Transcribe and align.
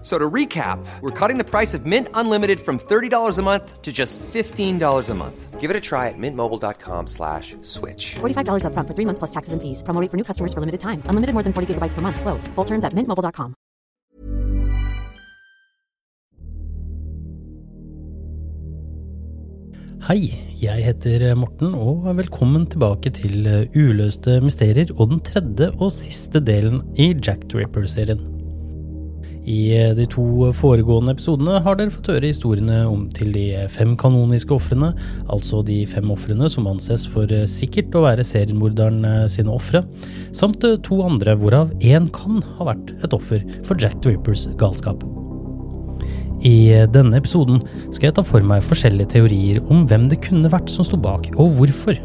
So 0.00 0.16
to 0.16 0.30
recap, 0.30 0.78
we're 1.00 1.10
cutting 1.10 1.38
the 1.38 1.44
price 1.44 1.74
of 1.74 1.84
Mint 1.84 2.08
Unlimited 2.14 2.60
from 2.60 2.78
$30 2.78 3.38
a 3.38 3.42
month 3.42 3.82
to 3.82 3.92
just 3.92 4.20
$15 4.20 5.10
a 5.10 5.14
month. 5.14 5.60
Give 5.60 5.70
it 5.70 5.76
a 5.76 5.80
try 5.80 6.06
at 6.06 6.14
mintmobile.com 6.16 7.08
slash 7.08 7.56
switch. 7.62 8.14
$45 8.22 8.62
upfront 8.62 8.86
for 8.86 8.94
three 8.94 9.04
months 9.04 9.18
plus 9.18 9.32
taxes 9.34 9.52
and 9.52 9.60
fees. 9.60 9.82
Promo 9.82 10.00
rate 10.00 10.10
for 10.10 10.16
new 10.16 10.24
customers 10.24 10.54
for 10.54 10.60
limited 10.60 10.78
time. 10.78 11.02
Unlimited 11.10 11.34
more 11.34 11.42
than 11.42 11.52
40 11.52 11.74
gigabytes 11.74 11.94
per 11.94 12.00
month. 12.00 12.20
Slows. 12.20 12.46
Full 12.54 12.64
terms 12.64 12.84
at 12.84 12.94
mintmobile.com. 12.94 13.54
Hei, 20.08 20.30
jeg 20.62 20.84
heter 20.86 21.34
Morten, 21.34 21.74
og 21.74 22.06
velkommen 22.16 22.64
tilbake 22.70 23.10
til 23.12 23.44
Uløste 23.76 24.38
mysterier 24.40 24.94
og 24.96 25.10
den 25.10 25.20
tredje 25.26 25.72
og 25.74 25.92
siste 25.92 26.40
delen 26.40 26.86
i 26.96 27.10
Jack 27.18 27.48
the 27.50 27.58
Ripper-serien. 27.58 28.37
I 29.48 29.94
de 29.96 30.04
to 30.12 30.50
foregående 30.52 31.14
episodene 31.14 31.62
har 31.64 31.78
dere 31.78 31.92
fått 31.94 32.10
høre 32.12 32.28
historiene 32.28 32.82
om 32.84 33.06
til 33.16 33.30
de 33.32 33.46
fem 33.72 33.94
kanoniske 33.96 34.52
ofrene, 34.52 34.90
altså 35.32 35.62
de 35.64 35.78
fem 35.88 36.10
ofrene 36.12 36.50
som 36.52 36.68
anses 36.68 37.06
for 37.08 37.32
sikkert 37.48 37.96
å 37.96 38.04
være 38.04 38.26
seriemorderen 38.28 39.06
sine 39.32 39.54
ofre, 39.54 39.86
samt 40.36 40.66
to 40.84 41.00
andre 41.06 41.38
hvorav 41.40 41.72
én 41.80 42.10
kan 42.12 42.42
ha 42.58 42.68
vært 42.74 42.92
et 43.00 43.16
offer 43.16 43.46
for 43.64 43.80
Jack 43.80 43.96
the 44.02 44.12
Rippers 44.12 44.44
galskap. 44.60 45.00
I 46.46 46.84
denne 46.92 47.18
episoden 47.18 47.62
skal 47.88 48.10
jeg 48.10 48.18
ta 48.18 48.22
for 48.26 48.44
meg 48.46 48.66
forskjellige 48.66 49.16
teorier 49.16 49.64
om 49.72 49.86
hvem 49.88 50.06
det 50.12 50.20
kunne 50.28 50.52
vært 50.52 50.70
som 50.70 50.86
sto 50.86 51.00
bak, 51.00 51.32
og 51.40 51.56
hvorfor. 51.56 51.96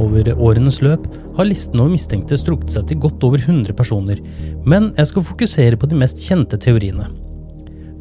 Over 0.00 0.34
årenes 0.36 0.82
løp 0.84 1.06
har 1.36 1.48
listen 1.48 1.80
over 1.80 1.94
mistenkte 1.94 2.38
strukket 2.40 2.74
seg 2.74 2.88
til 2.88 3.00
godt 3.02 3.24
over 3.26 3.40
100 3.40 3.76
personer, 3.78 4.22
men 4.68 4.90
jeg 4.98 5.10
skal 5.10 5.26
fokusere 5.26 5.78
på 5.80 5.88
de 5.90 5.98
mest 5.98 6.20
kjente 6.22 6.58
teoriene. 6.60 7.08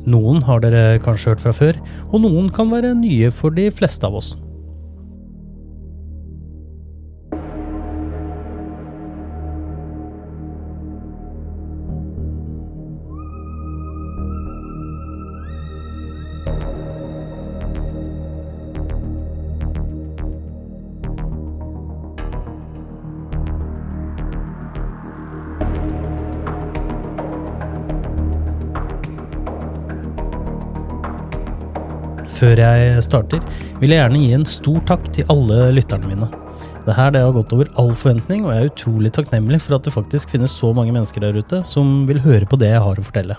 Noen 0.10 0.42
har 0.46 0.64
dere 0.64 1.02
kanskje 1.04 1.34
hørt 1.34 1.44
fra 1.44 1.54
før, 1.56 1.78
og 2.10 2.24
noen 2.24 2.50
kan 2.54 2.72
være 2.74 2.96
nye 2.98 3.30
for 3.36 3.54
de 3.54 3.70
fleste 3.74 4.08
av 4.08 4.18
oss. 4.22 4.34
Før 32.52 32.60
jeg 32.60 33.04
starter, 33.06 33.44
vil 33.80 33.94
jeg 33.94 34.02
gjerne 34.02 34.20
gi 34.20 34.32
en 34.36 34.42
stor 34.44 34.80
takk 34.90 35.06
til 35.16 35.30
alle 35.32 35.70
lytterne 35.72 36.04
mine. 36.04 36.28
Det 36.84 36.96
her 36.98 37.14
det 37.16 37.22
har 37.24 37.32
gått 37.32 37.54
over 37.56 37.70
all 37.80 37.94
forventning, 37.96 38.42
og 38.44 38.52
jeg 38.52 38.60
er 38.66 38.72
utrolig 38.74 39.12
takknemlig 39.16 39.62
for 39.64 39.78
at 39.78 39.86
det 39.88 39.94
faktisk 39.96 40.34
finnes 40.34 40.52
så 40.60 40.74
mange 40.76 40.92
mennesker 40.92 41.24
der 41.24 41.38
ute 41.40 41.62
som 41.64 42.02
vil 42.10 42.20
høre 42.20 42.50
på 42.52 42.58
det 42.60 42.74
jeg 42.74 42.82
har 42.84 43.00
å 43.00 43.06
fortelle. 43.08 43.38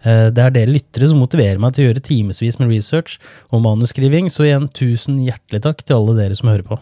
Eh, 0.00 0.30
Det 0.32 0.40
er 0.40 0.54
dere 0.54 0.72
lyttere 0.72 1.10
som 1.10 1.20
motiverer 1.20 1.60
meg 1.60 1.74
til 1.76 1.84
å 1.84 1.88
gjøre 1.90 2.06
timevis 2.06 2.56
med 2.56 2.72
research 2.72 3.18
og 3.52 3.60
manusskriving, 3.66 4.32
så 4.32 4.46
igjen 4.46 4.70
tusen 4.72 5.20
hjertelig 5.20 5.60
takk 5.66 5.84
til 5.84 5.98
alle 5.98 6.16
dere 6.16 6.38
som 6.38 6.48
hører 6.48 6.64
på. 6.64 6.78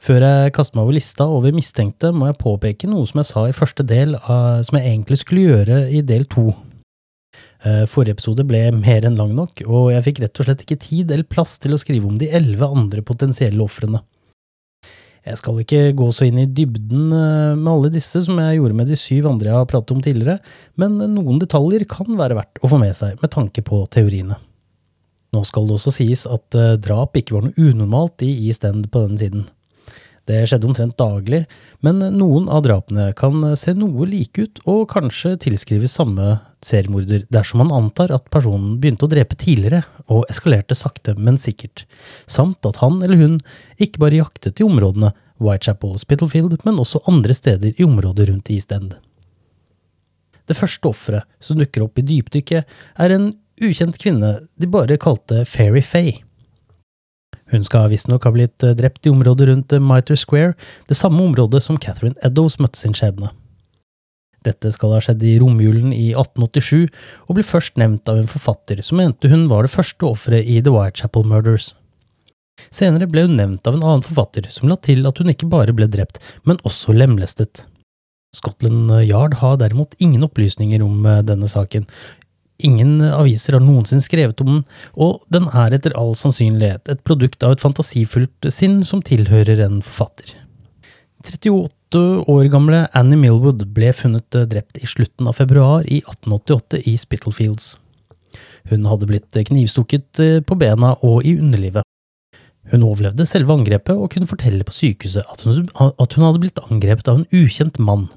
Før 0.00 0.24
jeg 0.24 0.54
kaster 0.56 0.78
meg 0.78 0.86
over 0.86 0.96
lista 0.96 1.26
over 1.28 1.52
mistenkte, 1.52 2.14
må 2.16 2.30
jeg 2.30 2.40
påpeke 2.40 2.88
noe 2.88 3.04
som 3.04 3.20
jeg 3.20 3.28
sa 3.34 3.44
i 3.44 3.52
første 3.52 3.84
del, 3.84 4.16
av, 4.16 4.64
som 4.64 4.80
jeg 4.80 4.94
egentlig 4.94 5.20
skulle 5.20 5.44
gjøre 5.44 5.82
i 5.92 6.00
del 6.00 6.24
to. 6.24 6.54
Eh, 7.66 7.84
Forrige 7.90 8.14
episode 8.14 8.44
ble 8.46 8.60
mer 8.76 9.06
enn 9.08 9.18
lang 9.18 9.32
nok, 9.34 9.64
og 9.66 9.90
jeg 9.90 10.04
fikk 10.06 10.22
rett 10.22 10.38
og 10.38 10.46
slett 10.46 10.62
ikke 10.62 10.78
tid 10.84 11.10
eller 11.10 11.26
plass 11.26 11.56
til 11.58 11.74
å 11.74 11.80
skrive 11.80 12.06
om 12.06 12.18
de 12.20 12.30
elleve 12.30 12.68
andre 12.70 13.02
potensielle 13.02 13.64
ofrene. 13.64 14.04
Jeg 15.26 15.40
skal 15.40 15.58
ikke 15.60 15.80
gå 15.98 16.06
så 16.14 16.28
inn 16.28 16.38
i 16.40 16.46
dybden 16.46 17.10
eh, 17.12 17.56
med 17.58 17.72
alle 17.72 17.90
disse 17.92 18.22
som 18.24 18.38
jeg 18.38 18.60
gjorde 18.60 18.78
med 18.78 18.88
de 18.88 18.98
syv 18.98 19.26
andre 19.28 19.50
jeg 19.50 19.58
har 19.58 19.70
pratet 19.70 19.96
om 19.96 20.04
tidligere, 20.04 20.38
men 20.78 20.96
noen 21.16 21.42
detaljer 21.42 21.84
kan 21.90 22.08
være 22.20 22.38
verdt 22.38 22.62
å 22.62 22.70
få 22.70 22.78
med 22.80 22.94
seg 22.96 23.18
med 23.20 23.34
tanke 23.34 23.64
på 23.66 23.82
teoriene. 23.92 24.38
Nå 25.34 25.42
skal 25.44 25.66
det 25.68 25.76
også 25.76 25.92
sies 25.98 26.24
at 26.30 26.56
eh, 26.56 26.76
drap 26.80 27.18
ikke 27.18 27.36
var 27.36 27.48
noe 27.48 27.58
unormalt 27.58 28.24
i 28.24 28.30
East 28.46 28.64
End 28.64 28.86
på 28.92 29.02
denne 29.04 29.20
tiden. 29.20 29.48
Det 30.28 30.42
skjedde 30.44 30.68
omtrent 30.68 30.96
daglig, 31.00 31.46
men 31.84 32.02
noen 32.14 32.50
av 32.52 32.62
drapene 32.66 33.10
kan 33.16 33.42
se 33.56 33.72
noe 33.76 34.06
like 34.08 34.44
ut 34.44 34.60
og 34.68 34.86
kanskje 34.92 35.38
tilskrives 35.40 35.94
samme 35.96 36.36
seriemorder 36.64 37.24
dersom 37.32 37.62
man 37.62 37.72
antar 37.74 38.12
at 38.14 38.28
personen 38.32 38.76
begynte 38.80 39.06
å 39.06 39.12
drepe 39.12 39.36
tidligere 39.38 39.82
og 40.10 40.26
eskalerte 40.32 40.76
sakte, 40.78 41.14
men 41.14 41.38
sikkert, 41.40 41.84
samt 42.26 42.66
at 42.68 42.80
han 42.82 43.00
eller 43.04 43.20
hun 43.20 43.36
ikke 43.78 44.02
bare 44.02 44.20
jaktet 44.20 44.60
i 44.60 44.66
områdene 44.66 45.12
Whitechapel 45.38 45.94
og 45.94 46.02
Spitalfield, 46.02 46.56
men 46.66 46.80
også 46.82 47.02
andre 47.10 47.36
steder 47.36 47.74
i 47.76 47.86
området 47.86 48.28
rundt 48.30 48.50
East 48.50 48.72
End. 48.74 48.96
Det 50.48 50.56
første 50.56 50.88
offeret 50.88 51.28
som 51.44 51.60
dukker 51.60 51.84
opp 51.84 52.00
i 52.00 52.06
dypdykket, 52.08 52.64
er 52.98 53.14
en 53.14 53.30
ukjent 53.62 53.98
kvinne 54.00 54.38
de 54.58 54.70
bare 54.70 54.98
kalte 55.00 55.44
Fairy 55.46 55.82
Faye. 55.84 56.22
Hun 57.48 57.64
skal 57.64 57.88
visstnok 57.92 58.26
ha 58.28 58.32
blitt 58.34 58.64
drept 58.76 59.06
i 59.06 59.12
området 59.12 59.48
rundt 59.48 59.76
Mitre 59.80 60.16
Square, 60.20 60.56
det 60.88 60.98
samme 60.98 61.22
området 61.24 61.62
som 61.64 61.78
Catherine 61.80 62.18
Eddowes 62.24 62.58
møtte 62.60 62.80
sin 62.80 62.96
skjebne. 62.96 63.30
Dette 64.46 64.70
skal 64.74 64.94
ha 64.94 65.00
skjedd 65.02 65.24
i 65.26 65.38
romjulen 65.42 65.90
i 65.94 66.12
1887, 66.12 66.86
og 67.26 67.38
ble 67.38 67.46
først 67.46 67.78
nevnt 67.80 68.08
av 68.10 68.20
en 68.20 68.30
forfatter 68.30 68.82
som 68.86 69.00
mente 69.00 69.30
hun 69.32 69.48
var 69.50 69.66
det 69.66 69.74
første 69.74 70.06
offeret 70.06 70.46
i 70.46 70.60
The 70.62 70.74
Whitechapel 70.74 71.26
Murders. 71.26 71.72
Senere 72.74 73.08
ble 73.10 73.24
hun 73.26 73.36
nevnt 73.38 73.66
av 73.66 73.76
en 73.76 73.84
annen 73.84 74.06
forfatter 74.06 74.48
som 74.52 74.70
la 74.70 74.78
til 74.82 75.06
at 75.08 75.18
hun 75.20 75.30
ikke 75.32 75.50
bare 75.50 75.74
ble 75.76 75.88
drept, 75.90 76.22
men 76.46 76.60
også 76.66 76.94
lemlestet. 76.96 77.64
Scotland 78.36 78.92
Yard 79.08 79.38
har 79.40 79.56
derimot 79.60 79.94
ingen 80.04 80.26
opplysninger 80.26 80.82
om 80.84 81.06
eh, 81.06 81.22
denne 81.24 81.48
saken. 81.48 81.86
Ingen 82.58 82.98
aviser 83.06 83.54
har 83.54 83.62
noensinne 83.62 84.02
skrevet 84.02 84.40
om 84.42 84.50
den, 84.50 84.64
og 84.98 85.22
den 85.32 85.46
er 85.54 85.76
etter 85.76 85.94
all 85.98 86.12
sannsynlighet 86.18 86.90
et 86.90 87.04
produkt 87.06 87.44
av 87.46 87.54
et 87.54 87.62
fantasifullt 87.62 88.50
sinn 88.52 88.80
som 88.86 89.02
tilhører 89.06 89.62
en 89.64 89.78
forfatter. 89.78 90.34
38 91.28 92.00
år 92.28 92.48
gamle 92.52 92.86
Annie 92.96 93.18
Millwood 93.20 93.66
ble 93.76 93.92
funnet 93.96 94.38
drept 94.50 94.80
i 94.80 94.88
slutten 94.88 95.28
av 95.28 95.36
februar 95.36 95.84
i 95.84 96.00
1888 96.00 96.80
i 96.88 96.96
Spitalfields. 97.00 97.74
Hun 98.68 98.86
hadde 98.88 99.08
blitt 99.08 99.36
knivstukket 99.48 100.20
på 100.48 100.58
bena 100.60 100.94
og 101.04 101.26
i 101.26 101.36
underlivet. 101.40 101.84
Hun 102.72 102.84
overlevde 102.84 103.26
selve 103.28 103.54
angrepet 103.56 103.96
og 103.96 104.10
kunne 104.12 104.28
fortelle 104.28 104.64
på 104.66 104.74
sykehuset 104.76 105.24
at 105.24 105.44
hun, 105.46 105.68
at 105.88 106.16
hun 106.16 106.26
hadde 106.26 106.42
blitt 106.42 106.60
angrepet 106.66 107.08
av 107.08 107.20
en 107.20 107.28
ukjent 107.32 107.80
mann. 107.80 108.08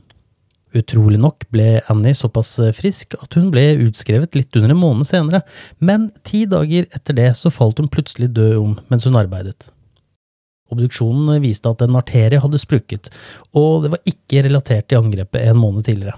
Utrolig 0.76 1.20
nok 1.20 1.46
ble 1.52 1.82
Annie 1.92 2.16
såpass 2.16 2.54
frisk 2.78 3.16
at 3.20 3.36
hun 3.36 3.50
ble 3.52 3.64
utskrevet 3.88 4.36
litt 4.40 4.56
under 4.56 4.72
en 4.72 4.80
måned 4.80 5.08
senere, 5.08 5.44
men 5.80 6.10
ti 6.28 6.46
dager 6.48 6.88
etter 6.96 7.18
det 7.18 7.30
så 7.40 7.52
falt 7.52 7.80
hun 7.80 7.92
plutselig 7.92 8.32
død 8.36 8.58
om 8.60 8.76
mens 8.92 9.08
hun 9.08 9.20
arbeidet. 9.20 9.72
Obduksjonen 10.72 11.42
viste 11.44 11.72
at 11.72 11.84
en 11.84 11.98
arterie 12.00 12.40
hadde 12.42 12.60
sprukket, 12.62 13.10
og 13.58 13.86
det 13.86 13.94
var 13.96 14.12
ikke 14.12 14.46
relatert 14.48 14.88
til 14.90 15.02
angrepet 15.02 15.44
en 15.44 15.60
måned 15.60 15.88
tidligere. 15.88 16.18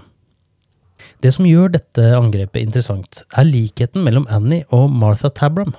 Det 1.24 1.32
som 1.34 1.46
gjør 1.48 1.72
dette 1.74 2.04
angrepet 2.16 2.62
interessant, 2.62 3.24
er 3.32 3.48
likheten 3.48 4.04
mellom 4.04 4.28
Annie 4.32 4.66
og 4.74 4.90
Martha 4.92 5.30
Tabram. 5.32 5.74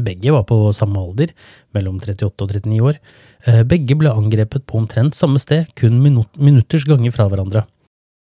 Begge 0.00 0.32
var 0.32 0.46
på 0.48 0.56
samme 0.72 1.00
alder, 1.00 1.34
mellom 1.76 1.98
38 2.00 2.30
og 2.30 2.54
39 2.54 2.80
år. 2.88 2.98
Eh, 3.46 3.62
begge 3.68 3.96
ble 3.98 4.12
angrepet 4.12 4.64
på 4.64 4.80
omtrent 4.80 5.18
samme 5.18 5.40
sted, 5.42 5.68
kun 5.76 6.00
minutters 6.00 6.86
ganger 6.88 7.12
fra 7.12 7.28
hverandre. 7.28 7.66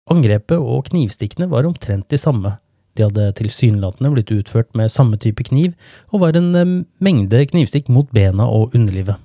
Angrepet 0.10 0.58
og 0.58 0.88
knivstikkene 0.90 1.50
var 1.52 1.68
omtrent 1.70 2.10
de 2.10 2.18
samme. 2.18 2.56
De 2.98 3.06
hadde 3.06 3.30
tilsynelatende 3.38 4.12
blitt 4.12 4.34
utført 4.34 4.74
med 4.76 4.92
samme 4.92 5.20
type 5.22 5.46
kniv, 5.48 5.76
og 6.12 6.26
var 6.26 6.40
en 6.40 6.56
eh, 6.58 6.78
mengde 7.04 7.46
knivstikk 7.54 7.92
mot 7.94 8.10
bena 8.16 8.50
og 8.50 8.74
underlivet. 8.76 9.22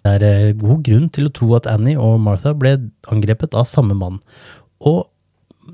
Det 0.00 0.16
er 0.16 0.26
eh, 0.26 0.56
god 0.56 0.82
grunn 0.86 1.08
til 1.12 1.28
å 1.28 1.32
tro 1.36 1.52
at 1.58 1.68
Annie 1.70 1.98
og 2.00 2.20
Martha 2.24 2.54
ble 2.56 2.76
angrepet 3.12 3.56
av 3.58 3.68
samme 3.68 3.96
mann, 3.98 4.20
og 4.80 5.08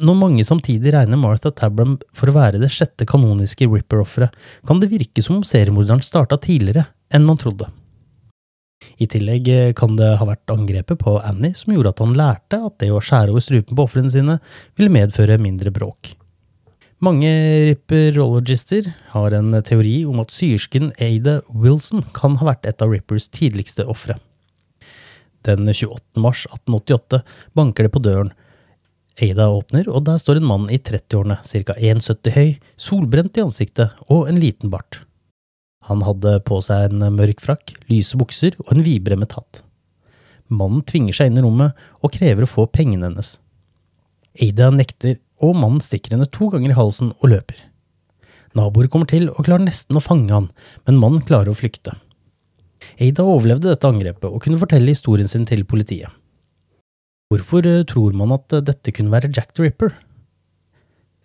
når 0.03 0.19
mange 0.19 0.45
samtidig 0.45 0.93
regner 0.93 1.21
Martha 1.21 1.53
Tabram 1.55 1.95
for 2.17 2.29
å 2.29 2.35
være 2.37 2.61
det 2.61 2.73
sjette 2.75 3.07
kanoniske 3.09 3.69
Ripper-offeret, 3.71 4.35
kan 4.67 4.83
det 4.83 4.91
virke 4.93 5.23
som 5.25 5.39
om 5.39 5.47
seriemorderen 5.47 6.05
starta 6.05 6.37
tidligere 6.43 6.89
enn 7.15 7.25
man 7.25 7.41
trodde. 7.41 7.71
I 9.01 9.09
tillegg 9.11 9.49
eh, 9.53 9.73
kan 9.77 9.97
det 9.97 10.13
ha 10.21 10.29
vært 10.29 10.53
angrepet 10.53 11.01
på 11.01 11.17
Annie 11.23 11.57
som 11.57 11.73
gjorde 11.73 11.95
at 11.95 12.05
han 12.05 12.15
lærte 12.19 12.61
at 12.69 12.79
det 12.83 12.93
å 12.93 13.01
skjære 13.03 13.33
over 13.33 13.45
strupen 13.45 13.77
på 13.77 13.87
ofrene 13.87 14.13
sine 14.13 14.39
ville 14.77 14.93
medføre 14.93 15.41
mindre 15.41 15.73
bråk. 15.75 16.13
Mange 16.97 17.29
ripperologister 17.69 18.87
har 19.13 19.35
en 19.37 19.53
teori 19.61 19.99
om 20.09 20.23
at 20.23 20.33
syersken 20.33 20.95
Ada 20.97 21.43
Wilson 21.53 22.01
kan 22.17 22.39
ha 22.41 22.47
vært 22.49 22.65
et 22.65 22.81
av 22.81 22.95
Rippers 22.95 23.27
tidligste 23.29 23.85
ofre. 23.85 24.17
Den 25.45 25.69
28. 25.69 26.01
mars 26.17 26.47
1888 26.49 27.21
banker 27.53 27.85
det 27.85 27.93
på 27.93 28.01
døren. 28.01 28.33
Ada 29.21 29.51
åpner, 29.53 29.91
og 29.93 30.07
der 30.09 30.17
står 30.21 30.41
en 30.41 30.49
mann 30.49 30.65
i 30.73 30.81
30-årene, 30.81 31.37
ca. 31.45 31.77
1,70 31.77 32.33
høy, 32.33 32.57
solbrent 32.81 33.37
i 33.37 33.45
ansiktet 33.45 33.93
og 34.09 34.31
en 34.31 34.41
liten 34.41 34.73
bart. 34.73 35.03
Han 35.89 36.01
hadde 36.03 36.39
på 36.49 36.63
seg 36.65 36.89
en 36.89 37.05
mørk 37.13 37.45
frakk, 37.45 37.77
lyse 37.93 38.17
bukser 38.17 38.57
og 38.65 38.73
en 38.73 38.85
vidbremmet 38.89 39.37
hatt. 39.37 39.61
Mannen 40.49 40.81
tvinger 40.89 41.17
seg 41.17 41.29
inn 41.29 41.43
i 41.43 41.45
rommet 41.45 41.77
og 42.01 42.17
krever 42.17 42.47
å 42.47 42.51
få 42.51 42.67
pengene 42.73 43.11
hennes. 43.11 43.37
Ada 44.41 44.73
nekter, 44.73 45.21
og 45.43 45.57
mannen 45.59 45.83
stikker 45.85 46.15
henne 46.15 46.29
to 46.33 46.49
ganger 46.53 46.73
i 46.73 46.79
halsen 46.79 47.13
og 47.19 47.31
løper. 47.33 47.59
Naboer 48.57 48.89
kommer 48.93 49.09
til 49.11 49.29
og 49.33 49.45
klarer 49.45 49.67
nesten 49.67 49.99
å 49.99 50.05
fange 50.05 50.33
han, 50.33 50.49
men 50.89 51.01
mannen 51.01 51.25
klarer 51.27 51.53
å 51.53 51.59
flykte. 51.59 51.97
Ada 53.03 53.25
overlevde 53.27 53.73
dette 53.73 53.89
angrepet 53.89 54.31
og 54.31 54.41
kunne 54.45 54.61
fortelle 54.61 54.93
historien 54.93 55.29
sin 55.29 55.45
til 55.49 55.65
politiet. 55.69 56.09
Hvorfor 57.33 57.67
eh, 57.67 57.85
tror 57.89 58.15
man 58.17 58.35
at 58.37 58.55
dette 58.65 58.95
kunne 58.95 59.13
være 59.13 59.33
Jack 59.35 59.53
the 59.57 59.67
Ripper? 59.67 59.93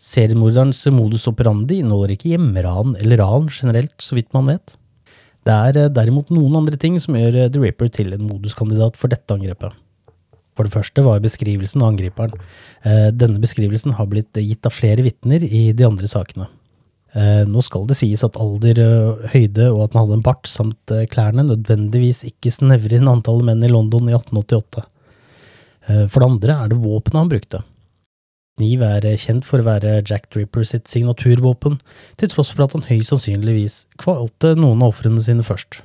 Seriemorderens 0.01 0.81
modus 0.89 1.27
operandi 1.29 1.77
inneholder 1.83 2.15
ikke 2.15 2.31
hjemmeran 2.33 2.95
eller 2.97 3.21
ran 3.21 3.51
generelt, 3.53 3.99
så 4.01 4.17
vidt 4.17 4.31
man 4.33 4.49
vet. 4.49 4.75
Det 5.45 5.53
er 5.53 5.77
eh, 5.77 5.93
derimot 5.93 6.33
noen 6.33 6.57
andre 6.63 6.79
ting 6.81 6.97
som 7.01 7.17
gjør 7.17 7.37
eh, 7.43 7.51
The 7.53 7.61
Ripper 7.61 7.91
til 7.93 8.11
en 8.17 8.25
moduskandidat 8.25 8.97
for 8.99 9.13
dette 9.13 9.37
angrepet. 9.37 9.77
For 10.57 10.67
det 10.67 10.73
første 10.73 11.03
var 11.05 11.23
beskrivelsen 11.23 11.83
av 11.83 11.93
angriperen. 11.93 12.33
Eh, 12.83 13.09
denne 13.15 13.41
beskrivelsen 13.43 13.95
har 13.97 14.09
blitt 14.11 14.37
gitt 14.37 14.67
av 14.67 14.75
flere 14.75 15.05
vitner 15.05 15.43
i 15.45 15.69
de 15.71 15.87
andre 15.87 16.09
sakene. 16.11 16.49
Nå 17.11 17.59
skal 17.59 17.83
det 17.89 17.97
sies 17.99 18.21
at 18.23 18.37
alder, 18.39 18.77
høyde 19.33 19.65
og 19.73 19.81
at 19.83 19.95
han 19.97 20.05
hadde 20.05 20.13
en 20.15 20.23
bart 20.23 20.47
samt 20.47 20.93
klærne 21.11 21.43
nødvendigvis 21.43 22.21
ikke 22.29 22.53
snevrer 22.55 22.95
inn 23.01 23.09
antallet 23.11 23.49
menn 23.49 23.65
i 23.67 23.71
London 23.73 24.07
i 24.07 24.13
1888. 24.15 24.85
For 26.07 26.15
det 26.15 26.29
andre 26.29 26.55
er 26.55 26.71
det 26.71 26.79
våpenet 26.79 27.19
han 27.19 27.33
brukte. 27.33 27.61
Kniv 28.61 28.83
er 28.85 29.05
kjent 29.17 29.45
for 29.47 29.57
å 29.57 29.65
være 29.65 30.03
Jack 30.05 30.27
Dripper 30.33 30.65
sitt 30.67 30.89
signaturvåpen, 30.91 31.79
til 32.21 32.29
tross 32.29 32.51
for 32.53 32.67
at 32.67 32.75
han 32.75 32.85
høyst 32.85 33.09
sannsynligvis 33.09 33.77
kvalte 34.01 34.53
noen 34.55 34.83
av 34.83 34.91
ofrene 34.93 35.23
sine 35.23 35.45
først. 35.45 35.81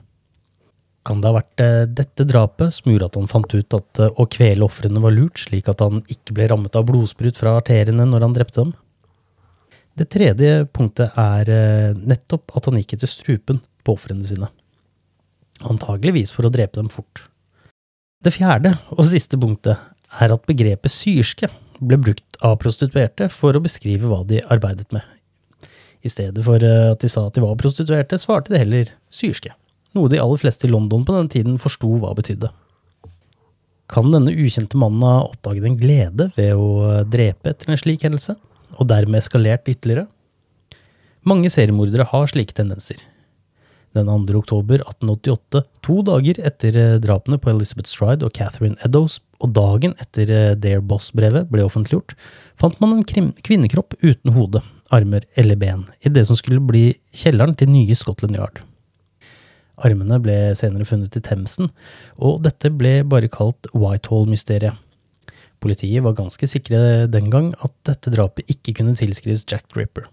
Kan 1.06 1.20
det 1.23 1.31
ha 1.31 1.37
vært 1.37 1.62
eh, 1.62 1.85
dette 1.87 2.26
drapet 2.26 2.75
som 2.75 2.91
gjorde 2.91 3.11
at 3.11 3.17
han 3.20 3.31
fant 3.31 3.53
ut 3.55 3.76
at 3.79 4.00
eh, 4.03 4.11
å 4.19 4.26
kvele 4.31 4.67
ofrene 4.67 5.03
var 5.03 5.14
lurt, 5.14 5.38
slik 5.44 5.69
at 5.70 5.82
han 5.85 6.03
ikke 6.11 6.35
ble 6.35 6.49
rammet 6.50 6.79
av 6.79 6.88
blodsprut 6.88 7.38
fra 7.38 7.55
arteriene 7.61 8.08
når 8.11 8.26
han 8.26 8.35
drepte 8.35 8.64
dem? 8.64 8.73
Det 9.97 10.08
tredje 10.12 10.64
punktet 10.75 11.14
er 11.20 11.50
eh, 11.53 11.93
nettopp 11.97 12.56
at 12.58 12.67
han 12.67 12.81
gikk 12.81 12.97
etter 12.97 13.11
strupen 13.11 13.61
på 13.87 13.94
ofrene 13.94 14.26
sine. 14.26 14.50
Antageligvis 15.70 16.35
for 16.35 16.49
å 16.49 16.53
drepe 16.53 16.81
dem 16.81 16.91
fort. 16.93 17.29
Det 18.25 18.32
fjerde 18.35 18.75
og 18.97 19.06
siste 19.06 19.38
punktet 19.38 19.79
er 20.20 20.35
at 20.35 20.49
begrepet 20.49 20.93
syrske 20.93 21.49
ble 21.79 22.00
brukt 22.00 22.41
av 22.44 22.56
prostituerte 22.62 23.29
for 23.31 23.55
å 23.55 23.62
beskrive 23.62 24.08
hva 24.11 24.25
de 24.26 24.41
arbeidet 24.50 24.88
med. 24.97 25.05
I 26.03 26.11
stedet 26.11 26.43
for 26.44 26.62
at 26.62 27.03
de 27.03 27.11
sa 27.11 27.26
at 27.29 27.37
de 27.37 27.44
var 27.44 27.56
prostituerte, 27.61 28.19
svarte 28.20 28.53
de 28.53 28.61
heller 28.61 28.91
syrske, 29.12 29.53
noe 29.94 30.10
de 30.10 30.20
aller 30.20 30.40
fleste 30.40 30.66
i 30.66 30.72
London 30.72 31.04
på 31.06 31.14
den 31.16 31.30
tiden 31.32 31.60
forsto 31.62 31.92
hva 32.02 32.14
betydde. 32.16 32.50
Kan 33.92 34.10
denne 34.10 34.34
ukjente 34.34 34.78
mannen 34.80 35.04
ha 35.06 35.28
oppdaget 35.28 35.68
en 35.68 35.78
glede 35.78 36.30
ved 36.36 36.58
å 36.58 36.70
eh, 36.90 37.02
drepe 37.06 37.52
etter 37.52 37.70
en 37.70 37.78
slik 37.80 38.06
hendelse, 38.06 38.34
og 38.76 38.88
dermed 38.90 39.20
eskalert 39.20 39.68
ytterligere? 39.70 40.08
Mange 41.26 41.50
seriemordere 41.50 42.08
har 42.10 42.26
slike 42.30 42.54
tendenser. 42.54 42.98
Den 43.96 44.10
2. 44.10 44.34
oktober 44.36 44.82
1888, 44.82 45.62
to 45.86 46.02
dager 46.04 46.40
etter 46.50 46.76
eh, 46.76 46.98
drapene 47.02 47.38
på 47.40 47.52
Elizabeth 47.54 47.88
Stride 47.88 48.26
og 48.26 48.34
Catherine 48.36 48.76
Eddowes, 48.84 49.20
og 49.40 49.54
dagen 49.56 49.94
etter 50.02 50.32
eh, 50.34 50.54
Dare 50.58 50.82
Boss-brevet 50.82 51.48
ble 51.52 51.64
offentliggjort, 51.64 52.16
fant 52.60 52.76
man 52.82 52.98
en 52.98 53.06
kvinnekropp 53.06 53.96
uten 54.02 54.34
hode, 54.36 54.64
armer 54.94 55.24
eller 55.38 55.58
ben, 55.62 55.86
i 56.02 56.12
det 56.12 56.26
som 56.28 56.38
skulle 56.38 56.62
bli 56.62 56.88
kjelleren 57.16 57.56
til 57.56 57.70
nye 57.72 57.96
Scotland 57.96 58.36
Yard. 58.36 58.65
Armene 59.84 60.19
ble 60.25 60.37
senere 60.56 60.87
funnet 60.88 61.17
i 61.19 61.23
Themsen, 61.25 61.70
og 62.17 62.43
dette 62.46 62.73
ble 62.73 63.00
bare 63.05 63.31
kalt 63.32 63.69
Whitehall-mysteriet. 63.75 64.76
Politiet 65.61 66.05
var 66.05 66.17
ganske 66.17 66.49
sikre 66.49 67.06
den 67.08 67.31
gang 67.32 67.52
at 67.64 67.73
dette 67.88 68.12
drapet 68.12 68.49
ikke 68.52 68.76
kunne 68.78 68.96
tilskrives 68.99 69.46
Jack 69.48 69.69
Dripper. 69.72 70.06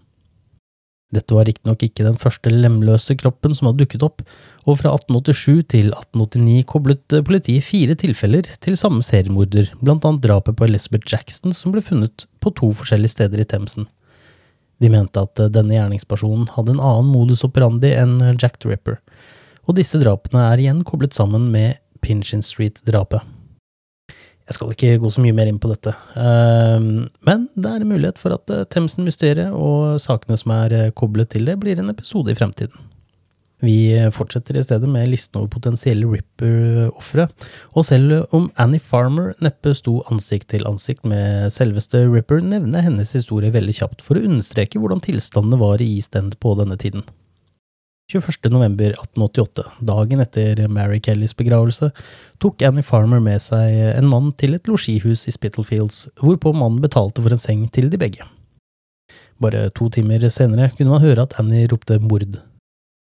Dette 1.14 1.36
var 1.36 1.46
riktignok 1.46 1.82
ikke 1.84 2.06
den 2.06 2.16
første 2.18 2.50
lemløse 2.50 3.14
kroppen 3.20 3.54
som 3.54 3.68
hadde 3.68 3.84
dukket 3.84 4.02
opp, 4.06 4.22
og 4.64 4.80
fra 4.80 4.94
1887 4.96 5.66
til 5.70 5.92
1889 5.92 6.64
koblet 6.70 7.16
politiet 7.28 7.66
fire 7.66 7.94
tilfeller 8.00 8.48
til 8.64 8.78
samme 8.80 9.04
seriemorder, 9.04 9.70
blant 9.84 10.06
annet 10.08 10.24
drapet 10.24 10.58
på 10.58 10.66
Elizabeth 10.66 11.10
Jackson 11.12 11.54
som 11.54 11.74
ble 11.74 11.84
funnet 11.84 12.26
på 12.42 12.54
to 12.58 12.72
forskjellige 12.74 13.14
steder 13.14 13.44
i 13.44 13.46
Themsen. 13.52 13.86
De 14.82 14.90
mente 14.90 15.22
at 15.22 15.38
denne 15.54 15.76
gjerningspersonen 15.76 16.48
hadde 16.56 16.74
en 16.74 16.82
annen 16.82 17.12
modus 17.12 17.44
operandi 17.46 17.92
enn 17.94 18.18
Jack 18.40 18.58
the 18.58 18.72
Ripper, 18.72 18.98
og 19.64 19.78
disse 19.78 20.00
drapene 20.02 20.48
er 20.50 20.62
igjen 20.62 20.84
koblet 20.86 21.16
sammen 21.16 21.50
med 21.54 21.80
Pinchin 22.04 22.44
Street-drapet. 22.44 23.24
Jeg 24.44 24.58
skal 24.58 24.72
ikke 24.74 24.98
gå 25.00 25.08
så 25.08 25.22
mye 25.24 25.36
mer 25.36 25.48
inn 25.48 25.60
på 25.60 25.70
dette, 25.70 25.94
ehm, 26.20 27.06
men 27.24 27.46
det 27.56 27.70
er 27.70 27.80
en 27.80 27.88
mulighet 27.88 28.18
for 28.20 28.36
at 28.36 28.50
eh, 28.52 28.66
Themsen-mysteriet 28.68 29.54
og 29.56 29.96
sakene 30.04 30.36
som 30.36 30.52
er 30.52 30.74
eh, 30.76 30.90
koblet 30.92 31.30
til 31.32 31.48
det, 31.48 31.56
blir 31.62 31.80
en 31.80 31.88
episode 31.88 32.28
i 32.28 32.36
fremtiden. 32.36 32.76
Vi 33.64 33.94
eh, 33.96 34.10
fortsetter 34.12 34.58
i 34.60 34.66
stedet 34.66 34.90
med 34.90 35.08
listen 35.08 35.40
over 35.40 35.48
potensielle 35.48 36.10
Ripper-ofre, 36.12 37.30
og 37.72 37.88
selv 37.88 38.28
om 38.36 38.50
Annie 38.60 38.84
Farmer 38.84 39.32
neppe 39.40 39.72
sto 39.78 40.02
ansikt 40.12 40.50
til 40.52 40.68
ansikt 40.68 41.08
med 41.08 41.48
selveste 41.54 42.04
Ripper, 42.04 42.44
nevner 42.44 42.84
hennes 42.84 43.16
historie 43.16 43.54
veldig 43.54 43.78
kjapt 43.80 44.04
for 44.04 44.20
å 44.20 44.28
understreke 44.28 44.82
hvordan 44.82 45.00
tilstandene 45.08 45.62
var 45.64 45.80
i 45.80 45.88
East 45.96 46.20
End 46.20 46.36
på 46.44 46.52
denne 46.60 46.76
tiden. 46.76 47.08
21.11.1888, 48.12 49.64
dagen 49.80 50.20
etter 50.20 50.60
Mary 50.68 51.00
Kellys 51.00 51.32
begravelse, 51.36 51.88
tok 52.42 52.62
Annie 52.62 52.84
Farmer 52.84 53.22
med 53.24 53.40
seg 53.40 53.78
en 53.94 54.10
mann 54.10 54.32
til 54.36 54.56
et 54.58 54.68
losjihus 54.68 55.24
i 55.30 55.32
Spittlefields, 55.32 56.04
hvorpå 56.20 56.52
mannen 56.52 56.82
betalte 56.84 57.24
for 57.24 57.32
en 57.32 57.40
seng 57.40 57.64
til 57.72 57.88
de 57.92 58.00
begge. 58.00 58.26
Bare 59.40 59.70
to 59.74 59.88
timer 59.92 60.28
senere 60.28 60.70
kunne 60.76 60.92
man 60.92 61.02
høre 61.04 61.24
at 61.24 61.38
Annie 61.40 61.68
ropte 61.70 61.96
mord, 62.02 62.36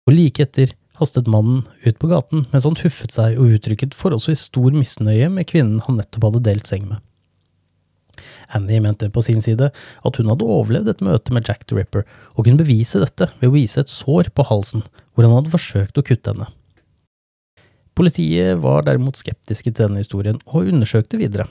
og 0.06 0.14
like 0.14 0.46
etter 0.46 0.76
hastet 1.00 1.26
mannen 1.30 1.64
ut 1.82 1.98
på 1.98 2.10
gaten 2.10 2.46
mens 2.52 2.66
han 2.68 2.78
huffet 2.78 3.14
seg 3.14 3.40
og 3.40 3.56
uttrykket 3.56 3.96
forholdsvis 3.98 4.46
stor 4.52 4.70
misnøye 4.76 5.28
med 5.32 5.48
kvinnen 5.50 5.82
han 5.86 5.98
nettopp 5.98 6.28
hadde 6.28 6.46
delt 6.46 6.70
seng 6.70 6.86
med. 6.92 7.02
Annie 8.56 8.82
mente 8.84 9.08
på 9.12 9.22
sin 9.24 9.42
side 9.44 9.70
at 9.72 10.18
hun 10.18 10.30
hadde 10.30 10.48
overlevd 10.48 10.90
et 10.92 11.04
møte 11.04 11.34
med 11.34 11.48
Jack 11.48 11.66
the 11.68 11.78
Ripper, 11.78 12.04
og 12.36 12.46
kunne 12.46 12.60
bevise 12.60 13.00
dette 13.02 13.30
ved 13.40 13.50
å 13.50 13.54
vise 13.54 13.82
et 13.82 13.92
sår 13.92 14.32
på 14.36 14.46
halsen 14.48 14.84
hvor 15.12 15.26
han 15.26 15.36
hadde 15.38 15.52
forsøkt 15.52 15.98
å 15.98 16.04
kutte 16.06 16.34
henne. 16.34 16.48
Politiet 17.98 18.60
var 18.62 18.86
derimot 18.86 19.18
skeptiske 19.20 19.68
til 19.68 19.84
denne 19.84 20.00
historien, 20.00 20.38
og 20.48 20.70
undersøkte 20.72 21.20
videre. 21.20 21.44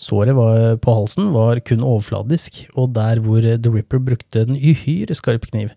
Såret 0.00 0.34
var, 0.34 0.78
på 0.80 0.94
halsen 0.96 1.28
var 1.34 1.60
kun 1.62 1.84
overfladisk, 1.84 2.64
og 2.74 2.94
der 2.96 3.20
hvor 3.22 3.44
The 3.44 3.70
Ripper 3.70 4.00
brukte 4.02 4.46
en 4.46 4.56
uhyre 4.56 5.14
skarp 5.14 5.44
kniv, 5.52 5.74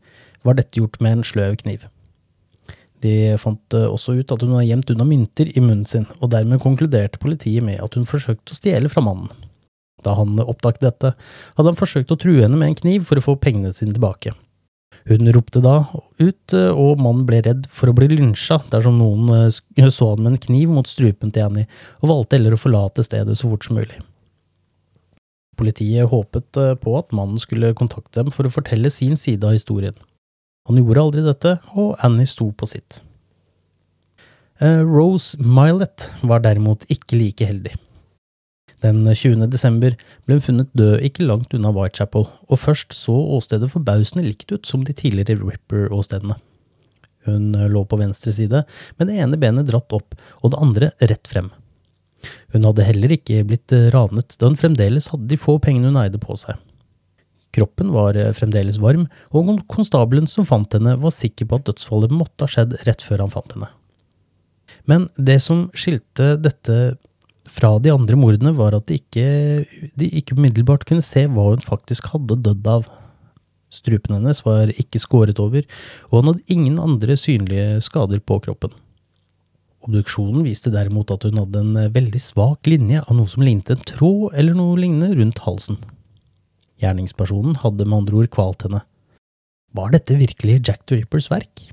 var 0.48 0.58
dette 0.58 0.80
gjort 0.80 0.98
med 1.04 1.20
en 1.20 1.28
sløv 1.28 1.60
kniv. 1.60 1.86
De 3.04 3.36
fant 3.42 3.76
eh, 3.76 3.90
også 3.90 4.16
ut 4.16 4.32
at 4.32 4.44
hun 4.44 4.56
hadde 4.56 4.70
gjemt 4.70 4.92
unna 4.94 5.08
mynter 5.08 5.50
i 5.52 5.64
munnen 5.64 5.88
sin, 5.90 6.08
og 6.22 6.32
dermed 6.32 6.62
konkluderte 6.64 7.20
politiet 7.20 7.66
med 7.66 7.82
at 7.84 7.98
hun 8.00 8.08
forsøkte 8.08 8.56
å 8.56 8.60
stjele 8.60 8.92
fra 8.92 9.04
mannen. 9.04 9.28
Da 10.06 10.16
han 10.18 10.40
oppdaget 10.44 10.86
dette, 10.86 11.14
hadde 11.58 11.72
han 11.72 11.80
forsøkt 11.80 12.14
å 12.14 12.20
true 12.20 12.42
henne 12.44 12.60
med 12.60 12.72
en 12.72 12.80
kniv 12.80 13.06
for 13.10 13.20
å 13.20 13.26
få 13.26 13.38
pengene 13.42 13.74
sine 13.76 13.96
tilbake. 13.96 14.34
Hun 15.10 15.28
ropte 15.36 15.60
da 15.64 15.82
ut, 16.22 16.54
eh, 16.56 16.70
og 16.70 17.02
mannen 17.02 17.26
ble 17.28 17.42
redd 17.44 17.68
for 17.74 17.92
å 17.92 17.96
bli 17.98 18.08
lynsja 18.14 18.62
dersom 18.72 19.02
noen 19.02 19.32
eh, 19.36 19.90
så 19.98 20.14
han 20.14 20.24
med 20.24 20.36
en 20.36 20.44
kniv 20.46 20.72
mot 20.72 20.88
strupen 20.88 21.34
til 21.34 21.50
Annie, 21.50 21.70
og 22.02 22.12
valgte 22.14 22.40
heller 22.40 22.56
å 22.56 22.62
forlate 22.62 23.06
stedet 23.06 23.36
så 23.40 23.52
fort 23.52 23.68
som 23.68 23.80
mulig. 23.80 24.00
Politiet 25.60 26.10
håpet 26.10 26.58
på 26.82 26.96
at 26.98 27.12
mannen 27.14 27.38
skulle 27.42 27.76
kontakte 27.78 28.24
dem 28.24 28.34
for 28.34 28.48
å 28.48 28.54
fortelle 28.54 28.90
sin 28.90 29.14
side 29.20 29.46
av 29.46 29.54
historien. 29.54 29.94
Han 30.68 30.80
gjorde 30.80 31.04
aldri 31.04 31.26
dette, 31.26 31.58
og 31.76 31.98
Annie 32.04 32.30
sto 32.30 32.48
på 32.56 32.70
sitt. 32.72 33.02
Eh, 34.64 34.82
Rose 34.86 35.38
Milet 35.42 36.08
var 36.24 36.44
derimot 36.46 36.86
ikke 36.94 37.20
like 37.20 37.48
heldig. 37.48 37.76
Den 38.84 39.06
20. 39.08 39.48
desember 39.48 39.96
ble 40.28 40.38
hun 40.38 40.44
funnet 40.44 40.72
død 40.76 41.06
ikke 41.08 41.24
langt 41.24 41.54
unna 41.56 41.72
Whitechapel, 41.72 42.26
og 42.28 42.60
først 42.60 42.96
så 42.98 43.16
åstedet 43.38 43.72
forbausende 43.72 44.26
likt 44.26 44.52
ut 44.52 44.68
som 44.68 44.84
de 44.84 44.96
tidligere 44.96 45.40
Ripper-åstedene. 45.40 46.36
Hun 47.24 47.54
lå 47.72 47.86
på 47.88 48.00
venstre 48.02 48.34
side, 48.36 48.66
med 49.00 49.08
det 49.08 49.20
ene 49.24 49.40
benet 49.40 49.70
dratt 49.70 49.96
opp 49.96 50.18
og 50.42 50.52
det 50.52 50.60
andre 50.60 50.92
rett 51.00 51.30
frem. 51.32 51.48
Hun 52.52 52.68
hadde 52.68 52.88
heller 52.88 53.16
ikke 53.16 53.46
blitt 53.48 53.72
ranet, 53.96 54.36
da 54.40 54.50
hun 54.50 54.60
fremdeles 54.60 55.10
hadde 55.14 55.30
de 55.32 55.40
få 55.40 55.58
pengene 55.64 55.92
hun 55.92 56.02
eide 56.04 56.20
på 56.20 56.36
seg. 56.40 56.60
Kroppen 57.54 57.92
var 57.94 58.18
fremdeles 58.36 58.80
varm, 58.82 59.06
og 59.32 59.54
konstabelen 59.72 60.28
som 60.28 60.48
fant 60.48 60.74
henne, 60.74 60.98
var 61.00 61.14
sikker 61.14 61.48
på 61.48 61.60
at 61.60 61.68
dødsfallet 61.70 62.12
måtte 62.12 62.48
ha 62.48 62.52
skjedd 62.52 62.76
rett 62.88 63.04
før 63.06 63.24
han 63.24 63.34
fant 63.34 63.56
henne. 63.56 63.70
Men 64.90 65.08
det 65.16 65.38
som 65.44 65.68
skilte 65.78 66.34
dette 66.42 66.98
fra 67.50 67.76
de 67.84 67.92
andre 67.92 68.18
mordene, 68.20 68.54
var 68.56 68.76
at 68.78 68.88
de 68.88 69.00
ikke, 69.02 69.26
de 70.00 70.10
ikke 70.20 70.38
umiddelbart 70.38 70.86
kunne 70.88 71.04
se 71.06 71.26
hva 71.28 71.50
hun 71.52 71.64
faktisk 71.64 72.12
hadde 72.14 72.40
dødd 72.46 72.70
av. 72.70 72.88
Strupen 73.74 74.16
hennes 74.20 74.44
var 74.46 74.72
ikke 74.78 75.02
skåret 75.02 75.42
over, 75.42 75.66
og 76.12 76.16
han 76.20 76.32
hadde 76.32 76.56
ingen 76.56 76.80
andre 76.82 77.18
synlige 77.20 77.82
skader 77.84 78.22
på 78.24 78.40
kroppen. 78.46 78.74
Obduksjonen 79.84 80.46
viste 80.46 80.72
derimot 80.72 81.12
at 81.12 81.26
hun 81.28 81.42
hadde 81.42 81.60
en 81.60 81.92
veldig 81.92 82.22
svak 82.24 82.70
linje 82.70 83.02
av 83.04 83.18
noe 83.18 83.28
som 83.28 83.44
lignet 83.44 83.74
en 83.74 83.84
tråd 83.90 84.38
eller 84.40 84.56
noe 84.56 84.80
lignende 84.80 85.12
rundt 85.18 85.44
halsen. 85.44 85.82
Gjerningspersonen 86.80 87.58
hadde 87.64 87.88
med 87.88 88.04
andre 88.04 88.22
ord 88.22 88.32
kvalt 88.32 88.64
henne. 88.64 88.84
Var 89.74 89.96
dette 89.96 90.20
virkelig 90.20 90.62
Jack 90.70 90.86
the 90.88 91.02
Rippers 91.02 91.28
verk? 91.34 91.68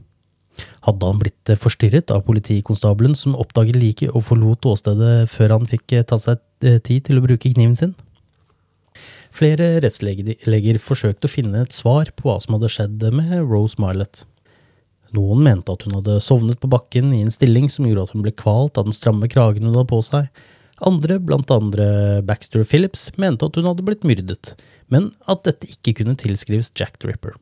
Hadde 0.87 1.09
han 1.11 1.21
blitt 1.21 1.52
forstyrret 1.61 2.12
av 2.14 2.25
politikonstabelen 2.26 3.17
som 3.19 3.37
oppdaget 3.38 3.79
liket 3.79 4.14
og 4.14 4.25
forlot 4.29 4.69
åstedet 4.71 5.29
før 5.33 5.57
han 5.57 5.69
fikk 5.71 5.99
tatt 6.09 6.25
seg 6.25 6.40
eh, 6.64 6.81
tid 6.81 7.09
til 7.09 7.21
å 7.21 7.25
bruke 7.26 7.52
kniven 7.52 7.76
sin? 7.79 7.95
Flere 9.31 9.76
rettsleger 9.85 10.81
forsøkte 10.83 11.29
å 11.29 11.33
finne 11.33 11.62
et 11.62 11.75
svar 11.75 12.11
på 12.17 12.26
hva 12.26 12.38
som 12.43 12.57
hadde 12.57 12.73
skjedd 12.73 13.05
med 13.14 13.37
Rose 13.47 13.79
Milet. 13.81 14.25
Noen 15.17 15.43
mente 15.43 15.75
at 15.75 15.85
hun 15.87 15.97
hadde 15.99 16.21
sovnet 16.23 16.61
på 16.62 16.71
bakken 16.71 17.12
i 17.14 17.23
en 17.25 17.35
stilling 17.35 17.69
som 17.71 17.87
gjorde 17.87 18.09
at 18.09 18.14
hun 18.14 18.25
ble 18.26 18.35
kvalt 18.37 18.79
av 18.79 18.87
den 18.87 18.97
stramme 18.97 19.31
kragen 19.31 19.67
hun 19.67 19.75
hadde 19.75 19.90
på 19.90 20.00
seg. 20.07 20.31
Andre, 20.87 21.19
blant 21.21 21.50
andre 21.52 21.87
Baxter 22.26 22.64
Phillips, 22.64 23.11
mente 23.21 23.47
at 23.47 23.59
hun 23.59 23.69
hadde 23.69 23.85
blitt 23.85 24.07
myrdet, 24.07 24.55
men 24.88 25.11
at 25.31 25.45
dette 25.45 25.69
ikke 25.69 25.99
kunne 26.00 26.17
tilskrives 26.19 26.73
Jack 26.79 26.97
the 27.02 27.11
Ripper. 27.11 27.35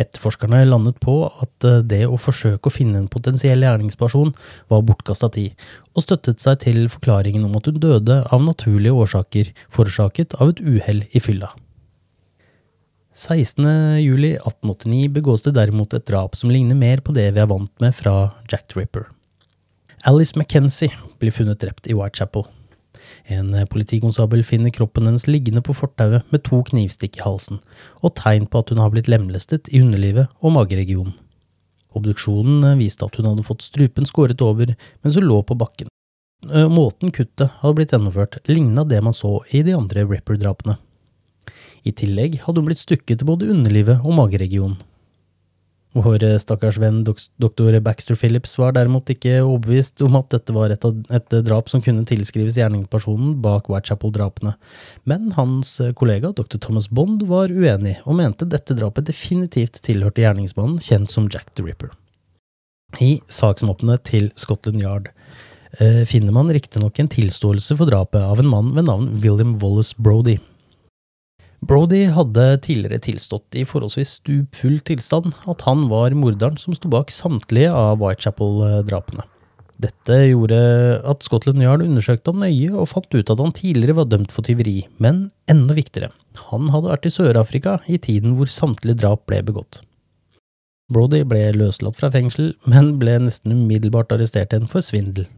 Etterforskerne 0.00 0.64
landet 0.66 0.98
på 1.02 1.16
at 1.28 1.66
eh, 1.66 1.82
det 1.86 2.02
å 2.08 2.18
forsøke 2.18 2.70
å 2.70 2.74
finne 2.74 2.98
en 2.98 3.10
potensiell 3.10 3.62
gjerningsperson 3.62 4.32
var 4.72 4.86
bortkasta 4.86 5.30
tid, 5.34 5.54
og 5.94 6.06
støttet 6.06 6.42
seg 6.42 6.62
til 6.64 6.80
forklaringen 6.90 7.46
om 7.46 7.54
at 7.58 7.70
hun 7.70 7.78
døde 7.82 8.22
av 8.34 8.42
naturlige 8.42 8.96
årsaker 9.04 9.52
forårsaket 9.74 10.34
av 10.40 10.54
et 10.54 10.64
uhell 10.64 11.04
i 11.14 11.22
fylla. 11.22 11.52
16.07.1889 13.14 15.08
begås 15.14 15.44
det 15.46 15.54
derimot 15.54 15.94
et 15.94 16.06
drap 16.10 16.34
som 16.34 16.50
ligner 16.50 16.74
mer 16.74 16.98
på 16.98 17.14
det 17.14 17.28
vi 17.36 17.44
er 17.44 17.50
vant 17.50 17.70
med 17.82 17.94
fra 17.94 18.34
Jack 18.50 18.66
the 18.72 18.80
Ripper. 18.80 19.06
Alice 20.04 20.34
McKenzie 20.34 20.90
blir 21.22 21.32
funnet 21.32 21.62
drept 21.62 21.86
i 21.86 21.94
Whitechapel. 21.94 22.48
En 23.30 23.54
politikonstabel 23.70 24.44
finner 24.46 24.72
kroppen 24.74 25.08
hennes 25.08 25.26
liggende 25.30 25.62
på 25.64 25.76
fortauet 25.76 26.26
med 26.32 26.44
to 26.46 26.62
knivstikk 26.70 27.18
i 27.18 27.24
halsen, 27.24 27.60
og 28.02 28.16
tegn 28.20 28.46
på 28.50 28.62
at 28.62 28.72
hun 28.72 28.82
har 28.82 28.92
blitt 28.94 29.10
lemlestet 29.10 29.70
i 29.72 29.82
underlivet 29.84 30.30
og 30.40 30.56
mageregionen. 30.56 31.16
Obduksjonen 31.94 32.78
viste 32.80 33.06
at 33.06 33.16
hun 33.18 33.28
hadde 33.30 33.46
fått 33.46 33.62
strupen 33.62 34.08
skåret 34.08 34.40
over 34.42 34.74
mens 34.74 35.18
hun 35.18 35.28
lå 35.28 35.40
på 35.46 35.56
bakken. 35.58 35.90
Måten 36.44 37.12
kuttet 37.14 37.54
hadde 37.60 37.76
blitt 37.78 37.94
gjennomført, 37.94 38.40
ligna 38.50 38.84
det 38.84 39.00
man 39.00 39.16
så 39.16 39.38
i 39.54 39.62
de 39.64 39.76
andre 39.76 40.04
Ripper-drapene. 40.08 40.76
I 41.84 41.92
tillegg 41.92 42.40
hadde 42.44 42.60
hun 42.60 42.68
blitt 42.68 42.82
stukket 42.82 43.20
til 43.20 43.28
både 43.28 43.48
underlivet 43.52 44.02
og 44.02 44.16
mageregionen. 44.18 44.76
Vår 45.94 46.24
stakkars 46.42 46.78
venn 46.82 47.04
doktor 47.06 47.76
Baxter 47.86 48.18
Phillips 48.18 48.56
var 48.58 48.74
derimot 48.74 49.10
ikke 49.12 49.36
overbevist 49.44 50.02
om 50.02 50.16
at 50.18 50.32
dette 50.34 50.54
var 50.56 50.74
et, 50.74 50.86
et 51.14 51.36
drap 51.46 51.70
som 51.70 51.82
kunne 51.84 52.02
tilskrives 52.08 52.58
gjerningspersonen 52.58 53.36
bak 53.44 53.70
Whitechapel-drapene, 53.70 54.56
men 55.06 55.30
hans 55.38 55.76
kollega 55.94 56.32
dr. 56.34 56.58
Thomas 56.58 56.88
Bond 56.90 57.22
var 57.30 57.54
uenig, 57.54 58.00
og 58.04 58.18
mente 58.18 58.48
dette 58.50 58.74
drapet 58.74 59.06
definitivt 59.06 59.78
tilhørte 59.86 60.24
gjerningsmannen 60.24 60.82
kjent 60.82 61.14
som 61.14 61.30
Jack 61.30 61.54
the 61.54 61.62
Ripper. 61.62 61.94
I 63.02 63.20
saksmappene 63.30 63.96
til 64.06 64.32
Scotland 64.38 64.82
Yard 64.82 65.08
eh, 65.78 66.02
finner 66.10 66.34
man 66.34 66.50
riktignok 66.54 66.98
en 66.98 67.10
tilståelse 67.10 67.78
for 67.78 67.90
drapet 67.90 68.22
av 68.22 68.42
en 68.42 68.50
mann 68.50 68.74
ved 68.76 68.86
navn 68.90 69.08
William 69.22 69.54
Wallace 69.62 69.94
Brody. 69.98 70.38
Brody 71.64 72.02
hadde 72.12 72.44
tidligere 72.64 73.00
tilstått 73.00 73.56
i 73.56 73.62
forholdsvis 73.64 74.18
stupfull 74.18 74.80
tilstand 74.84 75.32
at 75.48 75.62
han 75.64 75.86
var 75.88 76.12
morderen 76.18 76.58
som 76.60 76.74
sto 76.76 76.90
bak 76.92 77.12
samtlige 77.14 77.70
av 77.72 78.02
Whitechapel-drapene. 78.02 79.24
Dette 79.80 80.18
gjorde 80.28 80.58
at 81.08 81.24
Scotland 81.24 81.62
Yard 81.64 81.82
undersøkte 81.82 82.30
ham 82.30 82.42
nøye 82.44 82.68
og 82.72 82.90
fant 82.92 83.16
ut 83.16 83.30
at 83.32 83.40
han 83.40 83.54
tidligere 83.56 83.96
var 84.00 84.10
dømt 84.10 84.34
for 84.34 84.46
tyveri, 84.46 84.84
men 85.02 85.28
enda 85.50 85.76
viktigere, 85.78 86.12
han 86.50 86.68
hadde 86.74 86.92
vært 86.92 87.08
i 87.08 87.14
Sør-Afrika 87.14 87.78
i 87.90 87.98
tiden 88.02 88.36
hvor 88.38 88.50
samtlige 88.50 89.00
drap 89.00 89.24
ble 89.30 89.40
begått. 89.46 89.80
Brody 90.92 91.22
ble 91.24 91.46
løslatt 91.56 91.96
fra 91.96 92.12
fengsel, 92.12 92.52
men 92.68 92.98
ble 93.00 93.16
nesten 93.24 93.56
umiddelbart 93.56 94.12
arrestert 94.12 94.52
igjen 94.52 94.68
for 94.70 94.84
svindel. 94.84 95.30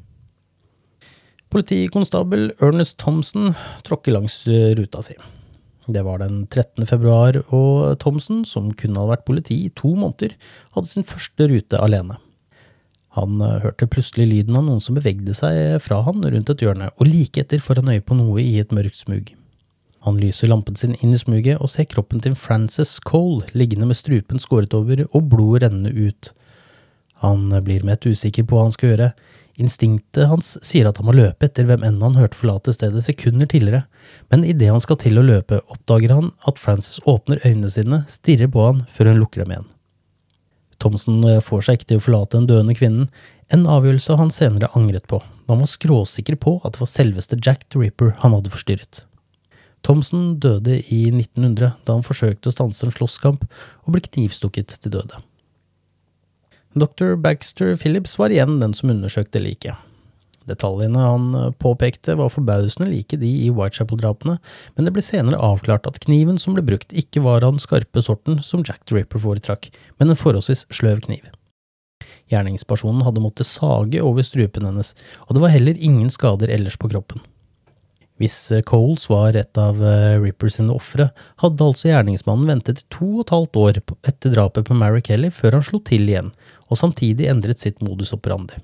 Politikonstabel 1.55 2.51
Ernest 2.59 2.99
Thompson 2.99 3.55
tråkker 3.87 4.17
langs 4.17 4.41
ruta 4.77 5.05
si. 5.07 5.15
Det 5.87 6.03
var 6.03 6.19
den 6.19 6.47
13. 6.51 6.87
februar, 6.89 7.39
og 7.55 7.99
Thomsen, 8.03 8.45
som 8.45 8.73
kun 8.75 8.97
hadde 8.99 9.13
vært 9.13 9.27
politi 9.29 9.61
i 9.67 9.75
to 9.79 9.93
måneder, 9.95 10.35
hadde 10.75 10.91
sin 10.91 11.07
første 11.07 11.47
rute 11.53 11.79
alene. 11.79 12.19
Han 13.17 13.41
eh, 13.41 13.61
hørte 13.63 13.89
plutselig 13.89 14.27
lyden 14.29 14.59
av 14.59 14.67
noen 14.67 14.83
som 14.83 14.97
bevegde 14.99 15.35
seg 15.37 15.79
fra 15.85 16.03
han 16.05 16.25
rundt 16.25 16.53
et 16.53 16.65
hjørne, 16.65 16.91
og 16.99 17.09
like 17.09 17.41
etter 17.43 17.63
får 17.63 17.81
han 17.81 17.95
øye 17.95 18.05
på 18.05 18.19
noe 18.19 18.43
i 18.43 18.59
et 18.61 18.75
mørkt 18.77 18.99
smug. 18.99 19.31
Han 20.07 20.19
lyser 20.23 20.51
lampen 20.51 20.77
sin 20.79 20.95
inn 21.01 21.15
i 21.17 21.19
smuget 21.19 21.59
og 21.59 21.71
ser 21.73 21.89
kroppen 21.91 22.21
til 22.23 22.37
Frances 22.39 22.99
Cole 23.03 23.47
liggende 23.59 23.89
med 23.91 23.99
strupen 23.99 24.39
skåret 24.43 24.75
over 24.77 25.03
og 25.09 25.31
blodet 25.33 25.65
rennende 25.65 25.91
ut. 25.95 26.31
Han 27.25 27.49
blir 27.65 27.87
mett 27.87 28.07
usikker 28.07 28.47
på 28.47 28.55
hva 28.55 28.67
han 28.69 28.75
skal 28.75 28.93
gjøre, 28.93 29.09
Instinktet 29.57 30.29
hans 30.29 30.51
sier 30.67 30.89
at 30.89 30.99
han 31.01 31.07
må 31.09 31.15
løpe 31.17 31.47
etter 31.49 31.65
hvem 31.69 31.85
enn 31.87 32.03
han 32.05 32.19
hørte 32.19 32.37
forlate 32.37 32.75
stedet 32.77 33.05
sekunder 33.07 33.49
tidligere, 33.49 33.87
men 34.29 34.45
idet 34.45 34.69
han 34.69 34.83
skal 34.85 34.99
til 35.01 35.17
å 35.17 35.25
løpe, 35.25 35.63
oppdager 35.73 36.13
han 36.13 36.29
at 36.49 36.61
Frances 36.61 37.01
åpner 37.09 37.41
øynene 37.41 37.71
sine, 37.73 38.03
stirrer 38.11 38.51
på 38.53 38.67
han 38.67 38.85
før 38.93 39.13
hun 39.13 39.23
lukker 39.23 39.45
dem 39.45 39.55
igjen. 39.55 39.71
Thomsen 40.83 41.23
eh, 41.25 41.41
får 41.41 41.65
seg 41.65 41.79
ikke 41.79 41.89
til 41.93 42.03
å 42.03 42.05
forlate 42.05 42.37
den 42.37 42.49
døende 42.51 42.77
kvinnen, 42.77 43.09
en 43.49 43.65
avgjørelse 43.71 44.19
han 44.21 44.33
senere 44.35 44.69
angret 44.77 45.07
på, 45.09 45.23
da 45.47 45.55
han 45.55 45.63
var 45.63 45.71
skråsikker 45.73 46.37
på 46.43 46.59
at 46.61 46.75
det 46.75 46.83
var 46.83 46.91
selveste 46.91 47.39
Jack 47.41 47.65
the 47.71 47.81
Ripper 47.81 48.13
han 48.21 48.37
hadde 48.37 48.53
forstyrret. 48.53 49.07
Thomsen 49.87 50.35
døde 50.43 50.81
i 50.93 51.07
1900 51.13 51.77
da 51.87 51.97
han 51.97 52.05
forsøkte 52.05 52.51
å 52.51 52.57
stanse 52.57 52.85
en 52.85 52.93
slåsskamp 52.93 53.47
og 53.47 53.95
ble 53.95 54.03
knivstukket 54.05 54.77
til 54.83 54.97
døde. 54.99 55.23
Dr. 56.77 57.17
Baxter 57.17 57.77
Phillips 57.81 58.19
var 58.21 58.29
igjen 58.29 58.59
den 58.61 58.75
som 58.77 58.91
undersøkte 58.93 59.41
liket. 59.41 59.79
Detaljene 60.47 61.01
han 61.01 61.31
eh, 61.35 61.55
påpekte 61.59 62.15
var 62.21 62.29
forbausende 62.35 62.91
like 62.91 63.17
de 63.19 63.31
i 63.47 63.49
Whitechapel-drapene, 63.51 64.37
men 64.77 64.87
det 64.87 64.93
ble 64.95 65.03
senere 65.03 65.41
avklart 65.41 65.89
at 65.89 66.03
kniven 66.05 66.37
som 66.39 66.55
ble 66.55 66.65
brukt 66.67 66.93
ikke 66.93 67.25
var 67.25 67.41
av 67.41 67.57
den 67.57 67.65
skarpe 67.65 68.03
sorten 68.05 68.43
som 68.45 68.65
Jack 68.67 68.85
the 68.85 68.99
Ripper 68.99 69.23
foretrakk, 69.23 69.71
men 69.99 70.13
en 70.13 70.21
forholdsvis 70.21 70.67
sløv 70.77 71.01
kniv. 71.09 71.25
Gjerningspersonen 72.31 73.07
hadde 73.07 73.23
måttet 73.25 73.49
sage 73.49 74.03
over 74.03 74.27
strupen 74.27 74.69
hennes, 74.69 74.93
og 75.27 75.35
det 75.37 75.43
var 75.47 75.55
heller 75.55 75.81
ingen 75.81 76.13
skader 76.13 76.53
ellers 76.53 76.77
på 76.79 76.91
kroppen. 76.93 77.25
Hvis 78.21 78.37
eh, 78.55 78.65
Coles 78.65 79.09
var 79.13 79.37
et 79.37 79.59
av 79.61 79.83
eh, 79.85 80.17
Rippers 80.23 80.57
sine 80.57 80.73
ofre, 80.73 81.11
hadde 81.43 81.67
altså 81.67 81.91
gjerningsmannen 81.91 82.49
ventet 82.49 82.85
to 82.93 83.19
og 83.19 83.27
et 83.27 83.35
halvt 83.35 83.61
år 83.61 83.81
etter 84.09 84.33
drapet 84.33 84.69
på 84.69 84.77
Mary 84.79 85.03
Kelly 85.05 85.33
før 85.35 85.59
han 85.59 85.67
slo 85.67 85.83
til 85.85 86.09
igjen, 86.09 86.31
og 86.71 86.81
samtidig 86.81 87.29
endret 87.31 87.63
sitt 87.63 87.83
modus 87.85 88.15
operandi. 88.17 88.59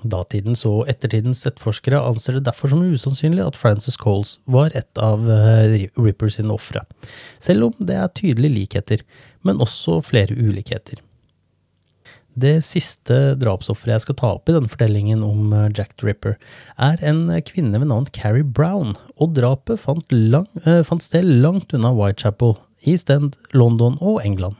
Datidens 0.00 0.62
og 0.68 0.88
ettertidens 0.88 1.42
etterforskere 1.44 2.00
anser 2.00 2.38
det 2.38 2.46
derfor 2.46 2.72
som 2.72 2.84
usannsynlig 2.86 3.44
at 3.44 3.58
Francis 3.58 3.98
Coles 4.00 4.38
var 4.48 4.72
et 4.78 5.00
av 5.02 5.26
Ripper 5.26 6.06
Rippers 6.06 6.38
sine 6.38 6.54
ofre, 6.54 6.86
selv 7.42 7.68
om 7.68 7.86
det 7.90 7.98
er 7.98 8.16
tydelige 8.16 8.56
likheter, 8.62 9.04
men 9.44 9.60
også 9.60 9.98
flere 10.06 10.36
ulikheter. 10.36 11.02
Det 12.40 12.60
siste 12.62 13.34
drapsofferet 13.40 13.96
jeg 13.96 14.04
skal 14.04 14.16
ta 14.20 14.28
opp 14.36 14.48
i 14.48 14.54
denne 14.54 14.70
fortellingen 14.70 15.24
om 15.26 15.50
eh, 15.52 15.68
Jack 15.76 15.96
the 15.98 16.06
Ripper, 16.08 16.36
er 16.78 17.02
en 17.04 17.26
kvinne 17.44 17.80
ved 17.82 17.90
navn 17.90 18.06
Carrie 18.14 18.46
Brown, 18.46 18.94
og 19.18 19.34
drapet 19.36 19.82
fant, 19.82 20.06
lang, 20.14 20.46
eh, 20.62 20.84
fant 20.86 21.02
sted 21.02 21.26
langt 21.26 21.74
unna 21.76 21.90
Whitechapel, 21.96 22.54
East 22.86 23.10
End, 23.12 23.36
London 23.52 23.98
og 24.00 24.22
England. 24.24 24.56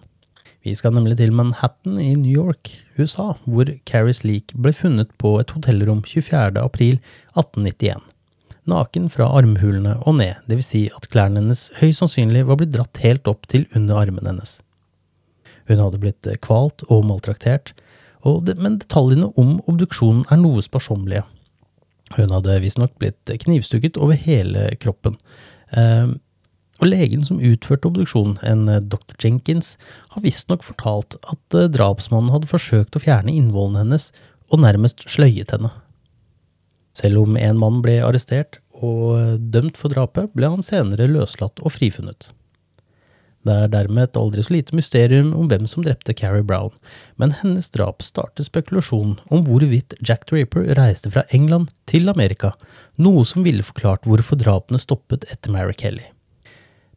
Vi 0.60 0.74
skal 0.76 0.92
nemlig 0.92 1.16
til 1.16 1.32
Manhattan 1.32 1.96
i 1.96 2.10
New 2.20 2.28
York, 2.28 2.68
USA, 2.98 3.32
hvor 3.48 3.68
Carries 3.88 4.20
lik 4.28 4.52
ble 4.52 4.74
funnet 4.76 5.08
på 5.20 5.38
et 5.40 5.54
hotellrom 5.56 6.02
24. 6.04 6.60
april 6.60 6.98
1891. 7.32 8.02
Naken 8.68 9.08
fra 9.08 9.30
armhulene 9.38 9.96
og 10.04 10.18
ned, 10.18 10.36
dvs. 10.50 10.68
Si 10.68 10.82
at 10.92 11.08
klærne 11.08 11.40
hennes 11.40 11.70
høyst 11.80 12.02
sannsynlig 12.02 12.44
var 12.50 12.60
blitt 12.60 12.74
dratt 12.74 13.00
helt 13.00 13.30
opp 13.30 13.48
til 13.48 13.64
under 13.72 14.02
armen 14.02 14.28
hennes. 14.28 14.58
Hun 15.70 15.80
hadde 15.80 16.02
blitt 16.02 16.28
kvalt 16.44 16.84
og 16.90 17.06
maltraktert, 17.08 17.72
og 18.20 18.44
det, 18.44 18.58
men 18.60 18.76
detaljene 18.82 19.30
om 19.40 19.56
obduksjonen 19.64 20.26
er 20.28 20.42
noe 20.42 20.60
sparsommelige. 20.60 21.24
Hun 22.18 22.34
hadde 22.34 22.60
visstnok 22.60 22.98
blitt 23.00 23.32
knivstukket 23.46 23.96
over 23.96 24.18
hele 24.18 24.74
kroppen. 24.82 25.16
Eh, 25.72 26.10
og 26.80 26.88
legen 26.88 27.22
som 27.26 27.40
utførte 27.44 27.90
obduksjonen, 27.90 28.38
en 28.46 28.66
eh, 28.68 28.80
dr. 28.80 29.14
Jenkins, 29.20 29.76
har 30.14 30.24
visstnok 30.24 30.64
fortalt 30.64 31.18
at 31.20 31.56
eh, 31.56 31.68
drapsmannen 31.72 32.32
hadde 32.34 32.50
forsøkt 32.50 32.96
å 32.96 33.04
fjerne 33.04 33.34
innvollene 33.34 33.84
hennes 33.84 34.10
og 34.50 34.64
nærmest 34.64 35.04
sløyet 35.08 35.54
henne. 35.54 35.72
Selv 36.96 37.22
om 37.22 37.38
en 37.38 37.60
mann 37.60 37.78
ble 37.84 38.00
arrestert 38.02 38.58
og 38.80 39.06
eh, 39.18 39.38
dømt 39.38 39.78
for 39.80 39.92
drapet, 39.92 40.32
ble 40.34 40.52
han 40.56 40.64
senere 40.64 41.10
løslatt 41.10 41.60
og 41.62 41.76
frifunnet. 41.76 42.32
Det 43.48 43.54
er 43.56 43.70
dermed 43.72 44.04
et 44.04 44.18
aldri 44.20 44.42
så 44.44 44.52
lite 44.52 44.76
mysterium 44.76 45.30
om 45.32 45.46
hvem 45.48 45.64
som 45.68 45.84
drepte 45.84 46.12
Carrie 46.16 46.44
Brown, 46.44 46.74
men 47.16 47.32
hennes 47.40 47.70
drap 47.72 48.04
startet 48.04 48.50
spekulasjon 48.50 49.14
om 49.32 49.44
hvorvidt 49.46 49.96
Jack 50.04 50.28
Ripper 50.32 50.68
reiste 50.76 51.12
fra 51.12 51.24
England 51.32 51.72
til 51.88 52.12
Amerika, 52.12 52.52
noe 53.00 53.24
som 53.24 53.46
ville 53.46 53.64
forklart 53.64 54.04
hvorfor 54.04 54.40
drapene 54.40 54.80
stoppet 54.82 55.24
etter 55.32 55.56
Mary 55.56 55.76
Kelly. 55.76 56.04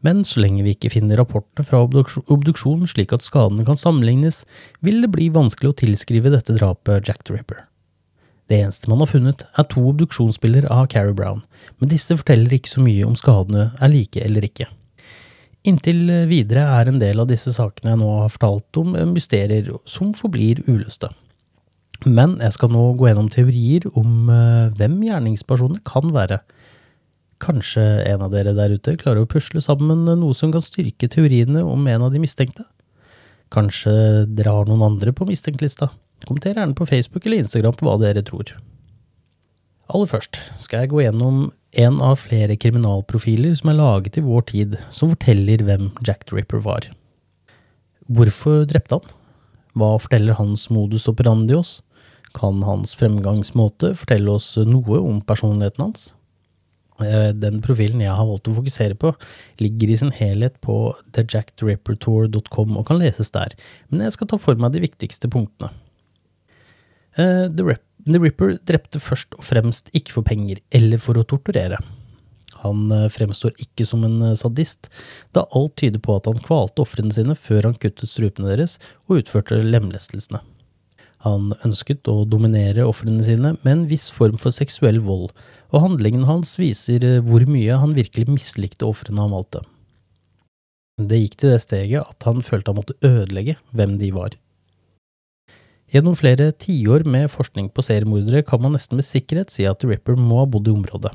Men 0.04 0.26
så 0.28 0.42
lenge 0.44 0.66
vi 0.66 0.74
ikke 0.76 0.92
finner 0.92 1.20
rapportene 1.20 1.66
fra 1.66 1.80
obduksjonen 1.84 2.90
slik 2.92 3.14
at 3.16 3.24
skadene 3.24 3.64
kan 3.68 3.80
sammenlignes, 3.80 4.42
vil 4.84 5.00
det 5.04 5.14
bli 5.16 5.30
vanskelig 5.32 5.72
å 5.72 5.78
tilskrive 5.80 6.34
dette 6.34 6.56
drapet 6.58 7.08
Jack 7.08 7.24
the 7.24 7.38
Ripper. 7.38 7.64
Det 8.52 8.60
eneste 8.60 8.92
man 8.92 9.00
har 9.00 9.08
funnet, 9.08 9.46
er 9.56 9.68
to 9.72 9.86
obduksjonsbilder 9.94 10.68
av 10.68 10.90
Carrie 10.92 11.16
Brown, 11.16 11.42
men 11.80 11.92
disse 11.92 12.16
forteller 12.20 12.58
ikke 12.58 12.74
så 12.74 12.84
mye 12.84 13.08
om 13.08 13.16
skadene 13.16 13.70
er 13.80 13.94
like 13.94 14.20
eller 14.20 14.44
ikke. 14.44 14.68
Inntil 15.64 16.10
videre 16.28 16.66
er 16.76 16.92
en 16.92 17.00
del 17.00 17.24
av 17.24 17.30
disse 17.30 17.54
sakene 17.56 17.94
jeg 17.94 18.02
nå 18.02 18.10
har 18.20 18.34
fortalt 18.34 18.82
om, 18.82 18.98
mysterier 19.14 19.72
som 19.88 20.12
forblir 20.18 20.60
uløste. 20.68 21.08
Men 22.04 22.36
jeg 22.44 22.58
skal 22.58 22.74
nå 22.74 22.82
gå 23.00 23.08
gjennom 23.08 23.30
teorier 23.32 23.88
om 23.96 24.28
eh, 24.28 24.74
hvem 24.76 24.98
gjerningspersonene 25.08 25.80
kan 25.88 26.12
være, 26.12 26.42
Kanskje 27.44 27.84
en 28.08 28.22
av 28.24 28.32
dere 28.32 28.54
der 28.56 28.72
ute 28.78 28.96
klarer 29.00 29.26
å 29.26 29.30
pusle 29.30 29.60
sammen 29.64 30.06
noe 30.08 30.36
som 30.38 30.54
kan 30.54 30.64
styrke 30.64 31.10
teoriene 31.12 31.64
om 31.68 31.88
en 31.92 32.06
av 32.08 32.14
de 32.14 32.22
mistenkte? 32.24 32.64
Kanskje 33.54 33.94
dere 34.32 34.54
har 34.56 34.70
noen 34.70 34.86
andre 34.86 35.12
på 35.14 35.28
mistenkelista? 35.28 35.92
Kommenter 36.24 36.56
gjerne 36.56 36.78
på 36.78 36.88
Facebook 36.88 37.26
eller 37.28 37.44
Instagram 37.44 37.76
på 37.76 37.90
hva 37.90 37.98
dere 38.00 38.24
tror. 38.26 38.54
Aller 39.92 40.08
først 40.08 40.40
skal 40.62 40.86
jeg 40.86 40.94
gå 40.94 41.04
gjennom 41.04 41.50
en 41.84 42.00
av 42.06 42.22
flere 42.24 42.56
kriminalprofiler 42.56 43.58
som 43.60 43.74
er 43.74 43.80
laget 43.82 44.18
i 44.18 44.24
vår 44.24 44.48
tid, 44.54 44.78
som 44.94 45.12
forteller 45.12 45.66
hvem 45.68 45.90
Jack 46.06 46.24
the 46.30 46.38
Ripper 46.38 46.64
var. 46.64 46.88
Hvorfor 48.08 48.64
drepte 48.70 49.02
han? 49.02 49.14
Hva 49.76 49.96
forteller 50.00 50.38
hans 50.40 50.70
modus 50.72 51.10
operandi 51.12 51.58
oss? 51.58 51.82
Kan 52.34 52.64
hans 52.66 52.96
fremgangsmåte 52.98 53.94
fortelle 54.00 54.32
oss 54.38 54.54
noe 54.58 55.02
om 55.02 55.20
personligheten 55.26 55.90
hans? 55.90 56.12
Eh, 57.04 57.30
den 57.36 57.62
profilen 57.64 58.02
jeg 58.04 58.14
har 58.14 58.28
valgt 58.28 58.50
å 58.50 58.58
fokusere 58.58 58.98
på, 59.00 59.14
ligger 59.62 59.94
i 59.94 59.98
sin 60.00 60.14
helhet 60.16 60.60
på 60.64 60.78
thejackdrippertour.com 61.16 62.78
og 62.80 62.86
kan 62.90 63.02
leses 63.02 63.34
der, 63.34 63.56
men 63.90 64.06
jeg 64.06 64.16
skal 64.18 64.30
ta 64.32 64.40
for 64.42 64.60
meg 64.60 64.76
de 64.76 64.84
viktigste 64.86 65.32
punktene. 65.32 65.74
Eh, 67.18 67.50
The, 67.54 67.78
Ripper 68.20 68.58
drepte 68.68 69.00
først 69.00 69.38
og 69.38 69.46
fremst 69.48 69.92
ikke 69.96 70.18
for 70.18 70.28
penger 70.28 70.64
eller 70.76 71.02
for 71.02 71.20
å 71.20 71.26
torturere. 71.28 71.80
Han 72.64 72.88
eh, 72.92 73.10
fremstår 73.12 73.54
ikke 73.62 73.86
som 73.88 74.06
en 74.08 74.34
sadist, 74.40 74.90
da 75.36 75.46
alt 75.52 75.78
tyder 75.82 76.02
på 76.04 76.18
at 76.18 76.32
han 76.32 76.42
kvalte 76.44 76.84
ofrene 76.86 77.14
sine 77.16 77.38
før 77.38 77.70
han 77.70 77.78
kuttet 77.80 78.12
strupene 78.12 78.52
deres 78.52 78.80
og 79.08 79.22
utførte 79.22 79.62
lemlestelsene. 79.62 80.44
Han 81.24 81.54
ønsket 81.64 82.10
å 82.12 82.26
dominere 82.28 82.84
ofrene 82.84 83.24
sine 83.24 83.54
med 83.62 83.72
en 83.72 83.84
viss 83.88 84.10
form 84.12 84.36
for 84.42 84.52
seksuell 84.52 85.00
vold, 85.06 85.30
og 85.72 85.86
handlingen 85.86 86.28
hans 86.28 86.58
viser 86.60 87.06
eh, 87.08 87.22
hvor 87.24 87.46
mye 87.48 87.80
han 87.80 87.96
virkelig 87.96 88.28
mislikte 88.28 88.88
ofrene 88.90 89.24
han 89.24 89.32
valgte. 89.32 89.64
Det 91.00 91.22
gikk 91.22 91.38
til 91.40 91.54
det 91.54 91.62
steget 91.64 92.04
at 92.04 92.28
han 92.28 92.44
følte 92.46 92.74
han 92.74 92.82
måtte 92.82 93.00
ødelegge 93.08 93.56
hvem 93.72 93.96
de 94.02 94.12
var. 94.14 94.36
Gjennom 95.94 96.18
flere 96.18 96.52
tiår 96.58 97.06
med 97.08 97.32
forskning 97.32 97.70
på 97.74 97.86
seriemordere 97.86 98.44
kan 98.46 98.62
man 98.62 98.76
nesten 98.76 99.00
med 99.00 99.08
sikkerhet 99.08 99.54
si 99.54 99.66
at 99.70 99.84
Ripper 99.86 100.18
må 100.18 100.42
ha 100.42 100.48
bodd 100.50 100.68
i 100.68 100.74
området. 100.74 101.14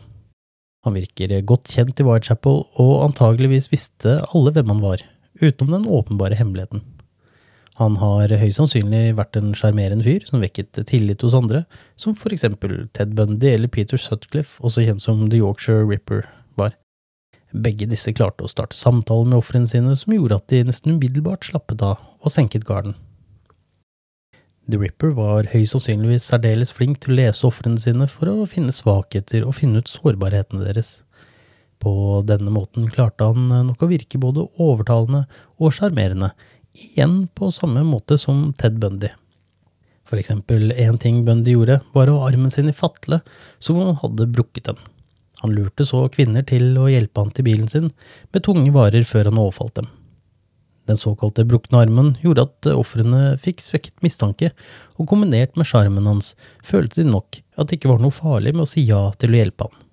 Han 0.86 0.94
virker 0.94 1.34
godt 1.42 1.68
kjent 1.74 1.98
i 2.00 2.06
Whitechapel, 2.06 2.62
og 2.78 2.92
antageligvis 3.08 3.68
visste 3.72 4.20
alle 4.30 4.54
hvem 4.54 4.70
han 4.72 4.84
var, 4.84 5.02
utenom 5.42 5.74
den 5.74 5.90
åpenbare 5.90 6.38
hemmeligheten. 6.38 6.84
Han 7.78 7.94
har 8.00 8.32
høyst 8.40 8.58
sannsynlig 8.58 9.12
vært 9.14 9.36
en 9.38 9.52
sjarmerende 9.54 10.02
fyr 10.02 10.24
som 10.26 10.42
vekket 10.42 10.80
tillit 10.90 11.22
hos 11.22 11.36
andre, 11.38 11.62
som 11.94 12.16
for 12.18 12.34
eksempel 12.34 12.88
Ted 12.96 13.12
Bundy 13.14 13.52
eller 13.52 13.70
Peter 13.70 14.00
Sutcliffe, 14.00 14.58
også 14.66 14.82
kjent 14.82 15.04
som 15.04 15.28
The 15.28 15.38
Yorkshire 15.38 15.86
Ripper, 15.86 16.24
var. 16.58 16.74
Begge 17.54 17.86
disse 17.86 18.10
klarte 18.12 18.42
å 18.42 18.50
starte 18.50 18.76
samtaler 18.76 19.30
med 19.30 19.38
ofrene 19.38 19.70
sine 19.70 19.94
som 19.96 20.16
gjorde 20.16 20.40
at 20.40 20.50
de 20.50 20.64
nesten 20.66 20.96
umiddelbart 20.96 21.46
slappet 21.46 21.84
av 21.86 22.02
og 22.18 22.34
senket 22.34 22.66
garden. 22.66 22.98
The 24.68 24.76
Ripper 24.82 25.14
var 25.16 25.46
høyst 25.54 25.76
sannsynligvis 25.76 26.26
særdeles 26.28 26.74
flink 26.74 26.98
til 27.00 27.14
å 27.14 27.20
lese 27.22 27.46
ofrene 27.46 27.80
sine 27.80 28.10
for 28.10 28.28
å 28.28 28.48
finne 28.50 28.74
svakheter 28.74 29.46
og 29.46 29.54
finne 29.56 29.80
ut 29.80 29.88
sårbarhetene 29.88 30.66
deres. 30.66 30.98
På 31.78 32.20
denne 32.26 32.50
måten 32.50 32.90
klarte 32.90 33.30
han 33.30 33.46
nok 33.70 33.86
å 33.86 33.88
virke 33.88 34.18
både 34.20 34.48
overtalende 34.58 35.28
og 35.62 35.72
sjarmerende, 35.76 36.34
igjen 36.78 37.26
på 37.34 37.50
samme 37.54 37.82
måte 37.86 38.18
som 38.18 38.52
Ted 38.58 38.78
Bundy. 38.78 39.10
For 40.08 40.20
eksempel, 40.20 40.72
en 40.72 40.98
ting 40.98 41.24
Bundy 41.26 41.52
gjorde, 41.52 41.80
var 41.92 42.08
å 42.08 42.20
ha 42.20 42.30
armen 42.30 42.52
sin 42.52 42.70
i 42.70 42.76
fatle, 42.76 43.20
som 43.60 43.76
om 43.76 43.90
han 43.90 44.00
hadde 44.02 44.30
brukket 44.32 44.70
den. 44.70 44.78
Han 45.42 45.52
lurte 45.54 45.84
så 45.86 46.06
kvinner 46.10 46.46
til 46.48 46.72
å 46.80 46.88
hjelpe 46.90 47.22
han 47.22 47.30
til 47.34 47.46
bilen 47.46 47.68
sin 47.70 47.90
med 48.32 48.44
tunge 48.46 48.72
varer 48.74 49.04
før 49.06 49.30
han 49.30 49.40
overfalt 49.40 49.76
dem. 49.78 49.90
Den 50.88 50.96
såkalte 50.96 51.44
brukne 51.44 51.82
armen 51.82 52.14
gjorde 52.22 52.46
at 52.46 52.68
ofrene 52.72 53.36
fikk 53.44 53.60
svekket 53.60 54.00
mistanke, 54.02 54.54
og 54.96 55.10
kombinert 55.10 55.58
med 55.60 55.68
sjarmen 55.68 56.08
hans 56.08 56.32
følte 56.64 57.02
de 57.02 57.10
nok 57.10 57.42
at 57.60 57.68
det 57.68 57.76
ikke 57.78 57.92
var 57.92 58.00
noe 58.00 58.14
farlig 58.14 58.54
med 58.56 58.64
å 58.64 58.70
si 58.70 58.86
ja 58.88 59.02
til 59.20 59.36
å 59.36 59.42
hjelpe 59.42 59.68
han. 59.68 59.84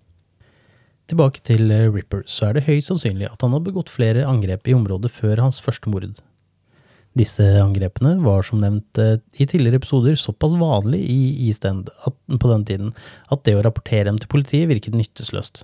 Tilbake 1.11 1.43
til 1.45 1.67
Ripper, 1.93 2.23
så 2.25 2.47
er 2.47 2.55
det 2.55 2.65
høyst 2.69 2.89
sannsynlig 2.89 3.27
at 3.27 3.43
han 3.43 3.53
har 3.53 3.65
begått 3.67 3.91
flere 3.93 4.23
angrep 4.25 4.71
i 4.71 4.77
området 4.77 5.11
før 5.13 5.43
hans 5.43 5.59
første 5.61 5.91
mord. 5.91 6.15
Disse 7.15 7.45
angrepene 7.61 8.17
var 8.25 8.43
som 8.43 8.59
nevnt 8.59 8.99
eh, 8.99 9.21
i 9.39 9.47
tidligere 9.47 9.79
episoder 9.79 10.17
såpass 10.19 10.55
vanlig 10.59 10.99
i 11.07 11.19
East 11.47 11.63
End 11.67 11.87
på 12.27 12.49
den 12.51 12.65
tiden 12.67 12.91
at 13.31 13.45
det 13.47 13.55
å 13.55 13.63
rapportere 13.63 14.09
dem 14.09 14.19
til 14.19 14.31
politiet 14.31 14.67
virket 14.71 14.97
nyttesløst. 14.99 15.63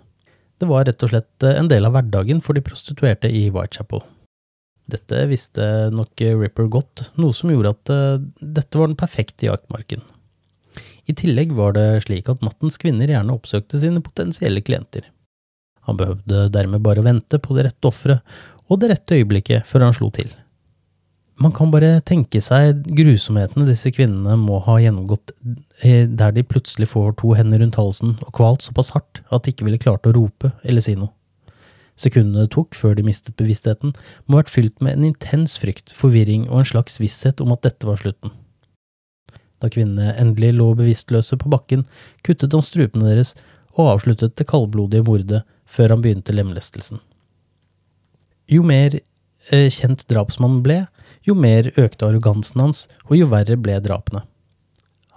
Det 0.62 0.70
var 0.70 0.86
rett 0.88 1.04
og 1.04 1.12
slett 1.12 1.44
eh, 1.44 1.58
en 1.60 1.68
del 1.72 1.88
av 1.88 1.98
hverdagen 1.98 2.40
for 2.46 2.56
de 2.56 2.64
prostituerte 2.64 3.28
i 3.28 3.50
Whitechapel. 3.52 4.04
Dette 4.92 5.26
visste 5.28 5.66
nok 5.94 6.24
Ripper 6.40 6.68
godt, 6.72 7.10
noe 7.20 7.36
som 7.36 7.52
gjorde 7.52 7.76
at 7.76 7.92
eh, 7.92 8.24
dette 8.40 8.80
var 8.80 8.88
den 8.88 9.00
perfekte 9.00 9.50
jaktmarken. 9.50 10.06
I 11.12 11.16
tillegg 11.18 11.52
var 11.58 11.76
det 11.76 12.06
slik 12.06 12.30
at 12.32 12.46
nattens 12.46 12.80
kvinner 12.80 13.12
gjerne 13.12 13.36
oppsøkte 13.36 13.82
sine 13.82 14.00
potensielle 14.06 14.64
klienter. 14.64 15.10
Han 15.90 16.00
behøvde 16.00 16.46
dermed 16.54 16.80
bare 16.86 17.04
vente 17.04 17.42
på 17.42 17.58
det 17.58 17.68
rette 17.68 17.90
offeret 17.90 18.24
og 18.72 18.80
det 18.80 18.94
rette 18.94 19.18
øyeblikket 19.20 19.68
før 19.68 19.90
han 19.90 19.98
slo 19.98 20.08
til. 20.16 20.30
Man 21.42 21.54
kan 21.58 21.72
bare 21.74 21.96
tenke 22.06 22.38
seg 22.44 22.84
grusomhetene 22.94 23.66
disse 23.66 23.90
kvinnene 23.96 24.36
må 24.38 24.60
ha 24.68 24.76
gjennomgått 24.82 25.32
eh, 25.82 26.06
der 26.06 26.36
de 26.36 26.44
plutselig 26.46 26.92
får 26.92 27.16
to 27.18 27.32
hender 27.38 27.64
rundt 27.64 27.80
halsen 27.80 28.14
og 28.22 28.30
kvalt 28.38 28.62
såpass 28.68 28.92
hardt 28.94 29.24
at 29.34 29.48
de 29.48 29.56
ikke 29.56 29.66
ville 29.66 29.82
klart 29.82 30.06
å 30.06 30.14
rope 30.14 30.52
eller 30.62 30.86
si 30.86 30.94
noe. 31.00 31.10
Sekundene 31.98 32.46
det 32.46 32.54
tok 32.54 32.78
før 32.78 32.94
de 32.98 33.06
mistet 33.06 33.36
bevisstheten, 33.40 33.96
må 34.26 34.38
ha 34.38 34.44
vært 34.44 34.54
fylt 34.54 34.78
med 34.86 34.98
en 34.98 35.10
intens 35.10 35.58
frykt, 35.62 35.92
forvirring 35.98 36.48
og 36.50 36.62
en 36.62 36.70
slags 36.72 37.02
visshet 37.02 37.42
om 37.44 37.54
at 37.54 37.66
dette 37.66 37.90
var 37.90 38.00
slutten. 38.02 38.34
Da 39.62 39.70
kvinnene 39.70 40.16
endelig 40.22 40.56
lå 40.58 40.72
bevisstløse 40.78 41.38
på 41.42 41.52
bakken, 41.54 41.86
kuttet 42.26 42.54
han 42.54 42.66
strupene 42.66 43.10
deres 43.10 43.36
og 43.78 43.96
avsluttet 43.96 44.38
det 44.38 44.50
kaldblodige 44.50 45.06
mordet 45.08 45.44
før 45.70 45.96
han 45.96 46.04
begynte 46.04 46.36
lemlestelsen. 46.36 47.02
Jo 48.52 48.66
mer 48.68 48.98
eh, 48.98 49.70
kjent 49.72 50.04
drapsmannen 50.10 50.64
ble, 50.66 50.82
jo 51.28 51.36
mer 51.38 51.72
økte 51.78 52.08
arrogansen 52.08 52.62
hans, 52.64 52.86
og 53.10 53.18
jo 53.20 53.30
verre 53.32 53.58
ble 53.60 53.78
drapene. 53.84 54.24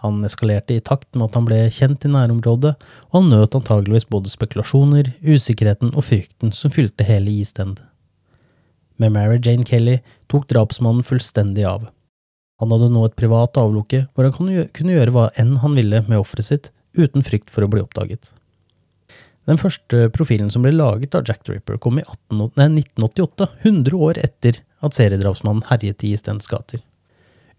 Han 0.04 0.20
eskalerte 0.26 0.76
i 0.76 0.82
takt 0.84 1.08
med 1.16 1.30
at 1.30 1.38
han 1.38 1.46
ble 1.48 1.62
kjent 1.72 2.04
i 2.04 2.10
nærområdet, 2.12 2.74
og 3.08 3.16
han 3.16 3.30
nøt 3.32 3.56
antageligvis 3.56 4.04
både 4.12 4.32
spekulasjoner, 4.32 5.14
usikkerheten 5.24 5.94
og 5.94 6.04
frykten 6.10 6.52
som 6.52 6.72
fylte 6.74 7.06
hele 7.08 7.32
East 7.32 7.60
End. 7.62 7.80
Med 9.00 9.14
Mary 9.16 9.40
Jane 9.40 9.64
Kelly 9.64 9.98
tok 10.30 10.44
drapsmannen 10.52 11.06
fullstendig 11.06 11.64
av. 11.66 11.88
Han 12.60 12.70
hadde 12.70 12.92
nå 12.92 13.08
et 13.08 13.16
privat 13.18 13.56
avlukke 13.58 14.04
hvor 14.12 14.28
han 14.28 14.68
kunne 14.76 14.94
gjøre 14.94 15.14
hva 15.14 15.26
enn 15.40 15.56
han 15.64 15.74
ville 15.74 16.04
med 16.06 16.20
offeret 16.20 16.50
sitt, 16.50 16.70
uten 16.94 17.24
frykt 17.26 17.48
for 17.50 17.64
å 17.64 17.70
bli 17.72 17.82
oppdaget. 17.82 18.28
Den 19.48 19.60
første 19.60 20.08
profilen 20.14 20.48
som 20.52 20.64
ble 20.64 20.72
laget 20.72 21.14
av 21.16 21.26
Jack 21.28 21.42
the 21.44 21.56
Ripper, 21.56 21.76
kom 21.76 22.00
i 22.00 22.04
18, 22.06 22.56
nei, 22.56 22.68
1988, 22.80 23.48
100 23.60 24.00
år 24.06 24.20
etter 24.22 24.60
at 24.84 24.96
seriedrapsmannen 24.96 25.66
herjet 25.68 26.04
i 26.08 26.14
Stens 26.16 26.48
gater. 26.48 26.80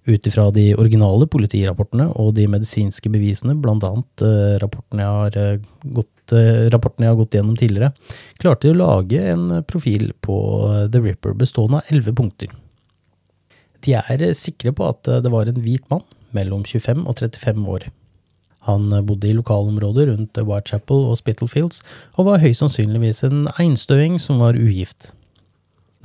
Ut 0.05 0.27
ifra 0.29 0.51
de 0.53 0.67
originale 0.77 1.25
politirapportene 1.29 2.07
og 2.21 2.35
de 2.37 2.45
medisinske 2.49 3.09
bevisene, 3.09 3.55
annet 3.57 4.25
uh, 4.25 4.57
rapporten, 4.61 5.01
jeg 5.01 5.13
har, 5.19 5.37
uh, 5.37 5.89
gått, 5.97 6.33
uh, 6.33 6.67
rapporten 6.73 7.05
jeg 7.05 7.13
har 7.13 7.19
gått 7.21 7.37
gjennom 7.37 7.57
tidligere, 7.57 7.91
klarte 8.41 8.67
de 8.67 8.73
å 8.75 8.81
lage 8.81 9.21
en 9.33 9.47
profil 9.65 10.11
på 10.25 10.37
The 10.93 11.01
Ripper 11.01 11.33
bestående 11.37 11.81
av 11.81 11.93
elleve 11.93 12.13
punkter. 12.17 12.53
De 13.85 13.93
er 13.97 14.25
sikre 14.37 14.73
på 14.73 14.89
at 14.89 15.05
det 15.21 15.29
var 15.33 15.49
en 15.49 15.61
hvit 15.61 15.85
mann 15.93 16.05
mellom 16.33 16.65
25 16.65 17.05
og 17.05 17.21
35 17.21 17.69
år. 17.69 17.89
Han 18.65 18.89
bodde 19.05 19.29
i 19.29 19.35
lokalområdet 19.37 20.07
rundt 20.09 20.39
Whitechapel 20.41 21.05
og 21.11 21.19
Spittlefields, 21.19 21.83
og 22.17 22.29
var 22.29 22.41
høyst 22.41 22.63
sannsynligvis 22.63 23.23
en 23.27 23.45
einstøing 23.61 24.17
som 24.21 24.41
var 24.41 24.57
ugift. 24.57 25.11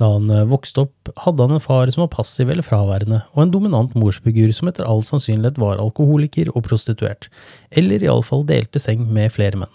Da 0.01 0.07
han 0.15 0.31
vokste 0.49 0.87
opp, 0.87 1.11
hadde 1.25 1.45
han 1.45 1.57
en 1.57 1.61
far 1.61 1.89
som 1.93 2.01
var 2.05 2.13
passiv 2.15 2.49
eller 2.49 2.65
fraværende, 2.65 3.19
og 3.35 3.43
en 3.43 3.53
dominant 3.53 3.93
morsfigur 3.97 4.49
som 4.57 4.71
etter 4.71 4.87
all 4.89 5.03
sannsynlighet 5.05 5.59
var 5.61 5.81
alkoholiker 5.81 6.49
og 6.55 6.65
prostituert, 6.65 7.29
eller 7.69 8.01
iallfall 8.01 8.45
delte 8.49 8.81
seng 8.81 9.03
med 9.13 9.33
flere 9.35 9.59
menn. 9.61 9.73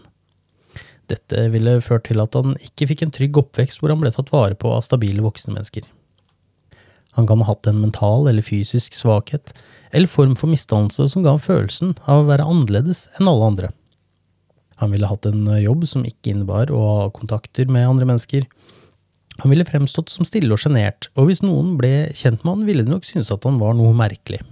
Dette 1.07 1.45
ville 1.53 1.79
ført 1.85 2.09
til 2.09 2.19
at 2.23 2.35
han 2.35 2.57
ikke 2.59 2.89
fikk 2.91 3.05
en 3.07 3.15
trygg 3.15 3.39
oppvekst 3.39 3.79
hvor 3.79 3.93
han 3.95 4.03
ble 4.03 4.11
tatt 4.15 4.33
vare 4.35 4.59
på 4.59 4.73
av 4.75 4.83
stabile 4.83 5.23
voksne 5.23 5.55
mennesker. 5.55 5.87
Han 7.15 7.29
kan 7.31 7.41
ha 7.41 7.53
hatt 7.53 7.69
en 7.71 7.79
mental 7.81 8.27
eller 8.27 8.45
fysisk 8.45 8.97
svakhet, 8.99 9.55
eller 9.97 10.11
form 10.11 10.37
for 10.37 10.53
misdannelse 10.53 11.09
som 11.09 11.25
ga 11.25 11.35
ham 11.35 11.43
følelsen 11.43 11.95
av 12.05 12.23
å 12.23 12.29
være 12.29 12.47
annerledes 12.47 13.07
enn 13.17 13.31
alle 13.31 13.51
andre. 13.51 13.73
Han 14.83 14.93
ville 14.93 15.09
hatt 15.09 15.25
en 15.29 15.47
jobb 15.57 15.87
som 15.89 16.05
ikke 16.05 16.35
innebar 16.35 16.71
å 16.75 16.81
ha 16.85 17.07
kontakter 17.17 17.71
med 17.73 17.89
andre 17.89 18.09
mennesker. 18.11 18.45
Han 19.41 19.53
ville 19.53 19.65
fremstått 19.69 20.13
som 20.13 20.29
stille 20.29 20.53
og 20.53 20.61
sjenert, 20.61 21.09
og 21.17 21.31
hvis 21.31 21.41
noen 21.45 21.75
ble 21.81 22.11
kjent 22.17 22.45
med 22.45 22.53
han, 22.53 22.67
ville 22.69 22.85
de 22.85 22.93
nok 22.93 23.09
synes 23.09 23.33
at 23.33 23.49
han 23.49 23.61
var 23.61 23.77
noe 23.77 23.97
merkelig. 23.97 24.43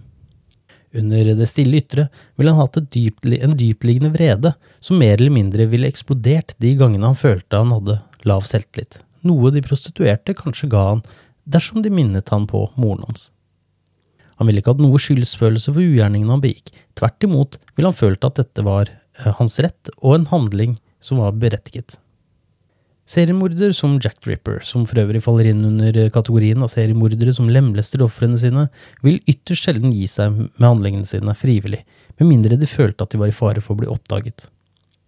Under 0.94 1.32
det 1.34 1.48
stille 1.50 1.80
ytre 1.80 2.06
ville 2.38 2.54
han 2.54 2.62
hatt 2.62 2.78
dypt, 2.94 3.26
en 3.26 3.56
dyptliggende 3.58 4.12
vrede 4.14 4.54
som 4.84 5.00
mer 5.00 5.18
eller 5.18 5.34
mindre 5.34 5.66
ville 5.68 5.90
eksplodert 5.90 6.54
de 6.62 6.74
gangene 6.78 7.10
han 7.10 7.18
følte 7.18 7.60
han 7.60 7.74
hadde 7.74 7.98
lav 8.28 8.46
selvtillit, 8.48 9.00
noe 9.26 9.50
de 9.52 9.64
prostituerte 9.64 10.36
kanskje 10.38 10.70
ga 10.72 10.84
han 10.92 11.04
dersom 11.44 11.82
de 11.84 11.90
minnet 11.92 12.30
han 12.32 12.46
på 12.48 12.68
moren 12.78 13.02
hans. 13.08 13.28
Han 14.38 14.48
ville 14.48 14.62
ikke 14.62 14.74
hatt 14.74 14.82
noe 14.82 15.00
skyldsfølelse 15.00 15.72
for 15.72 15.82
ugjerningen 15.82 16.32
han 16.32 16.42
begikk, 16.42 16.72
tvert 16.98 17.26
imot 17.26 17.58
ville 17.74 17.90
han 17.90 17.98
følt 17.98 18.26
at 18.26 18.40
dette 18.40 18.64
var 18.66 18.90
eh, 18.90 19.34
hans 19.38 19.58
rett 19.62 19.92
og 20.00 20.18
en 20.18 20.30
handling 20.32 20.78
som 21.04 21.20
var 21.22 21.36
berettiget. 21.38 21.98
Seriemorder 23.04 23.74
som 23.76 23.98
Jack 24.00 24.22
Dripper, 24.24 24.62
som 24.64 24.86
for 24.88 25.02
øvrig 25.02 25.20
faller 25.26 25.50
inn 25.50 25.60
under 25.68 25.98
kategorien 26.12 26.62
av 26.64 26.70
seriemordere 26.72 27.34
som 27.36 27.50
lemlester 27.52 28.00
ofrene 28.04 28.38
sine, 28.40 28.70
vil 29.04 29.20
ytterst 29.28 29.66
sjelden 29.66 29.92
gi 29.92 30.06
seg 30.08 30.32
med 30.38 30.64
handlingene 30.64 31.08
sine 31.08 31.36
frivillig, 31.36 31.82
med 32.16 32.30
mindre 32.30 32.56
de 32.56 32.68
følte 32.70 33.04
at 33.04 33.12
de 33.12 33.20
var 33.20 33.28
i 33.28 33.36
fare 33.36 33.60
for 33.60 33.76
å 33.76 33.82
bli 33.82 33.90
oppdaget. 33.92 34.48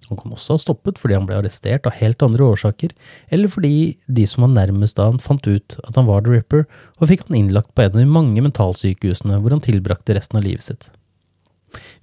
Han 0.08 0.18
kan 0.20 0.34
også 0.34 0.54
ha 0.54 0.62
stoppet 0.62 1.00
fordi 1.02 1.16
han 1.16 1.26
ble 1.28 1.38
arrestert 1.40 1.86
av 1.88 1.96
helt 1.98 2.22
andre 2.22 2.46
årsaker, 2.46 2.92
eller 3.34 3.50
fordi 3.50 3.96
de 4.06 4.26
som 4.30 4.46
var 4.46 4.52
nærmest 4.54 4.98
da 4.98 5.08
han 5.10 5.22
fant 5.22 5.46
ut 5.48 5.78
at 5.82 5.98
han 5.98 6.06
var 6.08 6.22
The 6.22 6.36
Ripper, 6.36 6.66
og 7.00 7.10
fikk 7.10 7.26
han 7.26 7.40
innlagt 7.40 7.74
på 7.74 7.84
en 7.84 7.94
av 7.94 8.00
de 8.00 8.06
mange 8.10 8.44
mentalsykehusene 8.44 9.40
hvor 9.42 9.56
han 9.56 9.64
tilbrakte 9.64 10.16
resten 10.18 10.38
av 10.40 10.46
livet 10.46 10.68
sitt. 10.68 10.88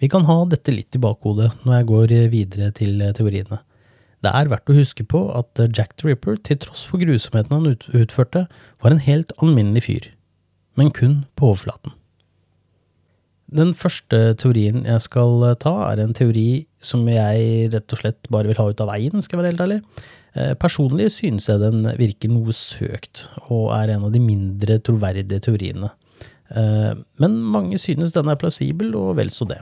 Vi 0.03 0.09
kan 0.11 0.27
ha 0.27 0.41
dette 0.49 0.73
litt 0.73 0.95
i 0.95 1.01
bakhodet 1.01 1.53
når 1.63 1.77
jeg 1.77 1.89
går 1.93 2.15
videre 2.33 2.73
til 2.75 2.99
teoriene. 3.15 3.63
Det 4.23 4.31
er 4.31 4.51
verdt 4.51 4.71
å 4.71 4.77
huske 4.77 5.03
på 5.07 5.25
at 5.35 5.59
Jack 5.75 5.97
the 5.99 6.11
Ripper, 6.11 6.37
til 6.39 6.59
tross 6.63 6.85
for 6.87 7.01
grusomheten 7.01 7.55
han 7.57 7.73
utførte, 8.03 8.45
var 8.83 8.93
en 8.93 9.03
helt 9.03 9.33
alminnelig 9.43 9.87
fyr, 9.87 10.07
men 10.79 10.93
kun 10.95 11.23
på 11.35 11.51
overflaten. 11.51 11.95
Den 13.53 13.73
første 13.77 14.19
teorien 14.41 14.81
jeg 14.87 15.01
skal 15.05 15.43
eh, 15.45 15.57
ta, 15.61 15.73
er 15.91 16.01
en 16.01 16.15
teori 16.17 16.65
som 16.83 17.05
jeg 17.09 17.69
rett 17.73 17.93
og 17.93 18.01
slett 18.01 18.29
bare 18.33 18.49
vil 18.49 18.59
ha 18.59 18.69
ut 18.71 18.81
av 18.83 18.89
veien, 18.89 19.21
skal 19.21 19.37
jeg 19.37 19.41
være 19.41 19.51
helt 19.51 19.65
ærlig. 19.65 19.79
Eh, 20.33 20.53
personlig 20.59 21.11
synes 21.13 21.49
jeg 21.49 21.61
den 21.61 21.85
virker 21.99 22.33
noe 22.33 22.55
søkt, 22.57 23.27
og 23.53 23.69
er 23.77 23.93
en 23.93 24.07
av 24.07 24.15
de 24.15 24.21
mindre 24.23 24.79
troverdige 24.81 25.43
teoriene. 25.45 25.91
Eh, 26.49 26.91
men 27.21 27.37
mange 27.53 27.77
synes 27.81 28.15
den 28.15 28.31
er 28.31 28.39
plausibel, 28.41 28.95
og 28.97 29.19
vel 29.21 29.29
så 29.33 29.47
det. 29.51 29.61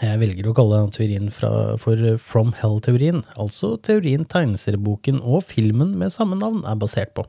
Jeg 0.00 0.20
velger 0.20 0.48
å 0.48 0.56
kalle 0.56 0.80
denne 0.80 0.92
teorien 0.92 1.28
for 1.32 2.16
From 2.20 2.50
Hell-teorien, 2.56 3.22
altså 3.40 3.76
teorien 3.80 4.26
tegneserieboken 4.28 5.22
og 5.22 5.46
filmen 5.48 5.94
med 6.00 6.12
samme 6.12 6.36
navn 6.36 6.66
er 6.68 6.76
basert 6.80 7.14
på. 7.16 7.24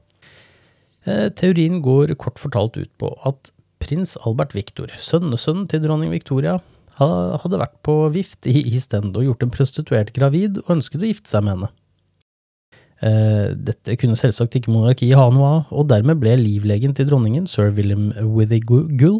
Teorien 1.07 1.77
går 1.79 2.11
kort 2.19 2.41
fortalt 2.41 2.75
ut 2.75 2.91
på 2.99 3.13
at 3.29 3.53
prins 3.83 4.15
Albert 4.25 4.55
Victor, 4.57 4.91
sønnesønnen 4.97 5.67
til 5.71 5.83
dronning 5.83 6.11
Victoria, 6.13 6.57
hadde 6.97 7.59
vært 7.61 7.75
på 7.85 7.95
vift 8.13 8.47
i 8.49 8.63
East 8.63 8.95
End 8.97 9.17
og 9.17 9.25
gjort 9.27 9.43
en 9.45 9.53
prostituert 9.53 10.13
gravid 10.15 10.61
og 10.63 10.77
ønsket 10.77 11.03
å 11.03 11.11
gifte 11.11 11.29
seg 11.29 11.45
med 11.45 11.55
henne. 11.55 11.69
Eh, 13.05 13.51
dette 13.53 13.97
kunne 14.01 14.17
selvsagt 14.17 14.57
ikke 14.57 14.73
monarkiet 14.73 15.19
ha 15.19 15.27
noe 15.29 15.49
av, 15.59 15.73
og 15.75 15.89
dermed 15.91 16.17
ble 16.21 16.33
livlegen 16.39 16.95
til 16.97 17.09
dronningen, 17.09 17.45
sir 17.49 17.69
William 17.77 18.09
Withygull, 18.17 19.19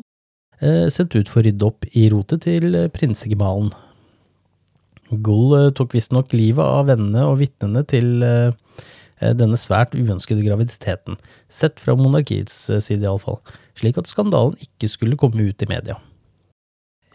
eh, 0.59 0.87
sendt 0.93 1.13
ut 1.13 1.29
for 1.29 1.43
å 1.43 1.45
rydde 1.45 1.67
opp 1.67 1.85
i 1.93 2.07
rotet 2.09 2.47
til 2.47 2.73
prinsegemalen. 2.95 3.69
Gull 5.21 5.53
eh, 5.59 5.69
tok 5.77 5.93
visstnok 5.93 6.33
livet 6.33 6.65
av 6.65 6.89
vennene 6.89 7.27
og 7.29 7.37
vitnene 7.43 7.85
til 7.87 8.25
denne 9.17 9.57
svært 9.57 9.95
uønskede 9.97 10.43
graviditeten, 10.45 11.15
sett 11.49 11.79
fra 11.81 11.95
monarkiets 11.97 12.53
side 12.85 13.01
iallfall 13.01 13.39
slik 13.77 13.99
at 14.01 14.09
skandalen 14.09 14.57
ikke 14.61 14.89
skulle 14.91 15.19
komme 15.19 15.49
ut 15.49 15.63
i 15.63 15.69
media. 15.69 15.97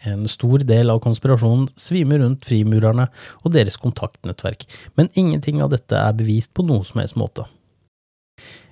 En 0.03 0.27
stor 0.27 0.65
del 0.67 0.91
av 0.91 0.99
konspirasjonen 1.03 1.69
svimer 1.79 2.19
rundt 2.19 2.43
frimurerne 2.47 3.07
og 3.43 3.53
deres 3.55 3.77
kontaktnettverk, 3.79 4.65
men 4.99 5.11
ingenting 5.15 5.61
av 5.63 5.71
dette 5.71 5.95
er 5.95 6.17
bevist 6.17 6.51
på 6.55 6.65
noen 6.67 6.83
som 6.87 6.99
helst 6.99 7.19
måte. 7.19 7.45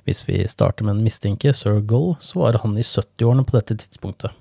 Hvis 0.04 0.25
vi 0.27 0.41
starter 0.49 0.84
med 0.84 0.97
en 0.97 1.06
mistenke, 1.06 1.54
sir 1.56 1.80
Gull, 1.88 2.15
så 2.19 2.41
var 2.41 2.60
han 2.63 2.75
i 2.75 2.84
70-årene 2.84 3.45
på 3.47 3.56
dette 3.56 3.77
tidspunktet. 3.84 4.34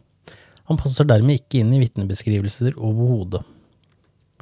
Han 0.71 0.79
passer 0.81 1.07
dermed 1.07 1.41
ikke 1.41 1.61
inn 1.61 1.73
i 1.75 1.83
vitnebeskrivelser 1.83 2.79
overhodet. 2.79 3.45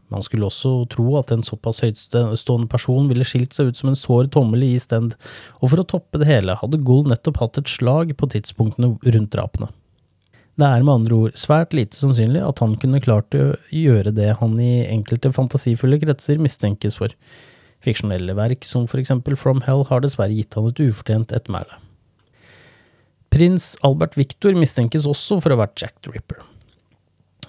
Man 0.09 0.25
skulle 0.25 0.49
også 0.49 0.71
tro 0.93 1.11
at 1.19 1.33
en 1.35 1.45
såpass 1.45 1.83
høytstående 1.85 2.69
person 2.73 3.11
ville 3.11 3.27
skilt 3.29 3.53
seg 3.57 3.69
ut 3.69 3.81
som 3.81 3.91
en 3.91 3.99
sår 3.99 4.31
tommel 4.33 4.65
i 4.65 4.71
Eastend, 4.77 5.19
og 5.61 5.73
for 5.73 5.83
å 5.83 5.89
toppe 5.89 6.21
det 6.23 6.31
hele 6.31 6.57
hadde 6.61 6.81
Gull 6.81 7.05
nettopp 7.11 7.43
hatt 7.43 7.61
et 7.61 7.69
slag 7.69 8.15
på 8.17 8.31
tidspunktene 8.33 8.95
rundt 9.05 9.35
drapene. 9.37 9.69
Det 10.59 10.67
er 10.67 10.83
med 10.83 10.95
andre 10.97 11.19
ord 11.23 11.37
svært 11.39 11.77
lite 11.77 11.95
sannsynlig 11.95 12.41
at 12.43 12.59
han 12.65 12.73
kunne 12.83 13.03
klart 13.05 13.37
å 13.37 13.53
gjøre 13.71 14.11
det 14.17 14.33
han 14.41 14.57
i 14.59 14.89
enkelte 14.89 15.31
fantasifulle 15.37 16.01
kretser 16.03 16.41
mistenkes 16.43 16.99
for. 16.99 17.15
Fiksjonelle 17.85 18.35
verk 18.35 18.67
som 18.67 18.89
for 18.91 18.99
eksempel 18.99 19.39
From 19.39 19.63
Hell 19.69 19.85
har 19.87 20.03
dessverre 20.03 20.35
gitt 20.35 20.59
han 20.59 20.67
et 20.73 20.83
ufortjent 20.83 21.37
ettermæle. 21.37 21.79
Prins 23.31 23.75
Albert 23.87 24.17
Victor 24.19 24.57
mistenkes 24.59 25.07
også 25.07 25.39
for 25.39 25.53
å 25.53 25.61
ha 25.61 25.67
vært 25.67 25.85
Jack 25.85 26.01
the 26.03 26.17
Ripper. 26.17 26.43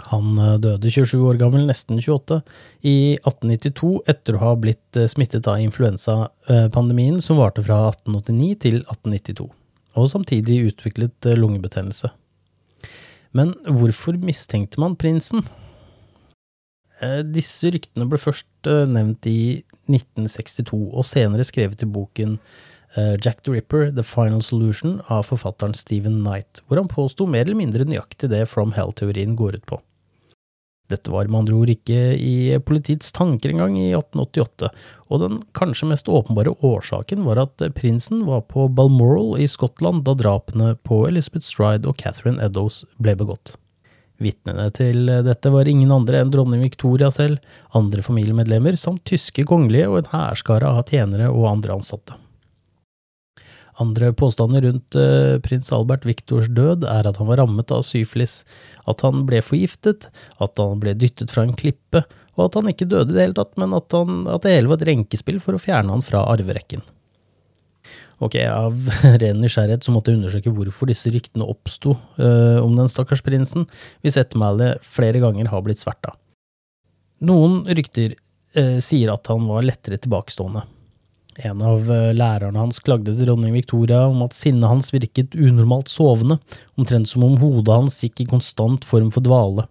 Han 0.08 0.38
eh, 0.40 0.58
døde 0.62 0.92
27 0.92 1.18
år 1.20 1.40
gammel, 1.42 1.66
nesten 1.68 2.00
28, 2.00 2.40
i 2.88 2.96
1892 3.20 3.92
etter 4.10 4.38
å 4.38 4.44
ha 4.44 4.54
blitt 4.60 4.98
eh, 4.98 5.10
smittet 5.12 5.48
av 5.50 5.62
influensapandemien 5.64 7.20
som 7.24 7.40
varte 7.42 7.64
fra 7.66 7.82
1889 7.92 8.60
til 8.66 8.82
1892. 8.86 9.50
og 10.00 10.12
samtidig 10.12 10.62
utviklet 10.72 11.30
eh, 11.30 11.38
lungebetennelse. 11.38 12.14
Men 13.36 13.54
hvorfor 13.68 14.18
mistenkte 14.18 14.82
man 14.82 14.98
prinsen? 14.98 15.44
Disse 17.32 17.70
ryktene 17.72 18.10
ble 18.10 18.18
først 18.20 18.68
nevnt 18.90 19.24
i 19.30 19.62
1962, 19.88 20.80
og 20.90 21.06
senere 21.08 21.46
skrevet 21.48 21.86
i 21.86 21.88
boken 21.88 22.34
Jack 23.24 23.46
the 23.46 23.54
Ripper, 23.54 23.86
The 23.96 24.04
Final 24.04 24.42
Solution 24.44 24.98
av 25.14 25.30
forfatteren 25.30 25.78
Stephen 25.78 26.18
Knight, 26.26 26.60
hvor 26.66 26.82
han 26.82 26.90
påsto 26.92 27.30
mer 27.30 27.46
eller 27.46 27.62
mindre 27.62 27.88
nøyaktig 27.88 28.32
det 28.34 28.42
From 28.52 28.74
Hell-teorien 28.76 29.38
går 29.40 29.62
ut 29.62 29.70
på. 29.70 29.80
Dette 30.90 31.12
var 31.14 31.30
med 31.30 31.44
andre 31.44 31.58
ord 31.60 31.70
ikke 31.70 31.98
i 32.18 32.58
politiets 32.66 33.14
tanker 33.14 33.54
engang 33.54 33.76
i 33.78 33.92
1888, 33.94 34.70
og 35.10 35.24
den 35.24 35.40
kanskje 35.58 35.92
mest 35.92 36.10
åpenbare 36.10 36.56
årsaken 36.66 37.24
var 37.28 37.44
at 37.46 37.64
prinsen 37.78 38.24
var 38.26 38.42
på 38.50 38.66
Balmoral 38.74 39.36
i 39.38 39.48
Skottland 39.50 40.04
da 40.08 40.16
drapene 40.18 40.74
på 40.88 41.04
Elizabeth 41.10 41.46
Stride 41.46 41.90
og 41.90 42.00
Catherine 42.02 42.42
Eddowes 42.42 42.84
ble 42.98 43.14
begått. 43.20 43.56
Vitnene 44.20 44.66
til 44.76 45.06
dette 45.24 45.52
var 45.54 45.70
ingen 45.70 45.94
andre 45.96 46.20
enn 46.20 46.32
dronning 46.34 46.66
Victoria 46.66 47.08
selv, 47.14 47.40
andre 47.78 48.04
familiemedlemmer 48.04 48.76
samt 48.80 49.06
tyske 49.08 49.46
kongelige 49.48 49.88
og 49.88 50.02
en 50.02 50.12
hærskare 50.12 50.74
av 50.74 50.90
tjenere 50.90 51.30
og 51.32 51.48
andre 51.54 51.78
ansatte. 51.78 52.18
Andre 53.80 54.12
påstander 54.18 54.66
rundt 54.68 54.96
uh, 55.00 55.40
prins 55.44 55.72
Albert 55.76 56.04
Viktors 56.08 56.50
død 56.52 56.84
er 56.90 57.08
at 57.08 57.20
han 57.22 57.30
var 57.30 57.40
rammet 57.40 57.72
av 57.72 57.86
syflis, 57.88 58.42
at 58.92 59.04
han 59.06 59.24
ble 59.30 59.40
forgiftet, 59.46 60.10
at 60.44 60.60
han 60.60 60.82
ble 60.84 60.96
dyttet 61.00 61.32
fra 61.32 61.46
en 61.48 61.56
klippe, 61.56 62.04
og 62.36 62.50
at 62.50 62.60
han 62.60 62.72
ikke 62.72 62.90
døde 62.92 63.14
i 63.14 63.18
det 63.18 63.28
hele 63.28 63.38
tatt, 63.40 63.56
men 63.60 63.76
at, 63.78 63.88
han, 63.96 64.24
at 64.32 64.44
det 64.44 64.56
hele 64.58 64.72
var 64.72 64.82
et 64.82 64.90
renkespill 64.92 65.40
for 65.44 65.56
å 65.56 65.62
fjerne 65.64 65.96
han 65.96 66.04
fra 66.06 66.26
arverekken. 66.32 66.84
Ok, 68.20 68.36
av 68.44 68.76
ren 69.22 69.40
nysgjerrighet 69.40 69.86
så 69.86 69.94
måtte 69.96 70.12
jeg 70.12 70.20
undersøke 70.20 70.52
hvorfor 70.52 70.90
disse 70.92 71.12
ryktene 71.14 71.48
oppsto 71.48 71.96
øh, 72.20 72.60
om 72.60 72.76
den 72.76 72.92
stakkars 72.92 73.24
prinsen, 73.24 73.68
hvis 74.04 74.20
ettermælet 74.20 74.84
flere 74.84 75.22
ganger 75.24 75.52
har 75.54 75.64
blitt 75.64 75.80
sverta. 75.80 76.18
Noen 77.24 77.62
rykter 77.68 78.18
øh, 78.60 78.80
sier 78.84 79.14
at 79.16 79.32
han 79.32 79.48
var 79.48 79.64
lettere 79.68 80.00
tilbakestående. 80.04 80.66
En 81.40 81.62
av 81.64 81.88
eh, 81.92 82.12
lærerne 82.16 82.60
hans 82.60 82.82
klagde 82.84 83.14
til 83.16 83.30
dronning 83.30 83.54
Victoria 83.56 84.02
om 84.10 84.24
at 84.26 84.36
sinnet 84.36 84.68
hans 84.68 84.92
virket 84.92 85.38
unormalt 85.38 85.92
sovende, 85.92 86.40
omtrent 86.80 87.08
som 87.08 87.24
om 87.24 87.38
hodet 87.40 87.76
hans 87.78 88.00
gikk 88.04 88.26
i 88.26 88.30
konstant 88.30 88.88
form 88.88 89.12
for 89.14 89.24
dvale. 89.24 89.68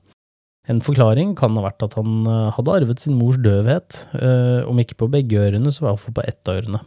En 0.69 0.81
forklaring 0.85 1.35
kan 1.37 1.57
ha 1.57 1.65
vært 1.67 1.85
at 1.85 1.99
han 2.01 2.23
eh, 2.29 2.47
hadde 2.57 2.77
arvet 2.81 3.05
sin 3.05 3.19
mors 3.21 3.37
døvhet, 3.45 4.01
eh, 4.17 4.63
om 4.69 4.81
ikke 4.81 5.01
på 5.03 5.11
begge 5.13 5.43
ørene, 5.45 5.73
så 5.75 5.91
iallfall 5.91 6.17
på 6.17 6.25
ett 6.25 6.41
av 6.49 6.63
ørene. 6.63 6.81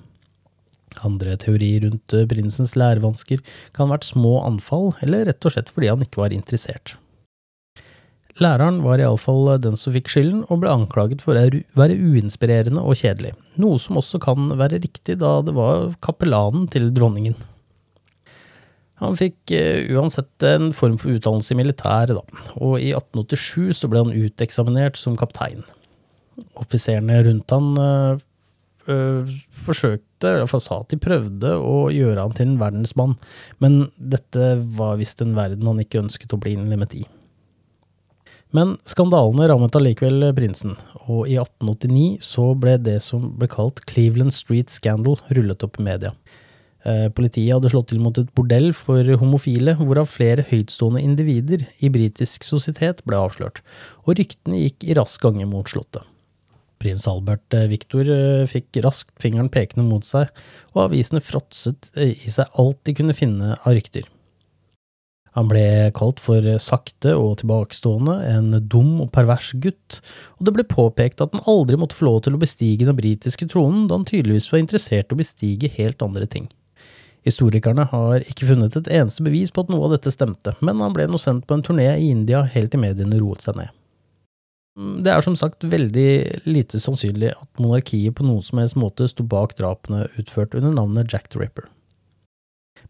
Andre 1.07 1.37
teorier 1.39 1.85
rundt 1.85 2.17
prinsens 2.27 2.73
lærevansker 2.75 3.39
kan 3.71 3.87
ha 3.87 3.95
vært 3.95 4.09
små 4.09 4.41
anfall, 4.43 4.91
eller 5.05 5.29
rett 5.29 5.47
og 5.47 5.55
slett 5.55 5.71
fordi 5.71 5.93
han 5.93 6.03
ikke 6.03 6.25
var 6.25 6.35
interessert. 6.35 6.97
Læreren 8.39 8.79
var 8.85 9.01
iallfall 9.01 9.57
den 9.59 9.75
som 9.79 9.91
fikk 9.95 10.11
skylden, 10.11 10.45
og 10.47 10.61
ble 10.61 10.71
anklaget 10.71 11.23
for 11.23 11.35
å 11.35 11.43
være 11.77 11.97
uinspirerende 11.99 12.83
og 12.83 12.95
kjedelig, 13.01 13.33
noe 13.59 13.79
som 13.81 13.99
også 13.99 14.21
kan 14.23 14.53
være 14.59 14.79
riktig 14.85 15.17
da 15.19 15.39
det 15.43 15.55
var 15.57 15.91
kapellanen 16.05 16.69
til 16.71 16.91
dronningen. 16.95 17.35
Han 19.01 19.17
fikk 19.17 19.51
uh, 19.57 19.97
uansett 19.97 20.45
en 20.45 20.71
form 20.77 20.97
for 21.01 21.15
utdannelse 21.15 21.55
i 21.55 21.59
militæret, 21.59 22.17
da, 22.17 22.49
og 22.61 22.77
i 22.79 22.91
1887 22.93 23.81
så 23.81 23.89
ble 23.91 24.05
han 24.05 24.13
uteksaminert 24.13 24.99
som 24.99 25.17
kaptein. 25.19 25.65
Offiserene 26.61 27.19
rundt 27.25 27.51
han 27.53 27.73
øh, 27.77 28.21
uh, 28.87 29.33
forsøkte, 29.53 30.29
i 30.29 30.37
hvert 30.39 30.51
fall 30.53 30.63
sa 30.63 30.79
at 30.81 30.93
de 30.93 31.01
prøvde 31.01 31.51
å 31.57 31.89
gjøre 31.93 32.23
han 32.23 32.37
til 32.37 32.47
en 32.47 32.59
verdensmann, 32.61 33.17
men 33.61 33.83
dette 33.97 34.53
var 34.77 35.01
visst 35.01 35.21
en 35.25 35.35
verden 35.37 35.67
han 35.67 35.81
ikke 35.83 36.01
ønsket 36.05 36.37
å 36.37 36.39
bli 36.41 36.55
innlemmet 36.55 36.95
i. 37.01 37.03
Men 38.55 38.75
skandalene 38.83 39.47
rammet 39.47 39.75
allikevel 39.79 40.27
prinsen, 40.35 40.75
og 41.05 41.23
i 41.31 41.37
1889 41.39 42.19
så 42.25 42.49
ble 42.59 42.75
det 42.83 42.97
som 43.05 43.29
ble 43.39 43.47
kalt 43.51 43.79
Cleveland 43.87 44.35
Street 44.35 44.73
Scandal 44.73 45.15
rullet 45.31 45.63
opp 45.63 45.79
i 45.79 45.85
media. 45.87 46.11
Eh, 46.83 47.07
politiet 47.13 47.53
hadde 47.53 47.69
slått 47.71 47.91
til 47.91 48.01
mot 48.01 48.17
et 48.17 48.29
bordell 48.35 48.71
for 48.75 49.07
homofile, 49.21 49.77
hvorav 49.79 50.09
flere 50.09 50.43
høytstående 50.49 51.03
individer 51.05 51.63
i 51.79 51.91
britisk 51.93 52.43
sosietet 52.47 53.03
ble 53.07 53.19
avslørt, 53.21 53.61
og 54.03 54.17
ryktene 54.19 54.65
gikk 54.65 54.87
i 54.87 54.97
rask 54.97 55.21
gange 55.23 55.47
mot 55.47 55.69
slottet. 55.71 56.03
Prins 56.81 57.05
Albert 57.07 57.55
eh, 57.55 57.69
Victor 57.71 58.09
eh, 58.09 58.47
fikk 58.49 58.81
raskt 58.83 59.13
fingeren 59.21 59.51
pekende 59.53 59.85
mot 59.87 60.03
seg, 60.03 60.27
og 60.73 60.89
avisene 60.89 61.23
fråtset 61.23 61.93
i 61.95 62.33
seg 62.33 62.51
alt 62.59 62.81
de 62.83 62.97
kunne 62.97 63.15
finne 63.15 63.55
av 63.61 63.77
rykter. 63.77 64.10
Han 65.37 65.47
ble 65.47 65.63
kalt 65.95 66.19
for 66.19 66.43
sakte 66.59 67.13
og 67.15 67.37
tilbakestående, 67.39 68.17
en 68.33 68.55
dum 68.67 68.97
og 69.05 69.13
pervers 69.15 69.53
gutt, 69.63 70.01
og 70.37 70.47
det 70.47 70.55
ble 70.57 70.65
påpekt 70.67 71.23
at 71.23 71.31
han 71.31 71.45
aldri 71.47 71.79
måtte 71.79 71.95
få 71.95 72.09
lov 72.09 72.23
til 72.25 72.35
å 72.35 72.41
bestige 72.41 72.87
den 72.87 72.97
britiske 72.97 73.47
tronen, 73.51 73.85
da 73.87 73.95
han 73.95 74.07
tydeligvis 74.07 74.49
var 74.51 74.59
interessert 74.59 75.07
i 75.07 75.15
å 75.15 75.21
bestige 75.21 75.71
helt 75.77 76.03
andre 76.03 76.27
ting. 76.27 76.49
Historikerne 77.23 77.85
har 77.91 78.23
ikke 78.25 78.47
funnet 78.49 78.75
et 78.75 78.89
eneste 78.91 79.23
bevis 79.23 79.53
på 79.53 79.63
at 79.63 79.71
noe 79.71 79.85
av 79.87 79.95
dette 79.95 80.11
stemte, 80.11 80.55
men 80.59 80.81
han 80.81 80.95
ble 80.95 81.05
nå 81.07 81.19
sendt 81.21 81.45
på 81.47 81.55
en 81.55 81.63
turné 81.63 81.87
i 81.93 82.09
India 82.09 82.41
helt 82.55 82.73
til 82.73 82.81
mediene 82.81 83.19
roet 83.21 83.45
seg 83.45 83.59
ned. 83.61 83.69
Det 85.05 85.11
er 85.11 85.23
som 85.23 85.35
sagt 85.35 85.65
veldig 85.67 86.43
lite 86.47 86.79
sannsynlig 86.79 87.33
at 87.35 87.61
monarkiet 87.61 88.15
på 88.17 88.25
noen 88.25 88.43
som 88.43 88.61
helst 88.61 88.79
måte 88.79 89.07
sto 89.11 89.23
bak 89.27 89.53
drapene 89.59 90.07
utført 90.19 90.55
under 90.57 90.73
navnet 90.73 91.11
Jack 91.11 91.27
the 91.29 91.39
Ripper. 91.39 91.67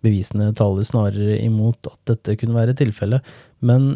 Bevisene 0.02 0.50
taler 0.58 0.86
snarere 0.88 1.38
imot 1.44 1.86
at 1.90 2.00
dette 2.10 2.38
kunne 2.42 2.58
være 2.58 2.78
tilfellet, 2.78 3.26
men 3.62 3.94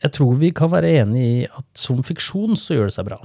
jeg 0.00 0.14
tror 0.16 0.38
vi 0.40 0.52
kan 0.56 0.70
være 0.72 0.94
enig 1.02 1.24
i 1.26 1.44
at 1.50 1.66
som 1.76 2.00
fiksjon 2.06 2.56
så 2.58 2.78
gjør 2.78 2.88
det 2.88 2.96
seg 2.96 3.08
bra. 3.10 3.18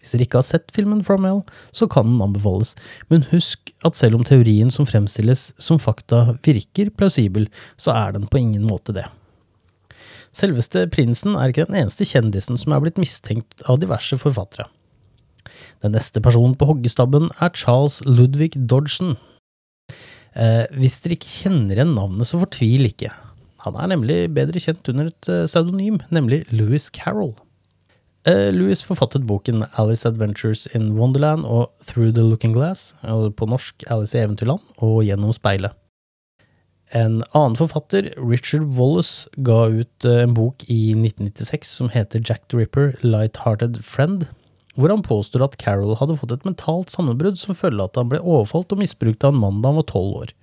Hvis 0.00 0.12
dere 0.12 0.26
ikke 0.26 0.40
har 0.42 0.44
sett 0.44 0.72
filmen 0.76 1.00
From 1.06 1.24
Hell, 1.24 1.42
så 1.72 1.86
kan 1.88 2.08
den 2.10 2.20
anbefales, 2.20 2.74
men 3.08 3.24
husk 3.30 3.70
at 3.88 3.96
selv 3.96 4.18
om 4.18 4.24
teorien 4.26 4.72
som 4.72 4.88
fremstilles 4.88 5.46
som 5.56 5.80
fakta 5.80 6.34
virker 6.44 6.90
plausibel, 6.92 7.46
så 7.80 7.94
er 7.96 8.16
den 8.16 8.26
på 8.28 8.42
ingen 8.42 8.66
måte 8.68 8.92
det. 8.96 9.06
Selveste 10.34 10.88
prinsen 10.90 11.38
er 11.38 11.52
ikke 11.52 11.68
den 11.70 11.78
eneste 11.78 12.04
kjendisen 12.10 12.58
som 12.60 12.74
er 12.74 12.82
blitt 12.84 13.00
mistenkt 13.00 13.62
av 13.70 13.78
diverse 13.80 14.18
forfattere. 14.20 14.66
Den 15.84 15.94
neste 15.94 16.20
personen 16.24 16.56
på 16.58 16.66
hoggestabben 16.68 17.30
er 17.38 17.54
Charles 17.56 18.00
Ludvig 18.04 18.52
Dodgson, 18.56 19.14
Eh, 20.34 20.64
hvis 20.74 20.98
dere 21.02 21.14
ikke 21.14 21.30
kjenner 21.30 21.78
igjen 21.78 21.94
navnet, 21.94 22.26
så 22.26 22.40
fortvil 22.42 22.88
ikke. 22.88 23.12
Han 23.64 23.78
er 23.80 23.90
nemlig 23.94 24.18
bedre 24.36 24.60
kjent 24.60 24.88
under 24.90 25.08
et 25.08 25.30
uh, 25.30 25.46
pseudonym, 25.48 26.00
nemlig 26.12 26.42
Louis 26.52 26.90
Carroll. 26.92 27.32
Eh, 28.28 28.50
Louis 28.52 28.82
forfattet 28.84 29.26
boken 29.28 29.64
Alice 29.80 30.08
Adventures 30.08 30.66
in 30.74 30.92
Wonderland 30.98 31.46
og 31.46 31.70
Through 31.86 32.12
the 32.16 32.24
Looking 32.24 32.52
Glass, 32.56 32.92
på 33.02 33.48
norsk 33.48 33.86
Alice 33.88 34.16
i 34.16 34.22
Eventyrland 34.24 34.60
og 34.84 35.02
Gjennom 35.06 35.32
speilet. 35.36 35.76
En 36.94 37.22
annen 37.32 37.56
forfatter, 37.56 38.10
Richard 38.20 38.66
Wallace, 38.76 39.30
ga 39.46 39.64
ut 39.72 40.08
uh, 40.08 40.20
en 40.26 40.34
bok 40.36 40.66
i 40.68 40.92
1996 40.92 41.76
som 41.78 41.92
heter 41.94 42.20
Jack 42.20 42.48
the 42.50 42.60
Ripper, 42.60 42.92
Light-Hearted 43.06 43.80
Friend 43.86 44.26
hvor 44.74 44.90
han 44.90 45.04
påstår 45.06 45.44
at 45.46 45.58
Carol 45.60 45.94
hadde 46.00 46.16
fått 46.18 46.34
et 46.34 46.46
mentalt 46.48 46.92
sammenbrudd 46.92 47.38
som 47.40 47.56
følge 47.56 47.82
av 47.82 47.92
at 47.92 48.00
han 48.00 48.10
ble 48.10 48.22
overfalt 48.22 48.74
og 48.74 48.82
misbrukt 48.82 49.26
av 49.26 49.34
en 49.34 49.42
mann 49.44 49.62
da 49.62 49.70
han 49.70 49.80
var 49.80 49.88
tolv 49.90 50.18
år. 50.24 50.34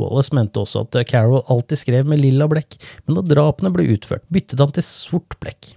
Wallace 0.00 0.34
mente 0.34 0.62
også 0.62 0.86
at 0.86 0.96
Carol 1.10 1.42
alltid 1.52 1.82
skrev 1.82 2.08
med 2.08 2.22
lilla 2.22 2.48
blekk, 2.50 2.78
men 3.04 3.18
da 3.18 3.26
drapene 3.26 3.72
ble 3.74 3.90
utført, 3.94 4.24
byttet 4.32 4.62
han 4.62 4.72
til 4.74 4.86
sort 4.86 5.36
blekk. 5.42 5.74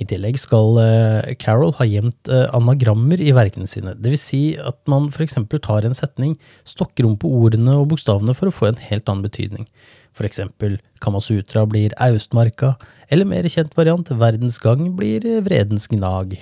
I 0.00 0.06
tillegg 0.08 0.38
skal 0.40 0.78
uh, 0.80 1.32
Carol 1.42 1.74
ha 1.76 1.84
gjemt 1.84 2.30
uh, 2.32 2.46
anagrammer 2.56 3.20
i 3.20 3.34
verkene 3.36 3.68
sine, 3.68 3.92
dvs. 4.00 4.22
Si 4.30 4.42
at 4.56 4.78
man 4.88 5.10
for 5.12 5.26
eksempel 5.26 5.60
tar 5.60 5.84
en 5.84 5.96
setning, 5.96 6.38
stokker 6.64 7.04
om 7.04 7.18
på 7.20 7.28
ordene 7.42 7.76
og 7.76 7.90
bokstavene 7.92 8.32
for 8.36 8.48
å 8.48 8.54
få 8.54 8.70
en 8.70 8.80
helt 8.80 9.10
annen 9.12 9.26
betydning. 9.26 9.68
For 10.20 10.28
eksempel 10.28 10.74
Kamasutra 11.00 11.62
blir 11.64 11.94
Austmarka, 11.96 12.74
eller 13.08 13.24
mer 13.24 13.46
kjent 13.48 13.72
variant 13.72 14.10
Verdens 14.20 14.58
gang 14.60 14.90
blir 14.98 15.24
Vredens 15.46 15.88
gnag. 15.88 16.34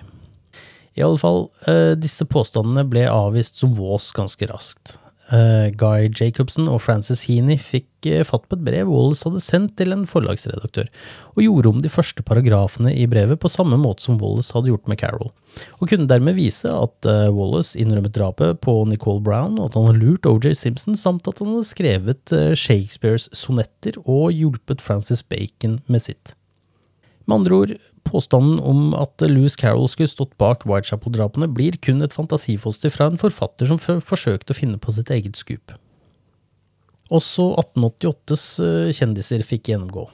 I 0.98 1.04
alle 1.06 1.20
fall, 1.22 1.44
uh, 1.70 1.94
disse 1.94 2.26
påstandene 2.26 2.82
ble 2.90 3.04
avvist 3.06 3.60
som 3.62 3.76
vås 3.78 4.10
ganske 4.16 4.50
raskt. 4.50 4.96
Uh, 5.28 5.68
Guy 5.76 6.06
Jacobsen 6.08 6.70
og 6.72 6.80
Frances 6.80 7.26
Heaney 7.28 7.58
fikk 7.60 8.06
uh, 8.08 8.22
fatt 8.24 8.46
på 8.48 8.56
et 8.56 8.62
brev 8.64 8.88
Wallace 8.88 9.26
hadde 9.26 9.42
sendt 9.44 9.74
til 9.76 9.92
en 9.92 10.06
forlagsredaktør, 10.08 10.88
og 11.34 11.42
gjorde 11.44 11.72
om 11.74 11.82
de 11.84 11.90
første 11.92 12.24
paragrafene 12.24 12.94
i 12.96 13.04
brevet 13.10 13.40
på 13.42 13.50
samme 13.52 13.76
måte 13.76 14.06
som 14.06 14.16
Wallace 14.22 14.54
hadde 14.56 14.72
gjort 14.72 14.88
med 14.88 15.00
Carol, 15.02 15.34
og 15.76 15.90
kunne 15.90 16.08
dermed 16.08 16.38
vise 16.38 16.72
at 16.72 17.10
uh, 17.10 17.28
Wallace 17.36 17.76
innrømmet 17.76 18.16
drapet 18.16 18.62
på 18.64 18.78
Nicole 18.88 19.20
Brown, 19.20 19.60
og 19.60 19.68
at 19.68 19.76
han 19.76 19.90
hadde 19.90 20.00
lurt 20.06 20.30
OJ 20.30 20.54
Simpson, 20.62 20.96
samt 20.96 21.28
at 21.28 21.44
han 21.44 21.52
hadde 21.52 21.68
skrevet 21.74 22.34
Shakespeares 22.56 23.28
sonetter 23.36 24.00
og 24.06 24.32
hjulpet 24.32 24.80
Francis 24.84 25.20
Bacon 25.20 25.82
med 25.92 26.08
sitt. 26.08 26.32
Med 27.28 27.42
andre 27.42 27.60
ord, 27.60 27.72
Påstanden 28.08 28.58
om 28.64 28.94
at 28.96 29.20
Louis 29.28 29.56
Carroll 29.58 29.88
skulle 29.90 30.10
stått 30.10 30.36
bak 30.40 30.64
Whitechapel-drapene, 30.68 31.50
blir 31.52 31.76
kun 31.84 32.02
et 32.04 32.16
fantasifoster 32.16 32.92
fra 32.94 33.10
en 33.10 33.20
forfatter 33.20 33.68
som 33.68 33.80
forsøkte 33.80 34.54
å 34.54 34.58
finne 34.58 34.80
på 34.80 34.94
sitt 34.96 35.12
eget 35.14 35.38
skup. 35.38 35.74
Også 37.14 37.50
1888s 37.56 38.46
eh, 38.64 38.92
kjendiser 38.96 39.44
fikk 39.46 39.70
gjennomgå. 39.72 40.08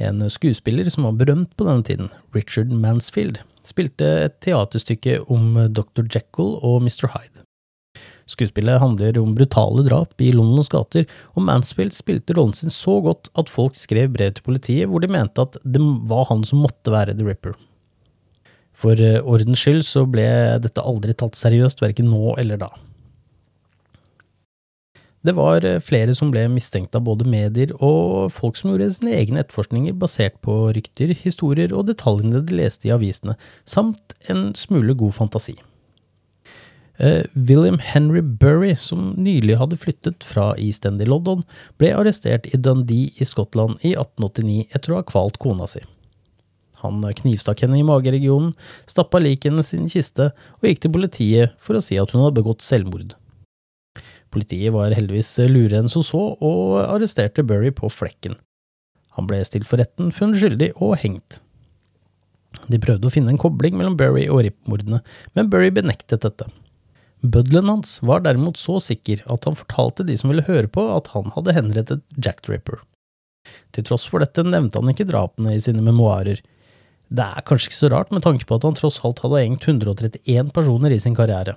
En 0.00 0.22
skuespiller 0.32 0.88
som 0.88 1.04
var 1.04 1.18
berømt 1.20 1.52
på 1.60 1.66
denne 1.68 1.84
tiden, 1.84 2.08
Richard 2.32 2.72
Mansfield, 2.72 3.42
spilte 3.68 4.06
et 4.24 4.38
teaterstykke 4.44 5.18
om 5.28 5.58
Dr. 5.68 6.06
Jekyll 6.06 6.56
og 6.64 6.80
Mr. 6.86 7.10
Hyde. 7.12 7.44
Skuespillet 8.30 8.78
handler 8.82 9.18
om 9.18 9.34
brutale 9.34 9.82
drap 9.86 10.22
i 10.22 10.30
Londons 10.34 10.70
gater, 10.70 11.08
og 11.34 11.46
Mansfield 11.48 11.96
spilte 11.96 12.36
rollen 12.38 12.54
sin 12.54 12.70
så 12.70 13.00
godt 13.02 13.32
at 13.40 13.50
folk 13.50 13.78
skrev 13.78 14.12
brev 14.14 14.36
til 14.36 14.46
politiet 14.46 14.90
hvor 14.90 15.02
de 15.02 15.10
mente 15.10 15.42
at 15.42 15.58
det 15.64 15.82
var 16.10 16.28
han 16.30 16.44
som 16.46 16.62
måtte 16.62 16.94
være 16.94 17.16
The 17.18 17.26
Ripper. 17.26 17.56
For 18.80 18.96
eh, 18.96 19.18
ordens 19.20 19.60
skyld 19.60 19.82
så 19.88 20.06
ble 20.08 20.28
dette 20.62 20.84
aldri 20.86 21.16
tatt 21.16 21.36
seriøst, 21.38 21.82
verken 21.82 22.08
nå 22.12 22.36
eller 22.40 22.60
da. 22.62 22.70
Det 25.26 25.34
var 25.36 25.64
eh, 25.68 25.80
flere 25.84 26.14
som 26.16 26.30
ble 26.32 26.46
mistenkt 26.52 26.96
av 26.96 27.04
både 27.04 27.26
medier 27.28 27.74
og 27.76 28.30
folk 28.32 28.56
som 28.56 28.72
gjorde 28.72 28.92
sine 28.96 29.16
egne 29.18 29.42
etterforskninger 29.42 29.98
basert 30.00 30.38
på 30.44 30.62
rykter, 30.76 31.12
historier 31.12 31.74
og 31.76 31.90
detaljene 31.90 32.40
de 32.46 32.56
leste 32.62 32.88
i 32.88 32.94
avisene, 32.94 33.36
samt 33.68 34.16
en 34.32 34.50
smule 34.56 34.96
god 34.96 35.18
fantasi. 35.18 35.58
Uh, 37.00 37.24
William 37.32 37.78
Henry 37.78 38.20
Burry, 38.20 38.74
som 38.76 39.14
nylig 39.16 39.56
hadde 39.56 39.78
flyttet 39.80 40.24
fra 40.26 40.50
East 40.60 40.84
End 40.84 41.00
i 41.00 41.06
London, 41.08 41.46
ble 41.80 41.94
arrestert 41.96 42.44
i 42.52 42.60
Dundee 42.60 43.08
i 43.16 43.24
Skottland 43.24 43.80
i 43.80 43.94
1889 43.94 44.66
etter 44.76 44.92
å 44.92 44.98
ha 45.00 45.06
kvalt 45.08 45.40
kona 45.40 45.68
si. 45.70 45.80
Han 46.82 47.00
knivstakk 47.04 47.64
henne 47.64 47.80
i 47.80 47.86
mageregionen, 47.86 48.52
stappa 48.88 49.20
liket 49.20 49.48
hennes 49.50 49.72
i 49.72 49.80
en 49.80 49.88
kiste 49.92 50.30
og 50.32 50.68
gikk 50.68 50.84
til 50.84 50.92
politiet 50.92 51.56
for 51.60 51.76
å 51.76 51.82
si 51.84 51.96
at 52.00 52.12
hun 52.12 52.24
hadde 52.24 52.36
begått 52.40 52.64
selvmord. 52.64 53.16
Politiet 54.30 54.72
var 54.76 54.94
heldigvis 54.94 55.34
lurere 55.48 55.80
enn 55.80 55.90
som 55.90 56.04
så, 56.06 56.20
og 56.36 56.78
arresterte 56.84 57.44
Burry 57.48 57.72
på 57.74 57.88
flekken. 57.90 58.36
Han 59.16 59.26
ble 59.28 59.40
stilt 59.48 59.66
for 59.68 59.80
retten, 59.80 60.12
funnet 60.14 60.38
skyldig 60.40 60.74
og 60.76 60.98
hengt. 61.02 61.40
De 62.70 62.78
prøvde 62.82 63.08
å 63.08 63.12
finne 63.12 63.32
en 63.32 63.40
kobling 63.40 63.76
mellom 63.78 63.96
Burry 63.98 64.28
og 64.30 64.44
Rip-mordene, 64.44 65.00
men 65.34 65.50
Burry 65.50 65.72
benektet 65.74 66.22
dette. 66.26 66.46
Budlen 67.20 67.68
hans 67.68 67.98
var 68.02 68.22
derimot 68.24 68.56
så 68.56 68.78
sikker 68.80 69.20
at 69.28 69.44
han 69.44 69.58
fortalte 69.58 70.06
de 70.08 70.16
som 70.16 70.32
ville 70.32 70.46
høre 70.46 70.70
på, 70.72 70.86
at 70.94 71.10
han 71.12 71.28
hadde 71.34 71.56
henrettet 71.56 72.04
Jack 72.16 72.40
Draper. 72.46 72.80
Til 73.74 73.84
tross 73.86 74.06
for 74.08 74.24
dette 74.24 74.44
nevnte 74.46 74.80
han 74.80 74.92
ikke 74.92 75.08
drapene 75.08 75.54
i 75.56 75.62
sine 75.62 75.84
memoarer. 75.84 76.40
Det 77.10 77.26
er 77.26 77.44
kanskje 77.46 77.70
ikke 77.70 77.80
så 77.80 77.90
rart 77.92 78.12
med 78.14 78.24
tanke 78.24 78.46
på 78.46 78.56
at 78.56 78.64
han 78.64 78.78
tross 78.78 79.00
alt 79.04 79.20
hadde 79.24 79.42
hengt 79.42 79.66
131 79.68 80.52
personer 80.56 80.94
i 80.94 81.00
sin 81.02 81.16
karriere. 81.18 81.56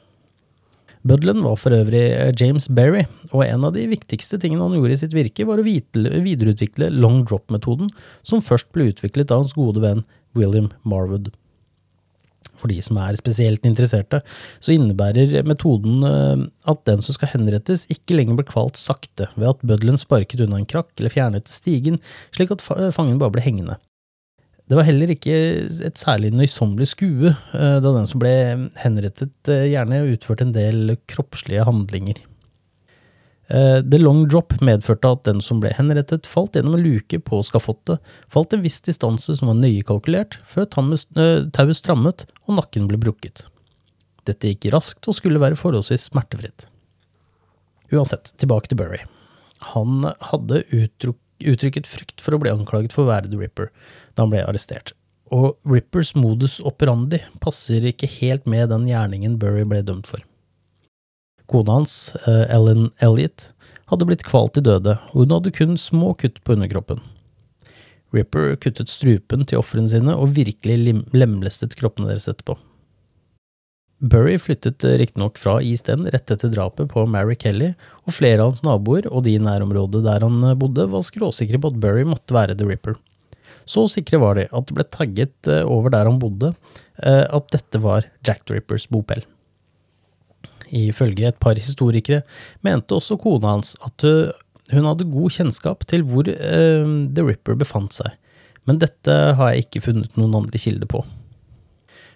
Budlen 1.04 1.43
var 1.43 1.58
for 1.60 1.76
øvrig 1.76 2.04
eh, 2.15 2.32
James 2.39 2.69
Berry, 2.71 3.04
og 3.36 3.43
en 3.43 3.67
av 3.67 3.73
de 3.76 3.84
viktigste 3.91 4.39
tingene 4.39 4.63
han 4.63 4.76
gjorde 4.78 4.95
i 4.95 5.02
sitt 5.02 5.15
virke, 5.15 5.43
var 5.47 5.60
å 5.60 5.65
videreutvikle 5.67 6.88
long 6.95 7.26
drop-metoden, 7.28 7.91
som 8.23 8.43
først 8.43 8.71
ble 8.76 8.88
utviklet 8.93 9.32
av 9.32 9.43
hans 9.43 9.56
gode 9.58 9.84
venn 9.84 10.06
William 10.38 10.71
Marwood. 10.88 11.34
For 12.63 12.71
de 12.71 12.80
som 12.86 12.99
er 13.04 13.19
spesielt 13.19 13.65
interesserte, 13.67 14.21
så 14.63 14.73
innebærer 14.73 15.43
metoden 15.47 16.04
eh, 16.08 16.45
at 16.71 16.84
den 16.88 17.04
som 17.04 17.17
skal 17.17 17.34
henrettes, 17.36 17.86
ikke 17.91 18.15
lenger 18.15 18.39
blir 18.39 18.47
kvalt 18.49 18.80
sakte 18.80 19.28
ved 19.36 19.52
at 19.52 19.65
bøddelen 19.67 19.99
sparket 19.99 20.45
unna 20.45 20.62
en 20.62 20.69
krakk 20.69 20.93
eller 20.97 21.12
fjernet 21.13 21.52
stigen, 21.52 21.99
slik 22.36 22.56
at 22.56 22.63
fangen 22.63 23.19
bare 23.19 23.36
ble 23.36 23.43
hengende. 23.43 23.82
Det 24.63 24.78
var 24.80 24.88
heller 24.88 25.12
ikke 25.12 25.34
et 25.84 25.99
særlig 25.99 26.32
nøysommelig 26.32 26.93
skue, 26.93 27.34
eh, 27.36 27.80
da 27.84 27.89
den 27.97 28.08
som 28.08 28.21
ble 28.23 28.36
henrettet, 28.80 29.36
eh, 29.52 29.67
gjerne 29.73 30.06
utførte 30.13 30.47
en 30.47 30.56
del 30.56 30.95
kroppslige 31.12 31.65
handlinger. 31.67 32.23
Eh, 33.47 33.82
the 33.82 33.99
long 33.99 34.23
drop 34.27 34.53
medførte 34.63 35.10
at 35.12 35.25
den 35.27 35.41
som 35.43 35.60
ble 35.60 35.73
henrettet, 35.75 36.27
falt 36.29 36.56
gjennom 36.56 36.77
en 36.77 36.86
luke 36.86 37.19
på 37.27 37.41
skafottet, 37.43 37.99
falt 38.32 38.56
en 38.56 38.63
viss 38.63 38.79
distanse 38.86 39.36
som 39.36 39.51
var 39.51 39.60
nøye 39.60 39.84
kalkulert, 39.88 40.39
før 40.47 40.69
tauet 40.71 41.77
strammet 41.79 42.25
og 42.47 42.56
nakken 42.62 42.88
ble 42.88 43.01
brukket. 43.01 43.47
Dette 44.23 44.53
gikk 44.53 44.71
raskt 44.71 45.10
og 45.12 45.17
skulle 45.17 45.41
være 45.43 45.60
forholdsvis 45.60 46.08
smertefritt. 46.08 46.69
Uansett, 47.91 48.32
tilbake 48.39 48.71
til 48.71 48.79
Burry. 48.79 49.03
Han 49.75 50.08
hadde 50.32 50.63
uttrykket 50.73 51.88
frykt 51.88 52.23
for 52.23 52.36
å 52.36 52.41
bli 52.41 52.51
anklaget 52.51 52.95
for 52.95 53.03
å 53.03 53.12
være 53.12 53.29
The 53.29 53.39
Ripper, 53.43 53.73
da 54.15 54.23
han 54.23 54.32
ble 54.32 54.43
arrestert. 54.47 54.95
Og 55.34 55.58
Rippers 55.67 56.13
modus 56.15 56.60
operandi 56.63 57.19
passer 57.43 57.84
ikke 57.89 58.10
helt 58.19 58.47
med 58.49 58.71
den 58.71 58.88
gjerningen 58.88 59.39
Burry 59.41 59.67
ble 59.67 59.84
dømt 59.84 60.08
for. 60.08 60.23
Kona 61.51 61.79
hans, 61.79 62.15
eh, 62.27 62.45
Ellen 62.53 62.91
Elliot, 63.03 63.51
hadde 63.91 64.08
blitt 64.08 64.23
kvalt 64.25 64.56
til 64.56 64.65
døde, 64.65 64.97
og 65.12 65.25
hun 65.25 65.36
hadde 65.36 65.53
kun 65.56 65.77
små 65.79 66.13
kutt 66.19 66.39
på 66.43 66.56
underkroppen. 66.56 67.01
Ripper 68.13 68.53
kuttet 68.62 68.91
strupen 68.91 69.43
til 69.49 69.60
ofrene 69.60 69.89
sine 69.89 70.13
og 70.13 70.36
virkelig 70.38 70.77
lemlestet 71.15 71.75
kroppene 71.79 72.12
deres 72.12 72.29
etterpå. 72.29 72.56
Burry 74.03 74.36
flyttet 74.39 74.84
eh, 74.84 74.97
riktignok 74.99 75.39
fra 75.39 75.58
East 75.63 75.89
End 75.91 76.10
rett 76.12 76.32
etter 76.32 76.51
drapet 76.51 76.91
på 76.91 77.06
Mary 77.08 77.36
Kelly, 77.39 77.71
og 78.03 78.15
flere 78.17 78.43
av 78.43 78.51
hans 78.51 78.63
naboer 78.65 79.08
og 79.10 79.23
de 79.27 79.38
i 79.38 79.41
nærområdet 79.41 80.03
der 80.06 80.23
han 80.25 80.39
eh, 80.43 80.58
bodde, 80.60 80.89
var 80.91 81.06
skråsikre 81.08 81.60
på 81.60 81.73
at 81.73 81.82
Burry 81.84 82.06
måtte 82.08 82.36
være 82.36 82.58
The 82.60 82.67
Ripper. 82.69 82.99
Så 83.63 83.86
sikre 83.88 84.19
var 84.19 84.36
de 84.36 84.49
at 84.51 84.67
det 84.67 84.75
ble 84.75 84.84
tagget 84.91 85.47
over 85.63 85.93
der 85.93 86.10
han 86.10 86.17
bodde, 86.19 86.49
at 86.99 87.45
dette 87.56 87.79
var 87.79 88.03
Jack 88.27 88.41
the 88.43 88.58
Rippers 88.58 88.89
bopel. 88.91 89.21
Ifølge 90.73 91.29
et 91.29 91.39
par 91.43 91.59
historikere 91.59 92.23
mente 92.65 92.95
også 92.97 93.19
kona 93.21 93.55
hans 93.55 93.75
at 93.86 94.05
eh, 94.07 94.33
hun 94.73 94.88
hadde 94.88 95.09
god 95.12 95.33
kjennskap 95.36 95.83
til 95.89 96.05
hvor 96.07 96.25
The 96.25 97.23
Ripper 97.25 97.57
befant 97.59 97.93
seg, 97.93 98.13
men 98.65 98.79
dette 98.81 99.12
har 99.38 99.51
jeg 99.51 99.65
ikke 99.65 99.81
funnet 99.89 100.15
noen 100.17 100.38
andre 100.39 100.57
kilder 100.57 100.88
på. 100.89 101.01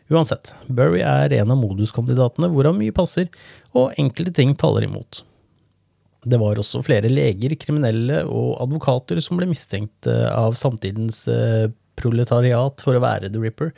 Uansett, 0.07 0.53
Burry 0.71 1.01
er 1.03 1.35
en 1.35 1.51
av 1.51 1.59
moduskandidatene 1.59 2.47
hvorav 2.53 2.77
mye 2.79 2.95
passer, 2.95 3.27
og 3.75 3.91
enkelte 3.99 4.31
ting 4.39 4.55
taler 4.55 4.87
imot. 4.87 5.19
Det 6.23 6.39
var 6.39 6.57
også 6.57 6.79
flere 6.87 7.11
leger, 7.11 7.57
kriminelle 7.59 8.23
og 8.23 8.55
advokater 8.63 9.19
som 9.21 9.37
ble 9.37 9.49
mistenkt 9.51 10.07
eh, 10.07 10.31
av 10.31 10.55
samtidens 10.57 11.25
proletariat 11.97 12.83
for 12.83 12.97
å 12.97 13.03
være 13.03 13.31
The 13.33 13.41
Ripper, 13.43 13.73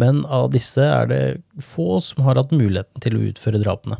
men 0.00 0.22
av 0.30 0.50
disse 0.54 0.84
er 0.84 1.10
det 1.10 1.22
få 1.64 1.98
som 2.04 2.24
har 2.26 2.40
hatt 2.40 2.54
muligheten 2.54 3.04
til 3.04 3.18
å 3.18 3.26
utføre 3.32 3.60
drapene. 3.62 3.98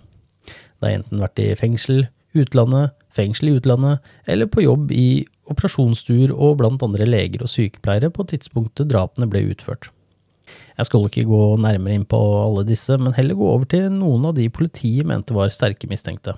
Det 0.83 0.91
har 0.91 0.99
enten 0.99 1.23
vært 1.23 1.39
i 1.39 1.53
fengsel, 1.55 2.09
utlandet, 2.35 2.91
fengsel 3.15 3.53
i 3.53 3.57
utlandet, 3.61 4.13
eller 4.27 4.51
på 4.51 4.65
jobb 4.65 4.91
i 4.91 5.25
operasjonsstuer 5.53 6.33
og 6.35 6.59
blant 6.59 6.83
andre 6.83 7.07
leger 7.07 7.45
og 7.45 7.51
sykepleiere 7.53 8.11
på 8.11 8.27
tidspunktet 8.33 8.91
drapene 8.91 9.29
ble 9.31 9.45
utført. 9.53 9.93
Jeg 10.75 10.89
skal 10.89 11.07
ikke 11.07 11.29
gå 11.29 11.43
nærmere 11.63 11.95
inn 12.01 12.09
på 12.09 12.19
alle 12.19 12.65
disse, 12.67 12.97
men 12.99 13.15
heller 13.15 13.39
gå 13.39 13.47
over 13.55 13.69
til 13.71 13.87
noen 13.95 14.27
av 14.27 14.35
de 14.35 14.49
politiet 14.51 15.07
mente 15.07 15.37
var 15.37 15.53
sterke 15.55 15.87
mistenkte. 15.91 16.35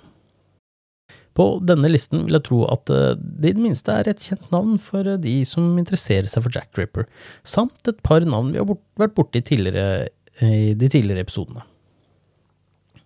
På 1.34 1.48
denne 1.66 1.88
listen 1.90 2.26
vil 2.28 2.36
jeg 2.36 2.46
tro 2.46 2.60
at 2.70 2.90
eh, 2.94 3.16
det 3.18 3.54
i 3.54 3.56
det 3.56 3.64
minste 3.64 3.90
er 3.96 4.10
et 4.10 4.22
kjent 4.22 4.52
navn 4.54 4.76
for 4.78 5.08
eh, 5.08 5.18
de 5.18 5.40
som 5.48 5.72
interesserer 5.80 6.28
seg 6.30 6.44
for 6.44 6.54
Jack 6.54 6.78
Ripper, 6.78 7.08
samt 7.42 7.90
et 7.90 7.98
par 8.06 8.22
navn 8.28 8.52
vi 8.54 8.60
har 8.60 8.68
vært 9.00 9.16
borti 9.16 9.42
tidligere, 9.42 10.12
i 10.42 10.74
de 10.78 10.90
tidligere 10.90 11.22
episodene. 11.26 11.62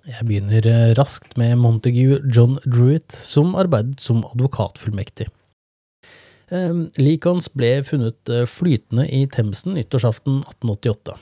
Jeg 0.08 0.24
begynner 0.24 0.64
eh, 0.64 0.94
raskt 0.96 1.34
med 1.36 1.58
Montague 1.60 2.22
John 2.32 2.56
Druitt, 2.64 3.12
som 3.12 3.52
arbeidet 3.60 4.00
som 4.00 4.24
advokatfullmektig. 4.30 5.28
Liket 6.48 7.26
hans 7.28 7.50
ble 7.52 7.82
funnet 7.84 8.30
flytende 8.48 9.04
i 9.12 9.26
Themsen 9.28 9.74
nyttårsaften 9.76 10.38
1888. 10.46 11.18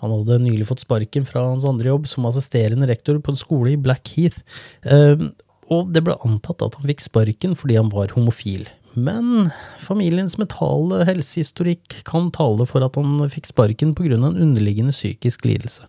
Han 0.00 0.14
hadde 0.14 0.38
nylig 0.40 0.70
fått 0.70 0.80
sparken 0.86 1.26
fra 1.28 1.42
hans 1.50 1.66
andre 1.68 1.90
jobb 1.90 2.08
som 2.08 2.24
assisterende 2.24 2.88
rektor 2.88 3.18
på 3.20 3.34
en 3.34 3.36
skole 3.36 3.74
i 3.74 3.76
Blackheath, 3.76 4.40
og 5.68 5.92
det 5.92 6.00
ble 6.06 6.16
antatt 6.24 6.64
at 6.64 6.78
han 6.80 6.88
fikk 6.88 7.04
sparken 7.04 7.58
fordi 7.60 7.76
han 7.76 7.92
var 7.92 8.14
homofil. 8.16 8.64
Men 8.96 9.50
familiens 9.84 10.38
mentale 10.40 11.04
helsehistorikk 11.10 12.00
kan 12.08 12.32
tale 12.34 12.64
for 12.70 12.86
at 12.86 12.96
han 12.96 13.20
fikk 13.28 13.52
sparken 13.52 13.92
av 13.92 14.30
en 14.30 14.42
underliggende 14.48 14.96
psykisk 14.96 15.44
lidelse. 15.44 15.84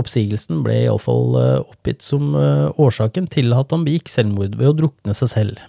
Oppsigelsen 0.00 0.62
ble 0.64 0.76
iallfall 0.84 1.36
eh, 1.40 1.58
oppgitt 1.64 2.04
som 2.04 2.34
eh, 2.38 2.68
årsaken 2.82 3.28
til 3.32 3.54
at 3.56 3.72
han 3.72 3.86
begikk 3.86 4.10
selvmord 4.12 4.56
ved 4.58 4.72
å 4.72 4.76
drukne 4.76 5.16
seg 5.16 5.32
selv. 5.32 5.62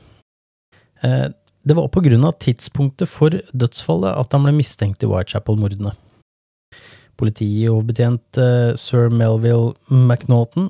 Eh, 1.05 1.29
det 1.67 1.75
var 1.75 1.89
på 1.91 2.03
grunn 2.05 2.25
av 2.27 2.37
tidspunktet 2.43 3.11
for 3.11 3.35
dødsfallet 3.51 4.19
at 4.19 4.35
han 4.35 4.45
ble 4.45 4.53
mistenkt 4.55 5.03
i 5.03 5.09
Whitechapel-mordene. 5.09 5.93
Politioverbetjent 7.17 8.37
sir 8.77 9.09
Melville 9.09 9.73
McNaughton 9.89 10.69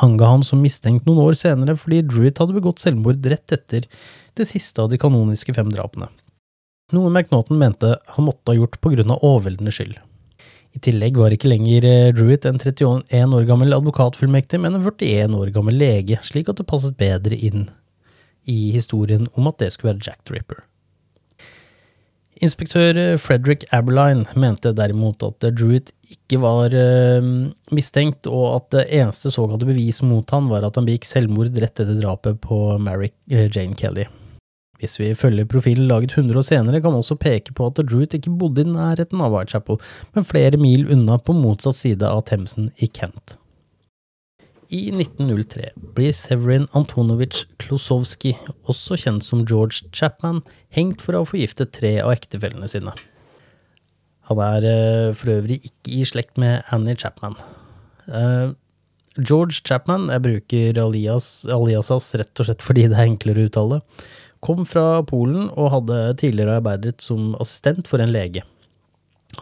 hanga 0.00 0.30
han 0.30 0.42
som 0.46 0.62
mistenkt 0.64 1.06
noen 1.06 1.20
år 1.22 1.36
senere 1.38 1.76
fordi 1.78 2.00
Druitt 2.08 2.40
hadde 2.40 2.56
begått 2.56 2.82
selvmord 2.82 3.26
rett 3.30 3.54
etter 3.54 3.86
det 4.34 4.48
siste 4.50 4.82
av 4.82 4.90
de 4.90 4.98
kanoniske 4.98 5.54
fem 5.54 5.70
drapene. 5.70 6.08
Noe 6.94 7.12
McNaughton 7.12 7.60
mente 7.60 7.94
han 8.16 8.26
måtte 8.26 8.50
ha 8.52 8.58
gjort 8.58 8.80
på 8.82 8.94
grunn 8.96 9.12
av 9.14 9.22
overveldende 9.22 9.72
skyld. 9.74 10.00
I 10.74 10.82
tillegg 10.82 11.18
var 11.20 11.34
ikke 11.34 11.50
lenger 11.52 11.86
eh, 11.86 12.10
Druitt 12.16 12.46
en 12.48 12.58
31 12.58 13.34
år 13.38 13.48
gammel 13.48 13.76
advokatfullmektig, 13.76 14.58
men 14.62 14.74
en 14.74 14.82
41 14.82 15.36
år 15.38 15.52
gammel 15.54 15.78
lege, 15.78 16.18
slik 16.26 16.50
at 16.50 16.58
det 16.58 16.68
passet 16.70 16.96
bedre 16.98 17.38
inn 17.38 17.68
i 18.50 18.74
historien 18.74 19.28
om 19.38 19.46
at 19.48 19.60
det 19.62 19.72
skulle 19.72 19.94
være 19.94 20.08
Jack 20.08 20.24
the 20.26 20.36
Ripper. 20.36 20.64
Inspektør 22.42 22.98
Frederick 23.22 23.62
Aberline 23.72 24.26
mente 24.34 24.72
derimot 24.74 25.22
at 25.22 25.46
Druitt 25.54 25.92
ikke 26.10 26.40
var 26.42 26.74
uh, 26.74 27.30
mistenkt, 27.70 28.26
og 28.26 28.48
at 28.56 28.68
det 28.74 28.88
eneste 28.98 29.30
såkalte 29.32 29.70
bevis 29.70 30.02
mot 30.02 30.34
han 30.34 30.50
var 30.50 30.66
at 30.66 30.74
han 30.76 30.90
begikk 30.90 31.06
selvmord 31.06 31.54
rett 31.54 31.78
etter 31.78 31.94
drapet 32.02 32.42
på 32.42 32.60
Mary 32.82 33.14
Jane 33.30 33.78
Kelly. 33.78 34.10
Hvis 34.84 34.98
vi 35.00 35.14
følger 35.16 35.46
profilen 35.48 35.88
laget 35.88 36.12
100 36.12 36.36
år 36.36 36.44
senere, 36.44 36.80
kan 36.84 36.92
man 36.92 37.00
også 37.00 37.16
peke 37.16 37.54
på 37.56 37.70
at 37.70 37.80
Druitt 37.80 38.12
ikke 38.18 38.34
bodde 38.36 38.60
i 38.60 38.68
nærheten 38.68 39.22
av 39.24 39.32
Whitechapel, 39.32 39.78
men 40.12 40.26
flere 40.28 40.60
mil 40.60 40.84
unna 40.92 41.16
på 41.16 41.32
motsatt 41.32 41.78
side 41.78 42.04
av 42.04 42.26
Themsen 42.28 42.68
i 42.84 42.90
Kent. 42.92 43.38
I 44.74 44.90
1903 44.92 45.70
blir 45.96 46.12
Severin 46.12 46.66
Antonovic 46.76 47.46
Klosowski, 47.62 48.34
også 48.68 48.98
kjent 49.00 49.24
som 49.24 49.44
George 49.48 49.88
Chapman, 49.96 50.42
hengt 50.74 51.04
for 51.04 51.16
å 51.16 51.22
ha 51.22 51.30
forgiftet 51.30 51.72
tre 51.76 51.94
av 52.02 52.12
ektefellene 52.12 52.68
sine. 52.68 52.92
Han 54.28 54.40
er 54.40 54.66
uh, 54.68 55.14
for 55.16 55.32
øvrig 55.38 55.62
ikke 55.62 55.94
i 55.96 56.02
slekt 56.08 56.36
med 56.40 56.60
Annie 56.72 56.96
Chapman. 57.00 57.38
Uh, 58.08 58.52
George 59.16 59.62
Chapman, 59.64 60.10
jeg 60.10 60.24
bruker 60.24 60.82
alias, 60.82 61.46
aliasas 61.48 62.10
rett 62.18 62.40
og 62.42 62.48
slett 62.48 62.64
fordi 62.64 62.88
det 62.90 62.98
er 62.98 63.08
enklere 63.12 63.44
å 63.44 63.50
uttale, 63.50 63.80
kom 64.44 64.64
fra 64.68 65.02
Polen 65.08 65.48
og 65.52 65.72
hadde 65.72 66.00
tidligere 66.20 66.58
arbeidet 66.60 67.00
som 67.04 67.32
assistent 67.40 67.88
for 67.90 68.02
en 68.04 68.12
lege. 68.12 68.44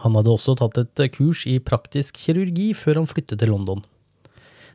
Han 0.01 0.15
hadde 0.17 0.31
også 0.33 0.55
tatt 0.57 0.79
et 0.81 1.03
kurs 1.13 1.43
i 1.49 1.59
praktisk 1.61 2.17
kirurgi 2.17 2.71
før 2.77 3.01
han 3.01 3.09
flyttet 3.09 3.41
til 3.43 3.53
London. 3.53 3.83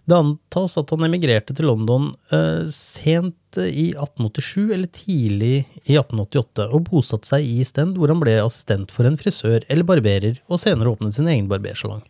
Det 0.09 0.16
antas 0.16 0.79
at 0.81 0.93
han 0.95 1.05
emigrerte 1.05 1.53
til 1.53 1.66
London 1.68 2.12
eh, 2.33 2.64
sent 2.72 3.59
i 3.61 3.91
1887 3.93 4.70
eller 4.72 4.89
tidlig 4.95 5.57
i 5.85 5.99
1888, 5.99 6.68
og 6.72 6.87
bosatte 6.87 7.29
seg 7.29 7.45
i 7.45 7.66
Stend, 7.66 7.99
hvor 7.99 8.09
han 8.09 8.22
ble 8.22 8.39
assistent 8.41 8.95
for 8.95 9.09
en 9.09 9.18
frisør 9.20 9.66
eller 9.68 9.85
barberer, 9.89 10.41
og 10.49 10.62
senere 10.62 10.95
åpnet 10.95 11.18
sin 11.18 11.29
egen 11.29 11.51
barbersalong. 11.51 12.01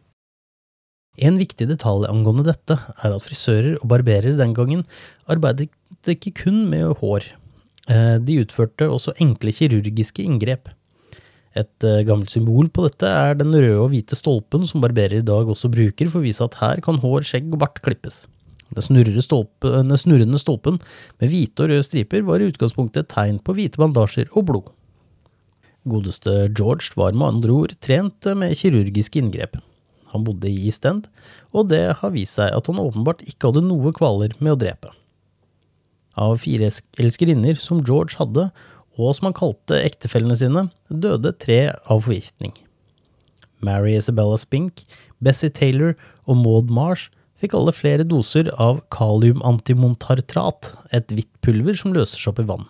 En 1.18 1.40
viktig 1.40 1.66
detalj 1.66 2.06
angående 2.06 2.46
dette 2.46 2.76
er 2.78 3.10
at 3.10 3.24
frisører 3.24 3.80
og 3.80 3.88
barberer 3.90 4.38
den 4.38 4.54
gangen 4.54 4.84
arbeidet 5.26 5.72
ikke 6.06 6.36
kun 6.44 6.68
med 6.70 7.00
hår. 7.00 7.26
Eh, 7.88 8.16
de 8.20 8.40
utførte 8.42 8.88
også 8.92 9.16
enkle 9.22 9.54
kirurgiske 9.54 10.24
inngrep. 10.24 10.68
Et 11.56 11.84
uh, 11.86 12.04
gammelt 12.06 12.30
symbol 12.30 12.68
på 12.70 12.84
dette 12.84 13.08
er 13.08 13.38
den 13.38 13.54
røde 13.56 13.78
og 13.80 13.88
hvite 13.90 14.14
stolpen 14.18 14.66
som 14.68 14.82
barberer 14.84 15.22
i 15.22 15.26
dag 15.26 15.48
også 15.48 15.70
bruker 15.72 16.10
for 16.12 16.20
å 16.20 16.26
vise 16.26 16.44
at 16.44 16.58
her 16.60 16.82
kan 16.84 17.00
hår, 17.02 17.24
skjegg 17.26 17.48
og 17.48 17.62
bart 17.62 17.80
klippes. 17.82 18.26
Den, 18.76 19.22
stolpe, 19.24 19.70
den 19.72 19.96
snurrende 19.96 20.38
stolpen 20.38 20.76
med 21.18 21.32
hvite 21.32 21.64
og 21.64 21.72
røde 21.72 21.86
striper 21.86 22.26
var 22.28 22.44
i 22.44 22.50
utgangspunktet 22.52 23.06
et 23.06 23.14
tegn 23.14 23.40
på 23.40 23.56
hvite 23.56 23.80
bandasjer 23.80 24.28
og 24.36 24.44
blod. 24.50 24.68
Godeste 25.88 26.50
George 26.52 26.92
var 27.00 27.16
med 27.16 27.30
andre 27.32 27.56
ord 27.56 27.74
trent 27.80 28.28
med 28.36 28.52
kirurgiske 28.60 29.22
inngrep. 29.22 29.56
Han 30.12 30.24
bodde 30.28 30.52
i 30.52 30.68
East 30.68 30.84
End, 30.88 31.08
og 31.56 31.72
det 31.72 31.82
har 32.00 32.12
vist 32.14 32.36
seg 32.36 32.52
at 32.52 32.68
han 32.68 32.80
åpenbart 32.80 33.24
ikke 33.24 33.50
hadde 33.50 33.64
noe 33.64 33.96
kvaler 33.96 34.36
med 34.38 34.54
å 34.54 34.60
drepe. 34.60 34.92
Av 36.18 36.40
fire 36.42 36.70
elskerinner 36.98 37.58
som 37.60 37.84
George 37.86 38.18
hadde, 38.18 38.48
og 38.98 39.14
som 39.14 39.28
han 39.28 39.36
kalte 39.38 39.78
ektefellene 39.78 40.36
sine, 40.38 40.64
døde 40.90 41.32
tre 41.38 41.60
av 41.86 42.02
forgiftning. 42.08 42.56
Mary 43.62 43.94
Isabella 43.98 44.38
Spink, 44.38 44.82
Bessie 45.22 45.50
Taylor 45.50 45.94
og 46.26 46.40
Maud 46.42 46.72
Marsh 46.74 47.12
fikk 47.38 47.54
alle 47.54 47.74
flere 47.74 48.06
doser 48.06 48.50
av 48.58 48.80
kaliumantimontartrat, 48.94 50.72
et 50.94 51.14
hvitt 51.14 51.30
pulver 51.44 51.78
som 51.78 51.94
løser 51.94 52.18
seg 52.18 52.32
opp 52.32 52.42
i 52.42 52.48
vann. 52.50 52.66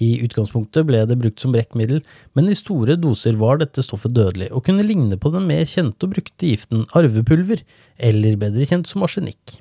I 0.00 0.14
utgangspunktet 0.24 0.86
ble 0.88 1.02
det 1.08 1.18
brukt 1.20 1.42
som 1.42 1.52
brekkmiddel, 1.52 2.00
men 2.36 2.48
i 2.48 2.56
store 2.56 2.96
doser 3.00 3.36
var 3.40 3.60
dette 3.60 3.84
stoffet 3.84 4.14
dødelig, 4.16 4.48
og 4.52 4.64
kunne 4.68 4.84
ligne 4.86 5.18
på 5.20 5.32
den 5.34 5.48
mer 5.48 5.66
kjente 5.68 6.08
og 6.08 6.14
brukte 6.14 6.52
giften 6.52 6.86
arvepulver, 6.96 7.64
eller 8.00 8.40
bedre 8.40 8.68
kjent 8.68 8.88
som 8.88 9.04
arsenikk. 9.04 9.58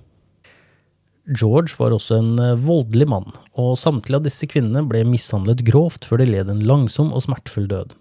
George 1.29 1.77
var 1.77 1.93
også 1.93 2.17
en 2.17 2.37
eh, 2.41 2.57
voldelig 2.57 3.05
mann, 3.11 3.33
og 3.59 3.77
samtlige 3.77 4.17
av 4.17 4.25
disse 4.25 4.47
kvinnene 4.49 4.81
ble 4.89 5.03
mishandlet 5.05 5.61
grovt 5.67 6.07
før 6.09 6.23
de 6.23 6.29
led 6.31 6.49
en 6.49 6.63
langsom 6.65 7.11
og 7.13 7.25
smertefull 7.25 7.67
død. 7.69 7.93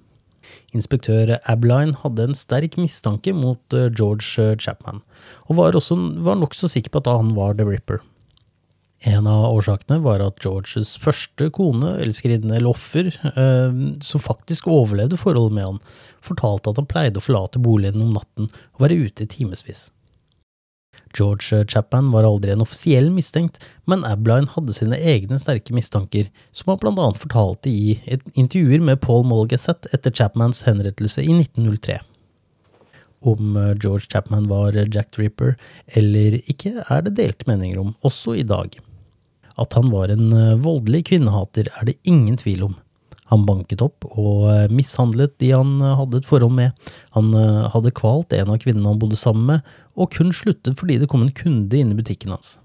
Inspektør 0.77 1.35
Abline 1.49 1.97
hadde 2.01 2.29
en 2.31 2.37
sterk 2.37 2.79
mistanke 2.81 3.35
mot 3.37 3.77
eh, 3.77 3.91
George 3.93 4.41
eh, 4.41 4.55
Chapman, 4.57 5.03
og 5.49 5.59
var, 5.61 5.77
også, 5.77 5.99
var 6.25 6.41
nokså 6.41 6.71
sikker 6.73 6.95
på 6.95 7.03
at 7.05 7.11
han 7.13 7.35
var 7.37 7.59
The 7.59 7.69
Ripper. 7.69 8.01
En 9.07 9.29
av 9.31 9.45
årsakene 9.53 10.01
var 10.03 10.25
at 10.25 10.41
Georges 10.43 10.97
første 10.99 11.51
kone, 11.55 11.93
elskerinne 12.03 12.57
eller 12.57 12.73
offer, 12.73 13.13
som 14.03 14.25
faktisk 14.25 14.67
overlevde 14.67 15.15
forholdet 15.21 15.55
med 15.55 15.69
han, 15.69 15.79
fortalte 16.19 16.73
at 16.73 16.81
han 16.83 16.89
pleide 16.91 17.23
å 17.23 17.23
forlate 17.23 17.63
boligen 17.63 18.03
om 18.03 18.17
natten 18.17 18.51
og 18.51 18.83
være 18.83 18.99
ute 19.05 19.23
i 19.23 19.31
timevis. 19.31 19.85
George 21.17 21.65
Chapman 21.71 22.11
var 22.13 22.27
aldri 22.29 22.53
en 22.53 22.65
offisiell 22.65 23.09
mistenkt, 23.15 23.61
men 23.89 24.05
Abline 24.09 24.51
hadde 24.55 24.77
sine 24.77 24.99
egne 24.99 25.39
sterke 25.41 25.75
mistanker, 25.77 26.29
som 26.53 26.75
han 26.75 26.99
annet 26.99 27.23
fortalte 27.23 27.71
i 27.71 27.99
et 28.07 28.25
intervjuer 28.35 28.83
med 28.85 29.01
Paul 29.05 29.25
Molgazette 29.29 29.91
etter 29.95 30.15
Chapmans 30.15 30.65
henrettelse 30.69 31.25
i 31.25 31.33
1903. 31.33 32.01
Om 33.21 33.57
eh, 33.57 33.75
George 33.83 34.07
Chapman 34.13 34.49
var 34.49 34.73
Jack 34.73 35.11
the 35.17 35.55
eller 35.87 36.39
ikke, 36.47 36.85
er 36.89 37.03
det 37.03 37.17
delte 37.17 37.49
meninger 37.49 37.79
om, 37.79 37.95
også 38.03 38.37
i 38.39 38.43
dag. 38.47 38.79
At 39.59 39.73
han 39.75 39.91
var 39.91 40.09
en 40.09 40.33
eh, 40.33 40.59
voldelig 40.59 41.07
kvinnehater, 41.11 41.69
er 41.81 41.85
det 41.85 41.99
ingen 42.05 42.37
tvil 42.37 42.63
om. 42.71 42.77
Han 43.29 43.45
banket 43.45 43.83
opp 43.83 44.07
og 44.09 44.49
eh, 44.53 44.71
mishandlet 44.71 45.35
de 45.39 45.51
han 45.51 45.81
hadde 45.83 46.23
et 46.23 46.29
forhold 46.29 46.55
med. 46.55 46.73
Han 47.17 47.35
hadde 47.75 47.93
kvalt 47.93 48.33
en 48.33 48.55
av 48.55 48.63
kvinnene 48.63 48.89
han 48.89 49.03
bodde 49.03 49.19
sammen 49.19 49.47
med, 49.51 49.75
og 49.99 50.15
kun 50.15 50.33
sluttet 50.35 50.79
fordi 50.79 51.01
det 51.03 51.11
kom 51.11 51.27
en 51.27 51.35
kunde 51.35 51.77
inn 51.77 51.93
i 51.93 51.99
butikken 51.99 52.35
hans. 52.35 52.57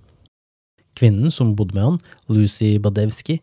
Kvinnen 0.97 1.33
som 1.33 1.55
bodde 1.57 1.75
med 1.75 1.87
han, 1.87 2.01
Lucy 2.29 2.75
Badewski, 2.81 3.39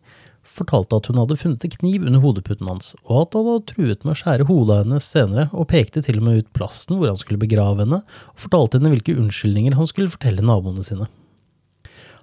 fortalte 0.51 0.99
at 0.99 1.09
hun 1.11 1.19
hadde 1.21 1.39
funnet 1.39 1.65
en 1.67 1.73
kniv 1.75 2.07
under 2.07 2.23
hodeputen 2.23 2.69
hans, 2.71 2.93
og 3.05 3.25
at 3.25 3.37
han 3.39 3.49
hadde 3.49 3.71
truet 3.71 4.05
med 4.05 4.15
å 4.15 4.19
skjære 4.19 4.47
hodet 4.49 4.77
av 4.77 4.85
henne 4.85 5.01
senere, 5.05 5.47
og 5.55 5.69
pekte 5.71 6.03
til 6.07 6.21
og 6.21 6.27
med 6.27 6.43
ut 6.43 6.53
plassen 6.57 6.99
hvor 6.99 7.11
han 7.11 7.19
skulle 7.21 7.43
begrave 7.43 7.85
henne, 7.85 8.03
og 8.03 8.45
fortalte 8.47 8.81
henne 8.81 8.93
hvilke 8.95 9.17
unnskyldninger 9.19 9.79
han 9.79 9.91
skulle 9.91 10.13
fortelle 10.13 10.47
naboene 10.47 10.87
sine. 10.87 11.11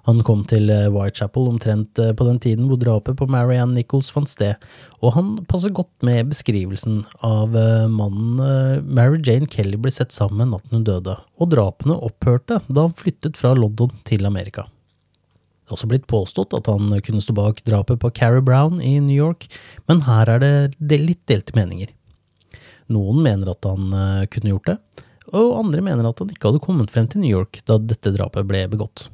Han 0.07 0.21
kom 0.23 0.45
til 0.47 0.69
eh, 0.71 0.87
Whitechapel 0.87 1.49
omtrent 1.51 1.99
eh, 1.99 2.13
på 2.15 2.25
den 2.29 2.39
tiden 2.39 2.69
hvor 2.69 2.79
drapet 2.79 3.17
på 3.19 3.27
Marianne 3.27 3.75
Nichols 3.75 4.07
fant 4.13 4.29
sted, 4.31 4.55
og 5.03 5.13
han 5.17 5.33
passer 5.51 5.73
godt 5.75 5.91
med 6.07 6.29
beskrivelsen 6.31 7.01
av 7.27 7.55
eh, 7.59 7.89
mannen 7.91 8.39
Mary 8.87 9.19
Jane 9.19 9.49
Kelly 9.51 9.75
ble 9.75 9.91
sett 9.91 10.15
sammen 10.15 10.39
med 10.39 10.53
natten 10.53 10.79
hun 10.79 10.85
døde, 10.87 11.17
og 11.35 11.51
drapene 11.51 11.99
opphørte 12.07 12.61
da 12.69 12.87
han 12.87 12.95
flyttet 12.95 13.39
fra 13.39 13.51
London 13.57 13.91
til 14.07 14.23
Amerika. 14.29 14.69
Det 15.67 15.73
er 15.73 15.75
også 15.75 15.91
blitt 15.91 16.07
påstått 16.07 16.55
at 16.55 16.71
han 16.71 16.95
kunne 17.03 17.19
stå 17.19 17.35
bak 17.35 17.59
drapet 17.67 17.99
på 17.99 18.13
Carrie 18.15 18.45
Brown 18.45 18.79
i 18.79 18.95
New 19.03 19.17
York, 19.17 19.49
men 19.91 20.05
her 20.07 20.31
er 20.37 20.45
det 20.79 21.01
litt 21.01 21.25
delte 21.27 21.57
meninger. 21.57 21.91
Noen 22.95 23.19
mener 23.25 23.51
at 23.51 23.67
han 23.67 23.91
kunne 24.31 24.53
gjort 24.53 24.71
det, 24.71 24.77
og 25.35 25.57
andre 25.59 25.83
mener 25.83 26.07
at 26.07 26.23
han 26.23 26.31
ikke 26.31 26.53
hadde 26.53 26.63
kommet 26.63 26.95
frem 26.95 27.11
til 27.11 27.25
New 27.25 27.33
York 27.33 27.59
da 27.67 27.75
dette 27.83 28.15
drapet 28.15 28.47
ble 28.47 28.63
begått. 28.71 29.09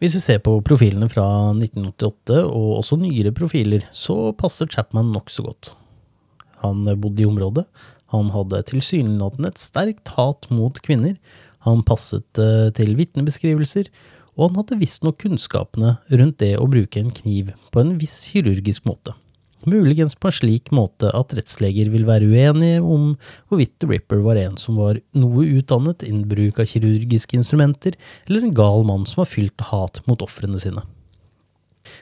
Hvis 0.00 0.14
vi 0.16 0.20
ser 0.22 0.38
på 0.40 0.54
profilene 0.64 1.10
fra 1.12 1.26
1988, 1.52 2.38
og 2.48 2.78
også 2.78 2.96
nyere 2.96 3.34
profiler, 3.36 3.84
så 3.92 4.30
passer 4.32 4.70
Chapman 4.72 5.10
nokså 5.12 5.44
godt. 5.44 5.74
Han 6.62 6.88
bodde 7.00 7.20
i 7.20 7.28
området, 7.28 7.66
han 8.14 8.30
hadde 8.32 8.62
tilsynelatende 8.70 9.52
et 9.52 9.60
sterkt 9.60 10.14
hat 10.16 10.48
mot 10.48 10.80
kvinner, 10.82 11.18
han 11.66 11.84
passet 11.84 12.40
eh, 12.40 12.70
til 12.76 12.96
vitnebeskrivelser, 12.96 13.90
og 14.38 14.48
han 14.48 14.62
hadde 14.62 14.80
visstnok 14.80 15.20
kunnskapene 15.20 15.98
rundt 16.08 16.40
det 16.40 16.54
å 16.56 16.68
bruke 16.70 17.02
en 17.02 17.12
kniv 17.12 17.52
på 17.68 17.82
en 17.84 17.98
viss 18.00 18.22
kirurgisk 18.32 18.88
måte. 18.88 19.12
Muligens 19.68 20.14
på 20.16 20.30
en 20.30 20.32
slik 20.32 20.70
måte 20.72 21.10
at 21.12 21.34
rettsleger 21.36 21.90
vil 21.92 22.06
være 22.08 22.28
uenige 22.30 22.78
om 22.80 23.10
hvorvidt 23.50 23.74
The 23.82 23.90
Ripper 23.90 24.22
var 24.24 24.38
en 24.40 24.56
som 24.60 24.78
var 24.80 25.02
noe 25.12 25.44
utdannet 25.58 26.04
innen 26.06 26.28
bruk 26.30 26.62
av 26.62 26.70
kirurgiske 26.70 27.36
instrumenter, 27.36 27.98
eller 28.26 28.46
en 28.46 28.54
gal 28.56 28.86
mann 28.88 29.04
som 29.08 29.20
var 29.20 29.28
fylt 29.28 29.66
hat 29.68 30.00
mot 30.08 30.24
ofrene 30.24 30.60
sine. 30.62 30.84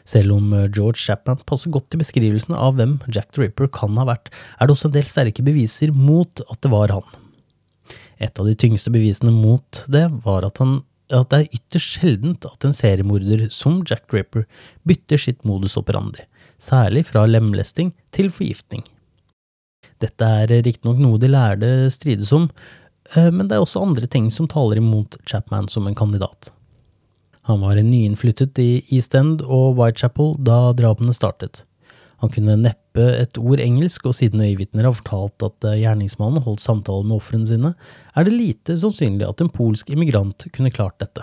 Selv 0.06 0.36
om 0.36 0.52
eh, 0.54 0.68
George 0.70 1.02
Chapman 1.02 1.42
passer 1.48 1.72
godt 1.74 1.88
til 1.90 2.02
beskrivelsen 2.02 2.54
av 2.54 2.78
hvem 2.78 2.98
Jack 3.10 3.32
the 3.34 3.42
Ripper 3.42 3.70
kan 3.74 3.98
ha 3.98 4.06
vært, 4.06 4.30
er 4.58 4.68
det 4.68 4.76
også 4.76 4.92
en 4.92 4.96
del 4.98 5.10
sterke 5.10 5.46
beviser 5.46 5.94
mot 5.94 6.44
at 6.46 6.62
det 6.62 6.72
var 6.74 6.94
han. 6.94 7.18
Et 8.22 8.38
av 8.38 8.46
de 8.46 8.54
tyngste 8.58 8.92
bevisene 8.94 9.34
mot 9.34 9.82
det 9.90 10.06
var 10.24 10.46
at, 10.46 10.62
han, 10.62 10.82
at 11.10 11.30
det 11.32 11.42
er 11.42 11.58
ytterst 11.58 11.98
sjeldent 11.98 12.46
at 12.46 12.66
en 12.66 12.74
seriemorder 12.76 13.48
som 13.54 13.82
Jack 13.82 14.06
the 14.06 14.20
Ripper 14.20 14.46
bytter 14.86 15.26
sitt 15.26 15.42
modus 15.48 15.78
operandi 15.80 16.26
særlig 16.62 17.06
fra 17.08 17.24
lemlesting 17.26 17.92
til 18.14 18.30
forgiftning. 18.34 18.84
Dette 20.02 20.26
er 20.42 20.52
riktignok 20.62 21.00
noe 21.02 21.18
de 21.18 21.30
lærde 21.30 21.70
strides 21.90 22.30
om, 22.34 22.48
eh, 23.14 23.30
men 23.30 23.48
det 23.48 23.56
er 23.56 23.64
også 23.64 23.82
andre 23.82 24.06
ting 24.06 24.30
som 24.30 24.48
taler 24.50 24.78
imot 24.78 25.18
Chapman 25.26 25.68
som 25.68 25.86
en 25.86 25.98
kandidat. 25.98 26.52
Han 27.48 27.62
var 27.64 27.80
nyinnflyttet 27.80 28.58
i 28.60 28.84
East 28.92 29.14
End 29.16 29.40
og 29.42 29.78
Whitechapel 29.78 30.36
da 30.44 30.74
drapene 30.76 31.14
startet. 31.16 31.64
Han 32.20 32.30
kunne 32.34 32.58
neppe 32.58 33.04
et 33.14 33.38
ord 33.38 33.60
engelsk, 33.62 34.04
og 34.10 34.16
siden 34.18 34.42
øyevitner 34.42 34.84
har 34.88 34.96
fortalt 34.98 35.44
at 35.46 35.66
gjerningsmannen 35.78 36.42
holdt 36.42 36.60
samtaler 36.60 37.06
med 37.06 37.20
ofrene 37.20 37.46
sine, 37.46 37.72
er 38.14 38.26
det 38.26 38.34
lite 38.34 38.74
sannsynlig 38.76 39.26
at 39.28 39.40
en 39.40 39.50
polsk 39.54 39.90
immigrant 39.94 40.48
kunne 40.52 40.74
klart 40.74 40.98
dette. 40.98 41.22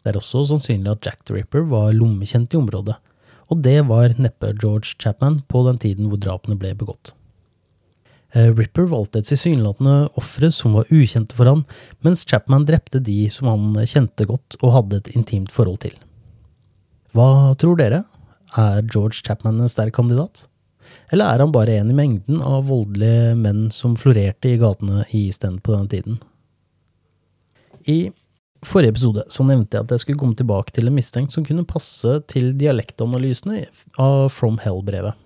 Det 0.00 0.14
er 0.14 0.18
også 0.18 0.46
sannsynlig 0.48 0.94
at 0.94 1.06
Jack 1.06 1.22
the 1.28 1.36
Ripper 1.36 1.66
var 1.68 1.92
lommekjent 1.92 2.56
i 2.56 2.58
området, 2.58 2.96
og 3.50 3.62
det 3.64 3.80
var 3.88 4.14
neppe 4.22 4.52
George 4.54 4.94
Chapman 4.96 5.40
på 5.50 5.64
den 5.66 5.80
tiden 5.82 6.10
hvor 6.10 6.20
drapene 6.22 6.58
ble 6.58 6.72
begått. 6.78 7.14
Eh, 8.30 8.52
Ripper 8.54 8.86
valgte 8.86 9.20
et 9.20 9.26
tilsynelatende 9.26 10.12
ofre 10.20 10.52
som 10.54 10.76
var 10.78 10.90
ukjente 10.94 11.34
for 11.34 11.50
han, 11.50 11.64
mens 12.06 12.22
Chapman 12.22 12.66
drepte 12.68 13.02
de 13.02 13.24
som 13.32 13.50
han 13.50 13.74
kjente 13.90 14.28
godt 14.28 14.58
og 14.60 14.76
hadde 14.76 15.00
et 15.00 15.10
intimt 15.16 15.50
forhold 15.54 15.82
til. 15.82 15.96
Hva 17.16 17.56
tror 17.58 17.80
dere? 17.80 18.04
Er 18.58 18.84
George 18.86 19.18
Chapman 19.24 19.58
en 19.58 19.70
sterk 19.70 19.96
kandidat? 19.98 20.46
Eller 21.10 21.26
er 21.26 21.42
han 21.42 21.52
bare 21.54 21.74
en 21.78 21.90
i 21.90 21.96
mengden 21.96 22.38
av 22.42 22.68
voldelige 22.70 23.34
menn 23.38 23.68
som 23.74 23.96
florerte 23.98 24.50
i 24.52 24.58
gatene 24.62 25.04
i 25.10 25.26
East 25.26 25.44
End 25.46 25.62
på 25.66 25.74
denne 25.74 25.90
tiden? 25.90 26.20
I 27.90 28.10
forrige 28.66 28.94
episode 28.94 29.24
så 29.32 29.44
nevnte 29.46 29.76
jeg 29.76 29.86
at 29.86 29.94
jeg 29.94 30.04
skulle 30.04 30.20
komme 30.20 30.38
tilbake 30.38 30.74
til 30.76 30.90
en 30.90 30.96
mistenkt 30.96 31.34
som 31.34 31.46
kunne 31.46 31.66
passe 31.68 32.18
til 32.30 32.52
dialektanalysene 32.60 33.64
av 34.00 34.28
From 34.34 34.60
Hell-brevet. 34.62 35.16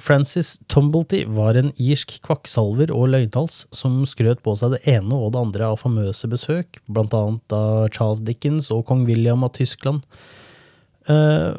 Francis 0.00 0.54
Tumblety 0.68 1.24
var 1.28 1.56
en 1.56 1.72
irsk 1.80 2.18
kvakksalver 2.24 2.92
og 2.94 3.10
løgnhals 3.14 3.64
som 3.74 4.02
skrøt 4.08 4.42
på 4.44 4.54
seg 4.58 4.76
det 4.76 4.82
ene 4.92 5.16
og 5.16 5.32
det 5.34 5.40
andre 5.40 5.70
av 5.72 5.80
famøse 5.80 6.28
besøk, 6.30 6.80
blant 6.86 7.16
annet 7.16 7.56
av 7.56 7.88
Charles 7.94 8.22
Dickens 8.24 8.70
og 8.74 8.84
kong 8.88 9.06
William 9.08 9.44
av 9.44 9.54
Tyskland. 9.56 10.04
Uh, 11.08 11.56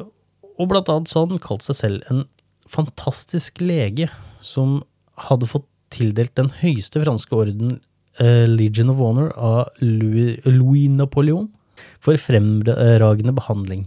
og 0.56 0.70
blant 0.70 0.90
annet 0.92 1.10
så 1.10 1.22
hadde 1.22 1.36
han 1.36 1.44
kalt 1.44 1.66
seg 1.66 1.78
selv 1.78 2.12
en 2.12 2.24
fantastisk 2.70 3.60
lege 3.62 4.08
som 4.42 4.80
hadde 5.28 5.50
fått 5.50 5.66
tildelt 5.92 6.34
den 6.38 6.50
høyeste 6.62 7.02
franske 7.02 7.36
orden, 7.36 7.80
uh, 8.22 8.46
Legion 8.46 8.92
of 8.94 9.02
Honor, 9.02 9.32
av 9.36 9.82
Louis, 9.82 10.38
Louis 10.46 10.88
Napoleon 10.88 11.50
for 12.02 12.16
fremragende 12.20 13.34
behandling. 13.34 13.86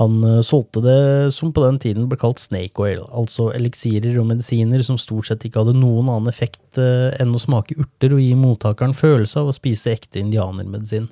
Han 0.00 0.24
eh, 0.24 0.40
solgte 0.40 0.80
det 0.80 1.32
som 1.34 1.52
på 1.52 1.62
den 1.66 1.78
tiden 1.82 2.08
ble 2.08 2.16
kalt 2.20 2.40
snake 2.40 2.80
oil, 2.80 3.02
altså 3.12 3.50
eliksirer 3.56 4.16
og 4.20 4.30
medisiner 4.30 4.80
som 4.86 4.96
stort 5.00 5.28
sett 5.28 5.44
ikke 5.44 5.60
hadde 5.60 5.76
noen 5.76 6.08
annen 6.08 6.32
effekt 6.32 6.80
eh, 6.80 7.10
enn 7.20 7.36
å 7.36 7.42
smake 7.42 7.76
urter 7.76 8.16
og 8.16 8.22
gi 8.24 8.32
mottakeren 8.38 8.96
følelse 8.96 9.42
av 9.42 9.50
å 9.50 9.56
spise 9.56 9.92
ekte 9.92 10.22
indianermedisin. 10.22 11.10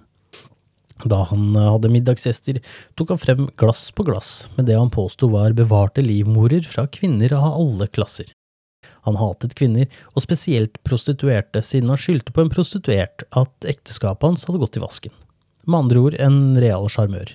Da 1.04 1.20
han 1.28 1.50
eh, 1.52 1.68
hadde 1.68 1.92
middagsgjester, 1.92 2.62
tok 2.96 3.12
han 3.12 3.22
frem 3.26 3.44
glass 3.60 3.90
på 3.92 4.08
glass 4.08 4.32
med 4.56 4.70
det 4.70 4.80
han 4.80 4.94
påsto 4.94 5.28
var 5.36 5.56
bevarte 5.58 6.04
livmorer 6.04 6.64
fra 6.64 6.88
kvinner 6.88 7.36
av 7.36 7.60
alle 7.60 7.92
klasser. 7.92 8.32
Han 9.08 9.18
hatet 9.20 9.56
kvinner, 9.58 9.88
og 10.14 10.24
spesielt 10.24 10.78
prostituerte, 10.86 11.64
siden 11.64 11.90
han 11.92 12.00
skyldte 12.00 12.34
på 12.36 12.44
en 12.44 12.52
prostituert 12.52 13.24
at 13.36 13.68
ekteskapet 13.68 14.28
hans 14.28 14.46
hadde 14.48 14.60
gått 14.62 14.78
i 14.78 14.84
vasken. 14.84 15.14
Med 15.68 15.84
andre 15.84 16.06
ord 16.06 16.16
en 16.20 16.40
real 16.60 16.88
sjarmør. 16.92 17.34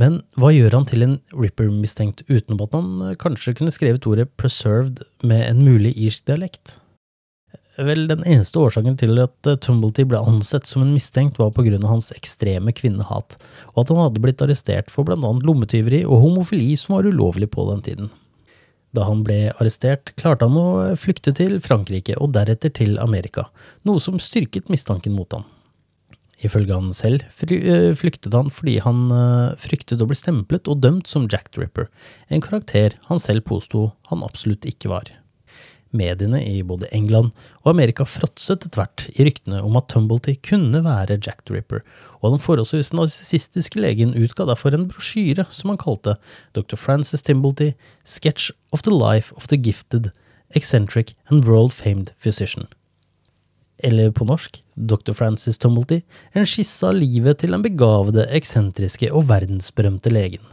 Men 0.00 0.22
hva 0.40 0.50
gjør 0.54 0.78
han 0.78 0.86
til 0.88 1.04
en 1.04 1.16
Ripper-mistenkt, 1.36 2.24
utenom 2.30 2.62
at 2.64 2.76
han 2.76 2.92
eh, 3.04 3.18
kanskje 3.20 3.56
kunne 3.58 3.74
skrevet 3.74 4.06
ordet 4.08 4.30
'preserved' 4.40 5.04
med 5.22 5.44
en 5.46 5.60
mulig 5.66 5.92
irsk 5.96 6.24
dialekt? 6.30 6.78
Vel, 7.76 8.04
den 8.08 8.24
eneste 8.28 8.60
årsaken 8.60 8.98
til 9.00 9.16
at 9.22 9.48
eh, 9.48 9.56
Tumblety 9.56 10.04
ble 10.08 10.20
ansett 10.20 10.68
som 10.68 10.84
en 10.84 10.92
mistenkt, 10.92 11.38
var 11.40 11.52
på 11.56 11.64
grunn 11.64 11.84
av 11.84 11.94
hans 11.94 12.10
ekstreme 12.16 12.72
kvinnehat, 12.76 13.36
og 13.72 13.84
at 13.84 13.92
han 13.92 14.02
hadde 14.02 14.24
blitt 14.24 14.44
arrestert 14.44 14.92
for 14.92 15.08
blant 15.08 15.24
annet 15.24 15.46
lommetyveri 15.48 16.02
og 16.04 16.24
homofili 16.24 16.72
som 16.76 16.96
var 16.96 17.08
ulovlig 17.08 17.48
på 17.52 17.68
den 17.70 17.84
tiden. 17.84 18.12
Da 18.92 19.06
han 19.08 19.22
ble 19.24 19.54
arrestert, 19.54 20.12
klarte 20.20 20.48
han 20.48 20.58
å 20.60 20.92
flykte 21.00 21.32
til 21.36 21.58
Frankrike 21.64 22.18
og 22.20 22.34
deretter 22.36 22.72
til 22.76 22.98
Amerika, 23.00 23.48
noe 23.88 24.02
som 24.02 24.20
styrket 24.20 24.68
mistanken 24.72 25.16
mot 25.16 25.32
ham. 25.32 25.46
Ifølge 26.42 26.74
han 26.74 26.90
selv 26.96 27.22
eh, 27.46 27.92
flyktet 27.94 28.34
han 28.34 28.50
fordi 28.50 28.80
han 28.82 29.06
eh, 29.14 29.56
fryktet 29.62 30.02
å 30.02 30.08
bli 30.10 30.18
stemplet 30.18 30.68
og 30.68 30.82
dømt 30.82 31.08
som 31.08 31.28
Jack 31.30 31.52
Dripper, 31.54 31.86
Ripper, 31.86 32.08
en 32.28 32.42
karakter 32.42 32.98
han 33.08 33.22
selv 33.22 33.46
påsto 33.46 33.92
han 34.10 34.24
absolutt 34.26 34.66
ikke 34.68 34.90
var. 34.90 35.12
Mediene 35.92 36.40
i 36.44 36.62
både 36.66 36.88
England 36.96 37.30
og 37.62 37.70
Amerika 37.74 38.06
fråtset 38.08 38.66
etter 38.66 38.80
hvert 38.80 39.06
i 39.12 39.26
ryktene 39.28 39.62
om 39.62 39.78
at 39.78 39.88
Tumblety 39.92 40.34
kunne 40.48 40.82
være 40.84 41.18
Jack 41.18 41.44
the 41.46 41.56
Ripper, 41.56 41.84
og 42.20 42.34
den 42.34 42.42
forholdsvis 42.42 42.92
narsissistiske 42.96 43.80
legen 43.80 44.16
utga 44.16 44.48
derfor 44.48 44.74
en 44.74 44.88
brosjyre 44.90 45.46
som 45.52 45.72
han 45.72 45.80
kalte 45.80 46.16
Dr. 46.56 46.76
Francis 46.80 47.22
Timblety, 47.22 47.72
Sketch 48.04 48.52
of 48.72 48.84
the 48.86 48.94
Life 48.94 49.34
of 49.36 49.48
the 49.52 49.60
Gifted, 49.60 50.12
Eccentric 50.54 51.14
and 51.28 51.44
World 51.48 51.72
Famed 51.72 52.12
Physician 52.20 52.68
eller 53.82 54.12
på 54.14 54.24
norsk, 54.28 54.60
Dr. 54.74 55.12
Francis 55.16 55.58
Tumblety, 55.58 56.02
en 56.38 56.46
skisse 56.46 56.86
av 56.86 56.94
livet 56.96 57.40
til 57.42 57.54
den 57.54 57.64
begavede, 57.64 58.28
eksentriske 58.30 59.10
og 59.10 59.26
verdensberømte 59.30 60.12
legen. 60.12 60.44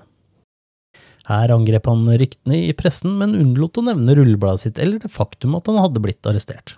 Her 1.30 1.52
angrep 1.54 1.86
han 1.86 2.08
ryktene 2.10 2.64
i 2.66 2.74
pressen, 2.78 3.14
men 3.20 3.38
unnlot 3.38 3.78
å 3.78 3.86
nevne 3.86 4.16
rullebladet 4.18 4.64
sitt 4.64 4.80
eller 4.82 5.02
det 5.04 5.12
faktum 5.14 5.58
at 5.60 5.70
han 5.70 5.78
hadde 5.78 6.02
blitt 6.02 6.26
arrestert. 6.30 6.78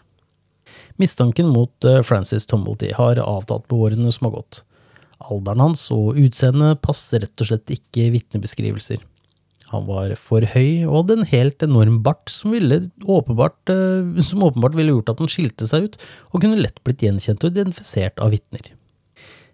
Mistanken 0.99 1.47
mot 1.54 1.88
eh, 1.88 2.02
Francis 2.04 2.45
Tumblety 2.49 2.91
har 2.97 3.22
avtatt 3.24 3.70
på 3.72 3.80
årene 3.86 4.12
som 4.12 4.28
har 4.28 4.41
gått. 4.41 4.62
Alderen 5.22 5.64
hans 5.64 5.86
og 5.93 6.20
utseendet 6.20 6.82
passer 6.84 7.24
rett 7.24 7.43
og 7.43 7.47
slett 7.47 7.74
ikke 7.74 8.10
vitnebeskrivelser. 8.18 8.99
Han 9.72 9.86
var 9.88 10.12
for 10.20 10.43
høy 10.43 10.84
og 10.84 10.97
hadde 10.97 11.20
en 11.20 11.30
helt 11.32 11.64
enorm 11.64 12.02
bart 12.04 12.32
som, 12.34 12.52
åpenbart, 12.52 13.72
eh, 13.72 14.22
som 14.28 14.43
åpenbart 14.43 14.76
ville 14.76 14.97
gjort 14.97 15.14
at 15.14 15.24
han 15.24 15.32
skilte 15.32 15.70
seg 15.70 15.88
ut, 15.88 15.97
og 16.36 16.43
kunne 16.43 16.60
lett 16.60 16.84
blitt 16.84 17.06
gjenkjent 17.06 17.45
og 17.47 17.56
identifisert 17.56 18.20
av 18.20 18.36
vitner. 18.36 18.74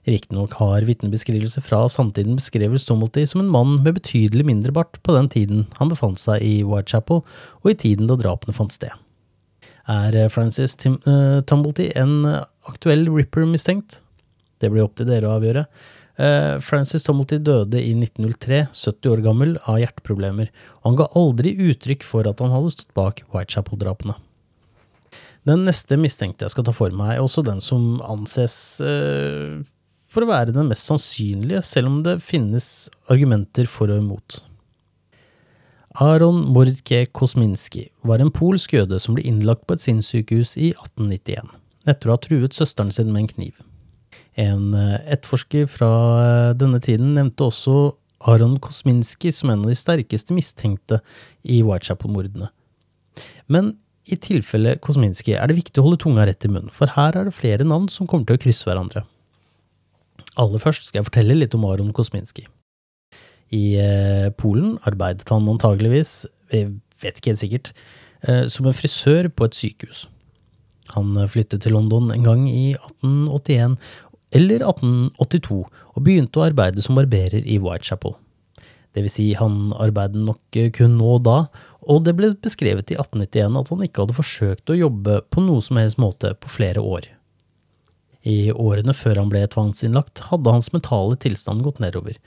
Riktignok 0.07 0.53
har 0.61 0.85
vitnebeskrivelser 0.87 1.63
fra 1.65 1.81
samtiden 1.91 2.37
beskrevet 2.39 2.79
Stumblety 2.79 3.25
som 3.27 3.41
en 3.41 3.51
mann 3.51 3.73
med 3.83 3.97
betydelig 3.97 4.45
mindre 4.47 4.71
bart 4.71 5.01
på 5.03 5.15
den 5.17 5.27
tiden 5.33 5.65
han 5.81 5.91
befant 5.91 6.21
seg 6.21 6.43
i 6.45 6.61
Whitechapel, 6.63 7.25
og 7.63 7.67
i 7.67 7.75
tiden 7.75 8.07
da 8.07 8.15
drapene 8.19 8.55
fant 8.55 8.71
sted. 8.71 8.95
Er 9.91 10.15
eh, 10.15 10.31
Francis 10.31 10.77
Tim, 10.79 10.97
uh, 11.07 11.43
Tumblety 11.47 11.89
en 11.99 12.23
aktuell 12.67 13.07
Ripper-mistenkt? 13.11 14.01
Det 14.63 14.71
blir 14.71 14.87
opp 14.87 14.95
til 14.99 15.11
dere 15.11 15.27
å 15.27 15.35
avgjøre. 15.41 15.67
Uh, 16.17 16.55
Francis 16.63 17.03
Tumblety 17.03 17.41
døde 17.43 17.83
i 17.83 17.91
1903, 17.91 18.63
70 18.71 19.11
år 19.11 19.27
gammel, 19.27 19.55
av 19.67 19.81
hjerteproblemer, 19.83 20.51
og 20.79 20.91
han 20.91 20.99
ga 21.03 21.11
aldri 21.19 21.57
uttrykk 21.67 22.07
for 22.07 22.31
at 22.31 22.39
han 22.43 22.55
hadde 22.55 22.73
stått 22.77 22.95
bak 22.97 23.25
Whitechapel-drapene. 23.35 24.15
Den 25.47 25.67
neste 25.67 25.99
mistenkte 25.99 26.47
jeg 26.47 26.55
skal 26.55 26.65
ta 26.67 26.73
for 26.75 26.95
meg, 26.95 27.15
er 27.15 27.23
også 27.23 27.43
den 27.47 27.59
som 27.63 27.99
anses 28.07 28.55
uh, 28.83 29.59
for 30.07 30.23
å 30.23 30.29
være 30.29 30.55
den 30.55 30.69
mest 30.71 30.87
sannsynlige, 30.87 31.61
selv 31.65 31.91
om 31.91 32.01
det 32.05 32.19
finnes 32.23 32.87
argumenter 33.11 33.67
for 33.69 33.91
og 33.91 34.01
imot. 34.01 34.41
Aron 35.97 36.43
Mordke 36.53 37.07
Kosminski 37.09 37.87
var 38.05 38.21
en 38.21 38.31
polsk 38.33 38.75
jøde 38.75 38.99
som 39.01 39.15
ble 39.17 39.25
innlagt 39.25 39.65
på 39.65 39.75
et 39.75 39.83
sinnssykehus 39.83 40.53
i 40.59 40.69
1891, 40.75 41.49
etter 41.89 42.09
å 42.09 42.13
ha 42.13 42.21
truet 42.21 42.53
søsteren 42.53 42.93
sin 42.93 43.09
med 43.09 43.25
en 43.25 43.31
kniv. 43.31 43.55
En 44.37 44.75
eh, 44.77 44.99
etterforsker 45.15 45.65
fra 45.71 45.89
eh, 46.21 46.51
denne 46.59 46.79
tiden 46.85 47.15
nevnte 47.17 47.47
også 47.47 47.95
Aron 48.29 48.59
Kosminski 48.61 49.31
som 49.33 49.49
en 49.49 49.65
av 49.65 49.71
de 49.71 49.77
sterkeste 49.77 50.37
mistenkte 50.37 51.01
i 51.41 51.63
Whitechapel-mordene. 51.65 52.51
Men 53.49 53.73
i 54.05 54.19
tilfelle 54.21 54.77
Kosminski 54.83 55.33
er 55.33 55.49
det 55.49 55.57
viktig 55.57 55.81
å 55.81 55.87
holde 55.87 56.01
tunga 56.05 56.29
rett 56.29 56.45
i 56.45 56.51
munnen, 56.51 56.69
for 56.73 56.93
her 56.93 57.17
er 57.17 57.27
det 57.27 57.35
flere 57.35 57.65
navn 57.65 57.89
som 57.91 58.05
kommer 58.05 58.29
til 58.29 58.37
å 58.37 58.43
krysse 58.45 58.69
hverandre. 58.69 59.01
Aller 60.38 60.61
først 60.61 60.89
skal 60.89 61.01
jeg 61.01 61.09
fortelle 61.09 61.38
litt 61.38 61.55
om 61.57 61.65
Aron 61.67 61.93
Kosminski. 61.95 62.47
I 63.55 63.63
eh, 63.79 64.27
Polen 64.38 64.75
arbeidet 64.89 65.29
han 65.31 65.47
antageligvis, 65.49 66.27
jeg 66.53 66.75
vet 67.01 67.17
ikke 67.19 67.33
helt 67.33 67.43
sikkert, 67.43 67.73
som 68.49 68.65
en 68.65 68.73
frisør 68.73 69.27
på 69.29 69.45
et 69.45 69.53
sykehus. 69.55 69.99
Han 70.95 71.13
flyttet 71.29 71.61
til 71.61 71.75
London 71.75 72.09
en 72.09 72.23
gang 72.25 72.47
i 72.49 72.71
1881 72.73 73.75
eller 74.35 74.63
1882 74.65 75.59
og 75.61 76.03
begynte 76.03 76.41
å 76.41 76.47
arbeide 76.47 76.83
som 76.83 76.97
barberer 76.97 77.45
i 77.45 77.59
Whitechapel. 77.61 78.15
Det 78.95 79.03
vil 79.05 79.13
si, 79.13 79.27
han 79.38 79.75
arbeidet 79.77 80.23
nok 80.25 80.57
kun 80.73 80.95
nå 80.97 81.11
og 81.19 81.25
da, 81.27 81.38
og 81.88 82.01
det 82.07 82.15
ble 82.17 82.31
beskrevet 82.41 82.89
i 82.91 82.97
1891 82.97 83.59
at 83.61 83.69
han 83.71 83.83
ikke 83.85 84.03
hadde 84.03 84.17
forsøkt 84.17 84.73
å 84.73 84.79
jobbe 84.79 85.19
på 85.29 85.43
noe 85.45 85.61
som 85.63 85.79
helst 85.79 86.01
måte 86.01 86.33
på 86.41 86.51
flere 86.51 86.81
år. 86.81 87.05
I 88.26 88.51
årene 88.51 88.95
før 88.97 89.22
han 89.22 89.30
ble 89.32 89.43
tvangsinnlagt, 89.51 90.24
hadde 90.32 90.53
hans 90.53 90.72
mentale 90.74 91.18
tilstand 91.22 91.63
gått 91.65 91.82
nedover, 91.84 92.18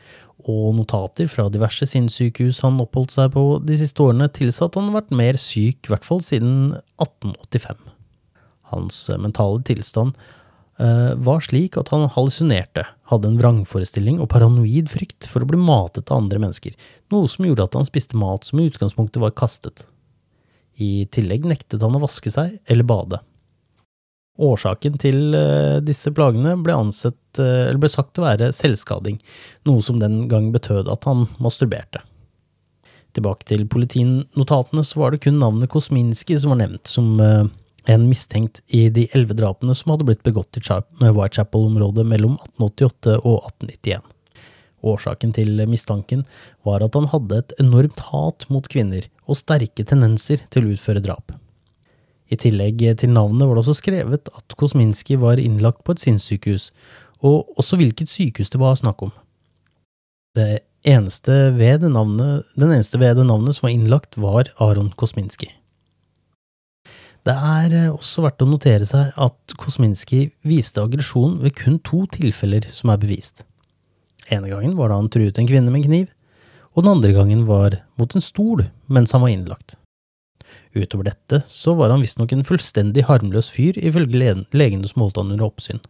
og 0.49 0.75
notater 0.79 1.29
fra 1.29 1.49
diverse 1.53 1.89
sinnssykehus 1.91 2.63
han 2.65 2.81
oppholdt 2.81 3.17
seg 3.17 3.33
på 3.35 3.45
de 3.67 3.77
siste 3.81 4.03
årene, 4.05 4.31
tilsa 4.33 4.69
at 4.69 4.79
han 4.79 4.93
vært 4.95 5.11
mer 5.13 5.39
syk, 5.41 5.83
i 5.85 5.93
hvert 5.93 6.07
fall 6.07 6.23
siden 6.25 6.77
1885. 7.03 7.81
Hans 8.71 9.03
mentale 9.19 9.65
tilstand 9.67 10.17
eh, 10.79 11.13
var 11.19 11.45
slik 11.45 11.77
at 11.81 11.91
han 11.93 12.09
hallusinerte, 12.15 12.87
hadde 13.11 13.33
en 13.33 13.41
vrangforestilling 13.41 14.21
og 14.23 14.31
paranoid 14.33 14.93
frykt 14.93 15.27
for 15.29 15.43
å 15.43 15.51
bli 15.51 15.59
matet 15.61 16.11
av 16.11 16.23
andre 16.23 16.41
mennesker, 16.43 16.77
noe 17.13 17.29
som 17.29 17.49
gjorde 17.49 17.67
at 17.67 17.81
han 17.81 17.89
spiste 17.89 18.19
mat 18.21 18.47
som 18.47 18.63
i 18.63 18.69
utgangspunktet 18.71 19.21
var 19.23 19.35
kastet. 19.37 19.85
I 20.81 21.05
tillegg 21.13 21.45
nektet 21.45 21.83
han 21.83 21.99
å 21.99 22.05
vaske 22.07 22.33
seg 22.33 22.57
eller 22.71 22.87
bade. 22.87 23.21
Årsaken 24.41 24.97
til 25.01 25.35
eh, 25.37 25.79
disse 25.85 26.13
plagene 26.17 26.55
ble, 26.65 26.73
ansett, 26.73 27.19
eh, 27.41 27.73
ble 27.77 27.91
sagt 27.93 28.19
å 28.19 28.25
være 28.25 28.51
selvskading, 28.57 29.19
noe 29.69 29.85
som 29.85 30.01
den 30.01 30.25
gang 30.31 30.49
betød 30.55 30.89
at 30.93 31.05
han 31.09 31.27
masturberte. 31.43 32.01
Tilbake 33.17 33.45
til 33.51 33.67
politinotatene 33.69 34.85
så 34.87 35.03
var 35.03 35.13
det 35.13 35.25
kun 35.27 35.41
navnet 35.43 35.71
Kosminski 35.73 36.39
som 36.39 36.55
var 36.55 36.61
nevnt 36.63 36.89
som 36.89 37.19
eh, 37.21 37.43
en 37.91 38.07
mistenkt 38.09 38.63
i 38.77 38.87
de 38.93 39.09
elleve 39.17 39.37
drapene 39.37 39.75
som 39.77 39.93
hadde 39.93 40.07
blitt 40.09 40.25
begått 40.25 40.57
i 40.57 40.63
Whitechapel-området 40.63 42.07
mellom 42.07 42.39
1888 42.39 43.19
og 43.21 43.45
1891. 43.51 44.09
Årsaken 44.81 45.35
til 45.37 45.61
mistanken 45.69 46.25
var 46.65 46.85
at 46.85 46.97
han 46.97 47.11
hadde 47.13 47.43
et 47.43 47.55
enormt 47.61 48.01
hat 48.09 48.47
mot 48.49 48.65
kvinner 48.73 49.05
og 49.27 49.37
sterke 49.37 49.85
tendenser 49.85 50.47
til 50.49 50.65
å 50.65 50.77
utføre 50.77 51.05
drap. 51.05 51.35
I 52.31 52.39
tillegg 52.39 52.83
til 53.01 53.11
navnet 53.11 53.49
var 53.49 53.57
det 53.57 53.65
også 53.65 53.79
skrevet 53.81 54.31
at 54.31 54.57
Kosminski 54.59 55.19
var 55.19 55.41
innlagt 55.43 55.83
på 55.85 55.97
et 55.97 56.03
sinnssykehus, 56.03 56.71
og 57.27 57.51
også 57.59 57.79
hvilket 57.81 58.11
sykehus 58.11 58.53
det 58.53 58.61
var 58.63 58.79
snakk 58.79 59.03
om. 59.03 59.13
Det 60.39 60.63
eneste 60.87 61.51
ved 61.59 61.83
det 61.83 61.91
navnet, 61.93 62.47
den 62.55 62.71
eneste 62.71 63.01
ved 63.03 63.19
det 63.19 63.27
navnet 63.27 63.57
som 63.57 63.67
var 63.67 63.75
innlagt, 63.75 64.21
var 64.21 64.53
Aron 64.63 64.93
Kosminski. 64.97 65.51
Det 67.27 67.35
er 67.35 67.75
eh, 67.77 67.91
også 67.93 68.25
verdt 68.25 68.41
å 68.41 68.49
notere 68.49 68.87
seg 68.89 69.11
at 69.21 69.55
Kosminski 69.61 70.31
viste 70.47 70.81
aggresjon 70.81 71.37
ved 71.43 71.53
kun 71.59 71.77
to 71.85 72.07
tilfeller 72.15 72.65
som 72.73 72.95
er 72.95 73.03
bevist. 73.03 73.45
Ene 74.33 74.49
gangen 74.49 74.77
var 74.79 74.89
da 74.89 75.01
han 75.01 75.11
truet 75.13 75.37
en 75.37 75.49
kvinne 75.49 75.69
med 75.69 75.83
en 75.83 75.91
kniv, 75.91 76.15
og 76.73 76.85
den 76.87 76.95
andre 76.95 77.13
gangen 77.13 77.45
var 77.49 77.81
mot 78.01 78.15
en 78.15 78.25
stol 78.25 78.65
mens 78.89 79.13
han 79.13 79.25
var 79.25 79.35
innlagt. 79.35 79.77
Utover 80.77 81.09
dette 81.11 81.41
så 81.51 81.75
var 81.79 81.91
han 81.91 82.03
visstnok 82.05 82.33
en 82.35 82.47
fullstendig 82.47 83.07
harmløs 83.09 83.51
fyr, 83.51 83.79
ifølge 83.79 84.37
legene 84.55 84.91
som 84.91 85.03
holdt 85.03 85.19
han 85.19 85.33
under 85.35 85.49
oppsyn. 85.49 85.81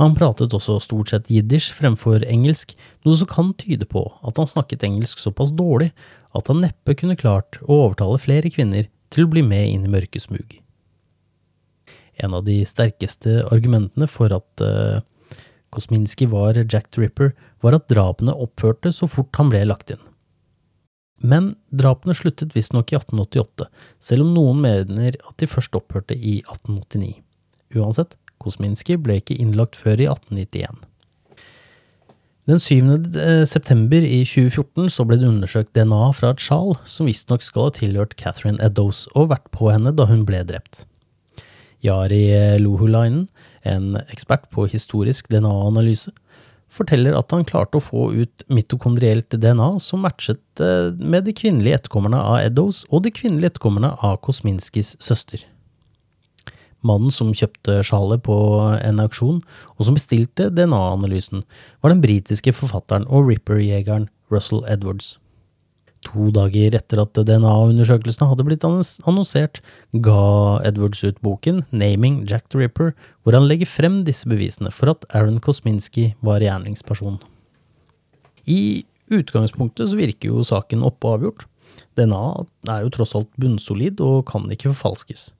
Han 0.00 0.16
pratet 0.16 0.54
også 0.56 0.78
stort 0.80 1.12
sett 1.12 1.28
jiddisch 1.30 1.70
fremfor 1.76 2.24
engelsk, 2.24 2.72
noe 3.04 3.18
som 3.20 3.28
kan 3.28 3.52
tyde 3.60 3.86
på 3.88 4.06
at 4.24 4.40
han 4.40 4.48
snakket 4.48 4.84
engelsk 4.88 5.20
såpass 5.20 5.52
dårlig 5.56 5.90
at 6.36 6.48
han 6.48 6.62
neppe 6.64 6.96
kunne 6.96 7.18
klart 7.20 7.60
å 7.66 7.84
overtale 7.86 8.20
flere 8.20 8.52
kvinner 8.52 8.88
til 9.12 9.26
å 9.26 9.32
bli 9.32 9.44
med 9.44 9.68
inn 9.68 9.86
i 9.86 9.92
mørke 9.92 10.20
smug. 10.20 10.58
En 12.22 12.36
av 12.36 12.44
de 12.46 12.58
sterkeste 12.68 13.42
argumentene 13.52 14.08
for 14.08 14.32
at 14.36 14.64
uh, 14.64 15.00
Kosminski 15.72 16.28
var 16.28 16.58
Jack 16.60 16.90
the 16.92 17.08
var 17.62 17.76
at 17.76 17.88
drapene 17.88 18.34
opphørte 18.36 18.92
så 18.92 19.08
fort 19.08 19.36
han 19.36 19.52
ble 19.52 19.64
lagt 19.64 19.92
inn. 19.92 20.00
Men 21.22 21.52
drapene 21.70 22.14
sluttet 22.18 22.56
visstnok 22.56 22.92
i 22.92 22.98
1888, 22.98 23.68
selv 24.02 24.26
om 24.26 24.32
noen 24.34 24.62
mener 24.64 25.18
at 25.22 25.36
de 25.38 25.48
først 25.48 25.76
opphørte 25.78 26.16
i 26.18 26.40
1889. 26.42 27.20
Uansett, 27.78 28.16
Kosminski 28.42 28.98
ble 28.98 29.20
ikke 29.20 29.38
innlagt 29.38 29.78
før 29.78 30.02
i 30.02 30.08
1891. 30.10 30.82
Den 32.50 32.58
7. 32.58 32.74
Eh, 33.22 33.44
september 33.46 34.02
i 34.02 34.24
2014 34.26 34.90
så 34.90 35.04
ble 35.06 35.20
det 35.20 35.28
undersøkt 35.30 35.76
DNA 35.78 36.08
fra 36.18 36.32
et 36.34 36.42
sjal 36.42 36.74
som 36.90 37.06
visstnok 37.06 37.44
skal 37.46 37.68
ha 37.68 37.74
tilhørt 37.76 38.16
Catherine 38.18 38.58
Eddowes 38.58 39.04
og 39.14 39.30
vært 39.30 39.46
på 39.54 39.70
henne 39.70 39.94
da 39.94 40.08
hun 40.10 40.24
ble 40.26 40.42
drept. 40.48 40.82
Jari 41.86 42.24
Lohulainen, 42.62 43.28
en 43.62 43.94
ekspert 44.08 44.48
på 44.54 44.66
historisk 44.70 45.30
DNA-analyse, 45.30 46.10
forteller 46.72 47.16
at 47.18 47.32
han 47.34 47.46
klarte 47.48 47.78
å 47.78 47.84
få 47.84 48.08
ut 48.16 48.44
mitokondrielt 48.52 49.34
DNA 49.36 49.70
som 49.82 50.04
matchet 50.06 50.62
eh, 50.62 50.90
med 50.96 51.26
de 51.28 51.34
kvinnelige 51.36 51.82
etterkommerne 51.82 52.20
av 52.20 52.40
Eddows 52.42 52.82
og 52.90 53.04
de 53.06 53.12
kvinnelige 53.14 53.54
etterkommerne 53.54 53.94
av 54.00 54.18
Kosminskis 54.24 54.94
søster. 55.02 55.44
Mannen 56.82 57.14
som 57.14 57.30
kjøpte 57.36 57.78
sjalet 57.86 58.24
på 58.26 58.36
en 58.74 59.02
auksjon, 59.04 59.38
og 59.78 59.86
som 59.86 59.94
bestilte 59.94 60.48
DNA-analysen, 60.50 61.44
var 61.78 61.94
den 61.94 62.02
britiske 62.02 62.54
forfatteren 62.58 63.06
og 63.06 63.30
Ripper-jegeren 63.30 64.08
Russell 64.32 64.64
Edwards. 64.66 65.14
To 66.08 66.32
dager 66.34 66.74
etter 66.74 67.00
at 67.02 67.14
DNA-undersøkelsene 67.14 68.26
hadde 68.30 68.46
blitt 68.46 68.64
annonsert, 68.66 69.60
ga 70.04 70.58
Edwards 70.66 71.02
ut 71.06 71.20
boken 71.22 71.62
Naming 71.70 72.22
Jack 72.28 72.48
the 72.50 72.58
Ripper, 72.58 72.90
hvor 73.22 73.36
han 73.36 73.46
legger 73.46 73.70
frem 73.70 74.00
disse 74.08 74.26
bevisene 74.28 74.72
for 74.74 74.90
at 74.92 75.06
Aaron 75.14 75.38
Kosminski 75.42 76.12
var 76.24 76.42
gjerningsperson. 76.42 77.20
I 78.50 78.82
utgangspunktet 79.12 79.92
så 79.92 79.98
virker 80.00 80.32
jo 80.32 80.46
saken 80.46 80.82
oppe 80.88 81.06
og 81.06 81.20
avgjort. 81.20 81.46
DNA 81.96 82.24
er 82.72 82.82
jo 82.82 82.92
tross 82.96 83.14
alt 83.16 83.30
bunnsolid 83.40 84.02
og 84.02 84.26
kan 84.32 84.50
ikke 84.50 84.72
forfalskes. 84.72 85.30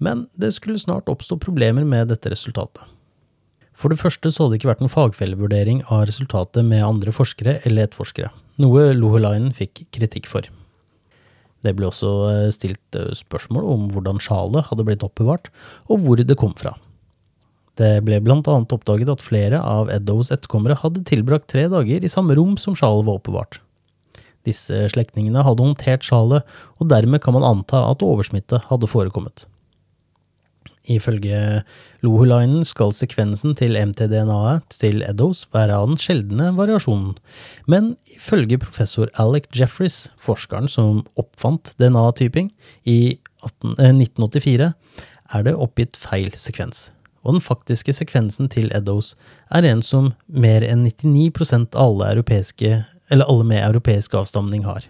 Men 0.00 0.26
det 0.38 0.54
skulle 0.56 0.80
snart 0.80 1.10
oppstå 1.10 1.36
problemer 1.42 1.84
med 1.84 2.08
dette 2.12 2.32
resultatet. 2.32 2.80
For 3.76 3.92
det 3.92 4.00
første 4.00 4.32
så 4.32 4.46
hadde 4.46 4.56
det 4.56 4.62
ikke 4.62 4.72
vært 4.72 4.82
noen 4.84 4.94
fagfellevurdering 4.94 5.84
av 5.92 6.06
resultatet 6.08 6.64
med 6.64 6.86
andre 6.86 7.12
forskere 7.12 7.58
eller 7.68 7.84
etterforskere 7.84 8.32
noe 8.62 8.90
Lohelainen 8.96 9.52
fikk 9.56 9.84
kritikk 9.94 10.28
for. 10.30 10.48
Det 11.64 11.74
ble 11.76 11.88
også 11.88 12.10
eh, 12.30 12.48
stilt 12.54 12.98
eh, 12.98 13.12
spørsmål 13.16 13.64
om 13.66 13.86
hvordan 13.94 14.20
sjalet 14.22 14.68
hadde 14.68 14.86
blitt 14.86 15.04
oppbevart, 15.06 15.50
og 15.90 16.04
hvor 16.04 16.20
det 16.20 16.38
kom 16.38 16.54
fra. 16.58 16.76
Det 17.76 17.98
ble 18.06 18.22
blant 18.24 18.46
annet 18.48 18.72
oppdaget 18.72 19.10
at 19.12 19.24
flere 19.24 19.60
av 19.60 19.90
Eddows 19.92 20.30
etterkommere 20.32 20.78
hadde 20.80 21.04
tilbrakt 21.08 21.50
tre 21.52 21.66
dager 21.72 22.04
i 22.04 22.12
samme 22.12 22.36
rom 22.38 22.54
som 22.60 22.76
sjalet 22.78 23.04
var 23.08 23.18
oppbevart. 23.18 23.60
Disse 24.46 24.86
slektningene 24.92 25.42
hadde 25.44 25.64
håndtert 25.64 26.06
sjalet, 26.06 26.46
og 26.78 26.88
dermed 26.92 27.20
kan 27.24 27.34
man 27.36 27.44
anta 27.44 27.82
at 27.90 28.04
oversmitte 28.06 28.62
hadde 28.70 28.88
forekommet. 28.88 29.48
Ifølge 30.86 31.64
Lohulainen 32.04 32.64
skal 32.66 32.92
sekvensen 32.94 33.56
til 33.58 33.74
mtDNA-et 33.74 34.76
til 34.78 35.02
Eddows 35.06 35.44
være 35.54 35.74
av 35.74 35.88
den 35.90 36.00
sjeldne 36.00 36.52
variasjonen, 36.56 37.16
men 37.66 37.94
ifølge 38.14 38.60
professor 38.62 39.10
Alec 39.18 39.50
Jeffries, 39.56 40.06
forskeren 40.22 40.70
som 40.70 41.02
oppfant 41.18 41.74
DNA-typing 41.80 42.52
i 42.86 43.18
18, 43.42 43.74
eh, 43.82 43.94
1984, 43.98 44.72
er 45.34 45.46
det 45.46 45.56
oppgitt 45.58 45.98
feil 45.98 46.30
sekvens. 46.38 46.90
Og 47.26 47.34
den 47.34 47.42
faktiske 47.42 47.90
sekvensen 47.96 48.46
til 48.52 48.70
Eddows 48.70 49.16
er 49.50 49.66
en 49.66 49.82
som 49.82 50.12
mer 50.30 50.62
enn 50.62 50.86
99 50.86 51.74
av 51.74 51.98
alle, 51.98 52.84
alle 53.10 53.44
med 53.44 53.64
europeisk 53.64 54.14
avstamning 54.14 54.62
har. 54.62 54.86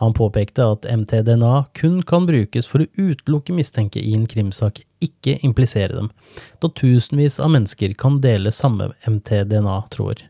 Han 0.00 0.14
påpekte 0.16 0.64
at 0.64 0.86
mtDNA 0.88 1.66
kun 1.76 2.00
kan 2.08 2.24
brukes 2.28 2.68
for 2.70 2.80
å 2.80 2.88
utelukke 2.96 3.52
mistenke 3.52 4.00
i 4.00 4.14
en 4.16 4.24
krimsak, 4.30 4.80
ikke 5.04 5.36
implisere 5.44 5.92
dem, 5.92 6.08
da 6.60 6.70
tusenvis 6.72 7.36
av 7.40 7.52
mennesker 7.52 7.92
kan 8.00 8.16
dele 8.24 8.52
samme 8.54 8.90
mtDNA-tråder. 9.04 10.24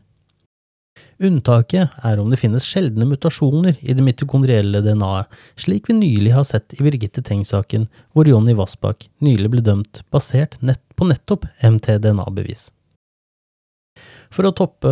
Unntaket 1.21 1.95
er 2.03 2.19
om 2.19 2.31
det 2.33 2.41
finnes 2.41 2.65
sjeldne 2.67 3.05
mutasjoner 3.05 3.77
i 3.79 3.95
det 3.95 4.03
mitokondrielle 4.03 4.81
DNA-et, 4.83 5.39
slik 5.63 5.87
vi 5.87 5.95
nylig 6.01 6.35
har 6.35 6.47
sett 6.49 6.75
i 6.75 6.83
Birgitte 6.83 7.23
Tengs-saken, 7.23 7.87
hvor 8.11 8.27
Jonny 8.27 8.57
Vassbakk 8.57 9.07
nylig 9.23 9.53
ble 9.53 9.63
dømt 9.69 10.01
basert 10.11 10.57
nett 10.65 10.83
på 10.97 11.07
nettopp 11.07 11.47
mtDNA-bevis. 11.61 12.71
For 14.31 14.47
å 14.47 14.53
toppe 14.55 14.91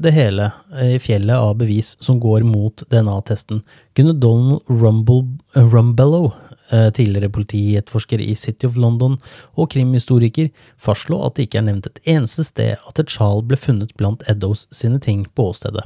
det 0.00 0.14
hele 0.16 0.48
i 0.80 0.96
fjellet 1.02 1.36
av 1.36 1.58
bevis 1.60 1.92
som 2.00 2.16
går 2.22 2.46
mot 2.48 2.84
DNA-testen, 2.88 3.60
kunne 3.98 4.16
Donald 4.16 4.64
Rumble, 4.70 5.26
Rumbello, 5.52 6.30
uh, 6.72 6.88
tidligere 6.96 7.28
politietterforsker 7.34 8.22
i 8.24 8.32
City 8.34 8.68
of 8.68 8.80
London 8.80 9.18
og 9.58 9.68
krimhistoriker, 9.74 10.48
fastslå 10.80 11.20
at 11.26 11.36
det 11.36 11.48
ikke 11.48 11.60
er 11.60 11.68
nevnt 11.68 11.90
et 11.90 12.00
eneste 12.14 12.48
sted 12.48 12.80
at 12.88 13.02
et 13.02 13.12
sjal 13.12 13.44
ble 13.44 13.60
funnet 13.60 13.92
blant 14.00 14.24
Eddows 14.30 14.64
sine 14.72 15.00
ting 15.04 15.26
på 15.36 15.50
åstedet. 15.52 15.84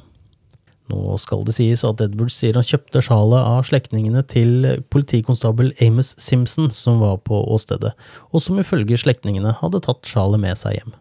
Nå 0.93 1.17
skal 1.19 1.45
det 1.47 1.55
sies 1.57 1.83
at 1.87 2.03
Edwards 2.05 2.37
sier 2.39 2.59
han 2.59 2.67
kjøpte 2.67 3.03
sjalet 3.03 3.43
av 3.43 3.63
slektningene 3.67 4.23
til 4.29 4.67
politikonstabel 4.93 5.73
Amos 5.83 6.13
Simpson 6.21 6.71
som 6.75 7.03
var 7.03 7.23
på 7.27 7.39
åstedet, 7.55 7.95
og 8.31 8.45
som 8.45 8.59
ifølge 8.63 8.99
slektningene 9.01 9.57
hadde 9.63 9.83
tatt 9.87 10.07
sjalet 10.11 10.43
med 10.43 10.59
seg 10.61 10.79
hjem. 10.79 10.99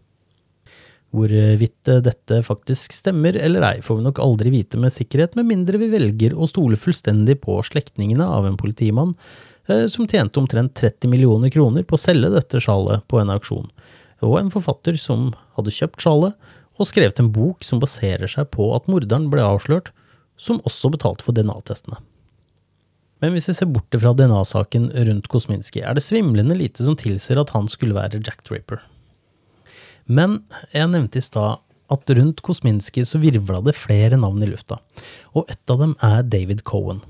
Hvorvidt 1.12 1.90
dette 2.06 2.38
faktisk 2.48 2.94
stemmer 2.96 3.36
eller 3.36 3.66
ei, 3.68 3.82
får 3.84 3.98
vi 4.00 4.04
nok 4.06 4.20
aldri 4.24 4.54
vite 4.54 4.80
med 4.80 4.94
sikkerhet, 4.96 5.34
med 5.36 5.50
mindre 5.50 5.80
vi 5.82 5.90
velger 5.92 6.36
å 6.38 6.48
stole 6.48 6.80
fullstendig 6.80 7.42
på 7.44 7.58
slektningene 7.68 8.24
av 8.24 8.48
en 8.48 8.56
politimann 8.60 9.12
eh, 9.68 9.90
som 9.92 10.08
tjente 10.08 10.40
omtrent 10.40 10.72
30 10.80 11.12
millioner 11.12 11.52
kroner 11.52 11.84
på 11.84 11.98
å 11.98 12.02
selge 12.02 12.32
dette 12.32 12.62
sjalet 12.64 13.04
på 13.12 13.20
en 13.20 13.34
auksjon, 13.34 13.68
og 14.24 14.38
en 14.40 14.54
forfatter 14.54 14.96
som 15.02 15.34
hadde 15.58 15.74
kjøpt 15.76 16.06
sjalet 16.06 16.54
og 16.80 16.88
skrevet 16.88 17.20
en 17.20 17.34
bok 17.36 17.66
som 17.68 17.82
baserer 17.84 18.32
seg 18.32 18.48
på 18.56 18.70
at 18.78 18.88
morderen 18.88 19.28
ble 19.34 19.44
avslørt, 19.44 19.92
som 20.40 20.64
også 20.66 20.94
betalte 20.96 21.28
for 21.28 21.36
DNA-testene. 21.38 22.00
Men 23.22 23.36
hvis 23.36 23.52
vi 23.52 23.58
ser 23.60 23.70
bort 23.70 23.94
fra 23.94 24.16
DNA-saken 24.18 24.88
rundt 25.10 25.28
Kosminski, 25.30 25.84
er 25.86 25.94
det 25.94 26.08
svimlende 26.08 26.58
lite 26.58 26.88
som 26.88 26.96
tilsier 26.98 27.38
at 27.38 27.52
han 27.54 27.68
skulle 27.70 28.00
være 28.00 28.24
Jack 28.24 28.42
the 28.48 28.56
Ripper. 28.56 28.82
Men 30.12 30.42
jeg 30.76 30.92
nevnte 30.92 31.22
i 31.22 31.24
stad 31.24 31.62
at 31.92 32.14
rundt 32.18 32.42
Kosminski 32.44 33.04
så 33.08 33.20
virvla 33.22 33.62
det 33.64 33.78
flere 33.80 34.20
navn 34.20 34.44
i 34.44 34.50
lufta, 34.50 34.80
og 35.36 35.50
et 35.52 35.72
av 35.72 35.80
dem 35.80 35.96
er 36.04 36.24
David 36.28 36.64
Cohen. 36.68 37.02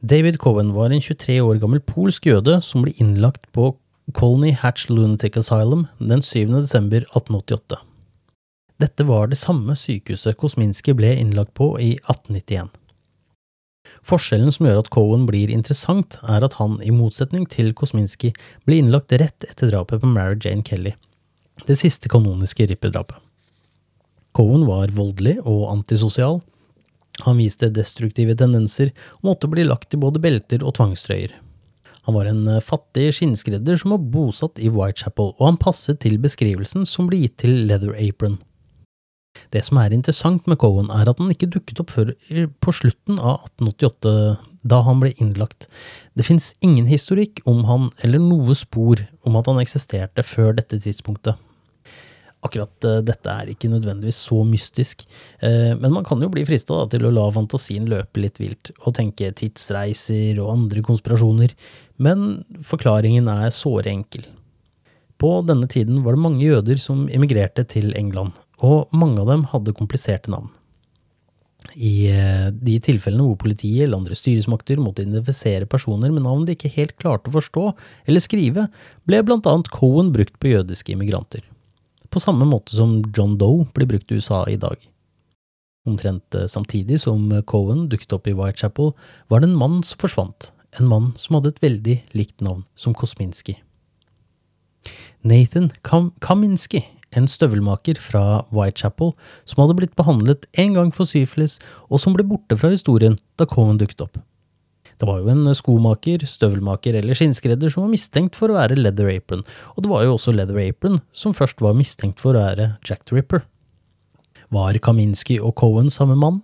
David 0.00 0.38
Cohen 0.40 0.72
var 0.76 0.92
en 0.92 1.02
23 1.04 1.38
år 1.44 1.60
gammel 1.60 1.82
polsk 1.84 2.28
jøde 2.28 2.56
som 2.64 2.84
ble 2.84 2.94
innlagt 3.00 3.44
på 3.56 3.74
Colney 4.16 4.54
Hatch 4.56 4.88
Lunatic 4.90 5.36
Asylum 5.36 5.86
den 6.00 6.24
7. 6.24 6.48
desember 6.56 7.04
1888. 7.04 7.80
Dette 8.80 9.04
var 9.04 9.28
det 9.28 9.38
samme 9.38 9.76
sykehuset 9.76 10.38
Kosminski 10.40 10.94
ble 10.96 11.12
innlagt 11.20 11.52
på 11.56 11.74
i 11.76 11.92
1891. 12.08 12.70
Forskjellen 14.06 14.52
som 14.54 14.66
gjør 14.66 14.80
at 14.80 14.90
Cohen 14.94 15.26
blir 15.28 15.52
interessant, 15.52 16.16
er 16.24 16.44
at 16.46 16.56
han, 16.56 16.78
i 16.80 16.92
motsetning 16.94 17.44
til 17.52 17.74
Kosminski, 17.76 18.32
ble 18.64 18.80
innlagt 18.80 19.12
rett 19.12 19.44
etter 19.48 19.68
drapet 19.72 20.00
på 20.00 20.08
Mary 20.08 20.38
Jane 20.40 20.64
Kelly, 20.64 20.94
det 21.68 21.78
siste 21.80 22.10
kanoniske 22.12 22.66
ripperdrapet. 22.70 23.18
Cohen 24.36 24.64
var 24.68 24.92
voldelig 24.94 25.38
og 25.42 25.68
antisosial. 25.72 26.38
Han 27.26 27.40
viste 27.40 27.68
destruktive 27.74 28.36
tendenser 28.38 28.92
og 29.20 29.32
måtte 29.32 29.50
bli 29.50 29.64
lagt 29.66 29.94
i 29.94 30.00
både 30.00 30.22
belter 30.22 30.62
og 30.64 30.76
tvangstrøyer. 30.78 31.32
Han 32.06 32.16
var 32.16 32.30
en 32.30 32.46
fattig 32.64 33.10
skinnskredder 33.18 33.76
som 33.80 33.92
var 33.92 34.04
bosatt 34.14 34.60
i 34.62 34.70
Whitechapel, 34.72 35.34
og 35.36 35.42
han 35.44 35.58
passet 35.60 36.00
til 36.00 36.16
beskrivelsen 36.22 36.86
som 36.88 37.10
ble 37.10 37.24
gitt 37.24 37.36
til 37.42 37.66
Leather 37.68 37.92
Apron. 37.98 38.38
Det 39.54 39.62
som 39.66 39.78
er 39.80 39.94
interessant 39.94 40.46
med 40.50 40.58
Cohen, 40.62 40.90
er 40.90 41.10
at 41.10 41.20
han 41.20 41.30
ikke 41.32 41.50
dukket 41.52 41.82
opp 41.82 41.92
før 41.94 42.14
på 42.62 42.74
slutten 42.74 43.20
av 43.20 43.44
1888, 43.60 44.14
da 44.70 44.80
han 44.84 45.00
ble 45.00 45.12
innlagt. 45.22 45.68
Det 46.18 46.26
fins 46.26 46.50
ingen 46.64 46.88
historikk 46.90 47.40
om 47.48 47.62
han 47.68 47.88
eller 48.04 48.20
noe 48.22 48.56
spor 48.58 49.00
om 49.26 49.38
at 49.40 49.48
han 49.48 49.60
eksisterte 49.62 50.24
før 50.26 50.56
dette 50.58 50.80
tidspunktet. 50.82 51.38
Akkurat 52.40 52.86
uh, 52.88 53.00
dette 53.04 53.32
er 53.32 53.50
ikke 53.52 53.68
nødvendigvis 53.68 54.18
så 54.30 54.38
mystisk, 54.48 55.04
uh, 55.44 55.76
men 55.76 55.92
man 55.92 56.06
kan 56.08 56.22
jo 56.24 56.30
bli 56.32 56.46
frista 56.48 56.78
til 56.92 57.04
å 57.04 57.12
la 57.12 57.26
fantasien 57.36 57.88
løpe 57.90 58.22
litt 58.22 58.40
vilt, 58.40 58.72
og 58.80 58.94
tenke 58.96 59.28
tidsreiser 59.36 60.40
og 60.40 60.54
andre 60.54 60.84
konspirasjoner, 60.86 61.52
men 62.00 62.40
forklaringen 62.64 63.28
er 63.28 63.52
såre 63.52 63.92
enkel. 63.92 64.24
På 65.20 65.42
denne 65.44 65.68
tiden 65.68 66.00
var 66.06 66.16
det 66.16 66.24
mange 66.24 66.46
jøder 66.46 66.80
som 66.80 67.04
emigrerte 67.12 67.66
til 67.68 67.92
England, 67.98 68.32
og 68.64 68.88
mange 68.96 69.20
av 69.20 69.28
dem 69.34 69.44
hadde 69.52 69.76
kompliserte 69.76 70.32
navn. 70.32 70.48
I 71.76 72.08
uh, 72.08 72.48
de 72.56 72.80
tilfellene 72.80 73.28
hvor 73.28 73.36
politiet 73.44 73.84
eller 73.84 74.00
andre 74.00 74.16
styresmakter 74.16 74.80
måtte 74.80 75.04
identifisere 75.04 75.68
personer 75.68 76.08
med 76.08 76.24
navn 76.24 76.48
de 76.48 76.56
ikke 76.56 76.72
helt 76.72 76.96
klarte 76.96 77.28
å 77.28 77.36
forstå 77.36 77.68
eller 78.08 78.24
skrive, 78.24 78.70
ble 79.04 79.20
blant 79.28 79.44
annet 79.44 79.68
Cohen 79.76 80.08
brukt 80.16 80.40
på 80.40 80.54
jødiske 80.56 80.96
immigranter 80.96 81.44
på 82.10 82.22
samme 82.22 82.46
måte 82.48 82.74
som 82.76 83.00
John 83.16 83.36
Doe 83.40 83.66
blir 83.74 83.88
brukt 83.90 84.10
i 84.10 84.18
USA 84.18 84.44
i 84.50 84.58
dag. 84.60 84.76
Omtrent 85.88 86.34
eh, 86.34 86.48
samtidig 86.50 87.00
som 87.04 87.30
Cohen 87.48 87.88
dukket 87.90 88.12
opp 88.16 88.28
i 88.28 88.36
Whitechapel, 88.36 88.92
var 89.28 89.40
det 89.40 89.50
en 89.50 89.58
mann 89.58 89.80
som 89.86 90.00
forsvant, 90.02 90.50
en 90.78 90.90
mann 90.90 91.10
som 91.16 91.38
hadde 91.38 91.54
et 91.54 91.64
veldig 91.64 91.96
likt 92.18 92.40
navn 92.44 92.64
som 92.76 92.94
Kosminski. 92.94 93.56
Nathan 95.22 95.70
Kam 95.84 96.10
Kaminski, 96.24 96.84
en 97.12 97.26
støvelmaker 97.28 97.98
fra 98.00 98.44
Whitechapel 98.54 99.12
som 99.48 99.62
hadde 99.62 99.76
blitt 99.80 99.96
behandlet 99.98 100.46
en 100.60 100.76
gang 100.76 100.92
for 100.94 101.08
syfilis, 101.08 101.58
og 101.90 102.00
som 102.00 102.14
ble 102.16 102.24
borte 102.26 102.56
fra 102.56 102.70
historien 102.72 103.18
da 103.40 103.48
Cohen 103.50 103.80
dukket 103.80 104.06
opp. 104.06 104.20
Det 105.00 105.08
var 105.08 105.22
jo 105.22 105.30
en 105.32 105.48
skomaker, 105.56 106.26
støvelmaker 106.28 106.98
eller 106.98 107.16
skinnskredder 107.16 107.72
som 107.72 107.86
var 107.86 107.94
mistenkt 107.94 108.36
for 108.36 108.52
å 108.52 108.58
være 108.58 108.76
Leather 108.76 109.08
Apron, 109.08 109.46
og 109.72 109.84
det 109.84 109.92
var 109.92 110.04
jo 110.04 110.18
også 110.18 110.34
Leather 110.36 110.60
Apron 110.60 111.00
som 111.16 111.32
først 111.36 111.62
var 111.64 111.78
mistenkt 111.78 112.20
for 112.20 112.36
å 112.36 112.42
være 112.44 112.74
Jack 112.84 113.06
the 113.08 113.16
Ripper. 113.16 113.46
Var 114.52 114.76
Kaminski 114.84 115.38
og 115.40 115.54
Cohen 115.56 115.88
samme 115.94 116.18
mann? 116.20 116.42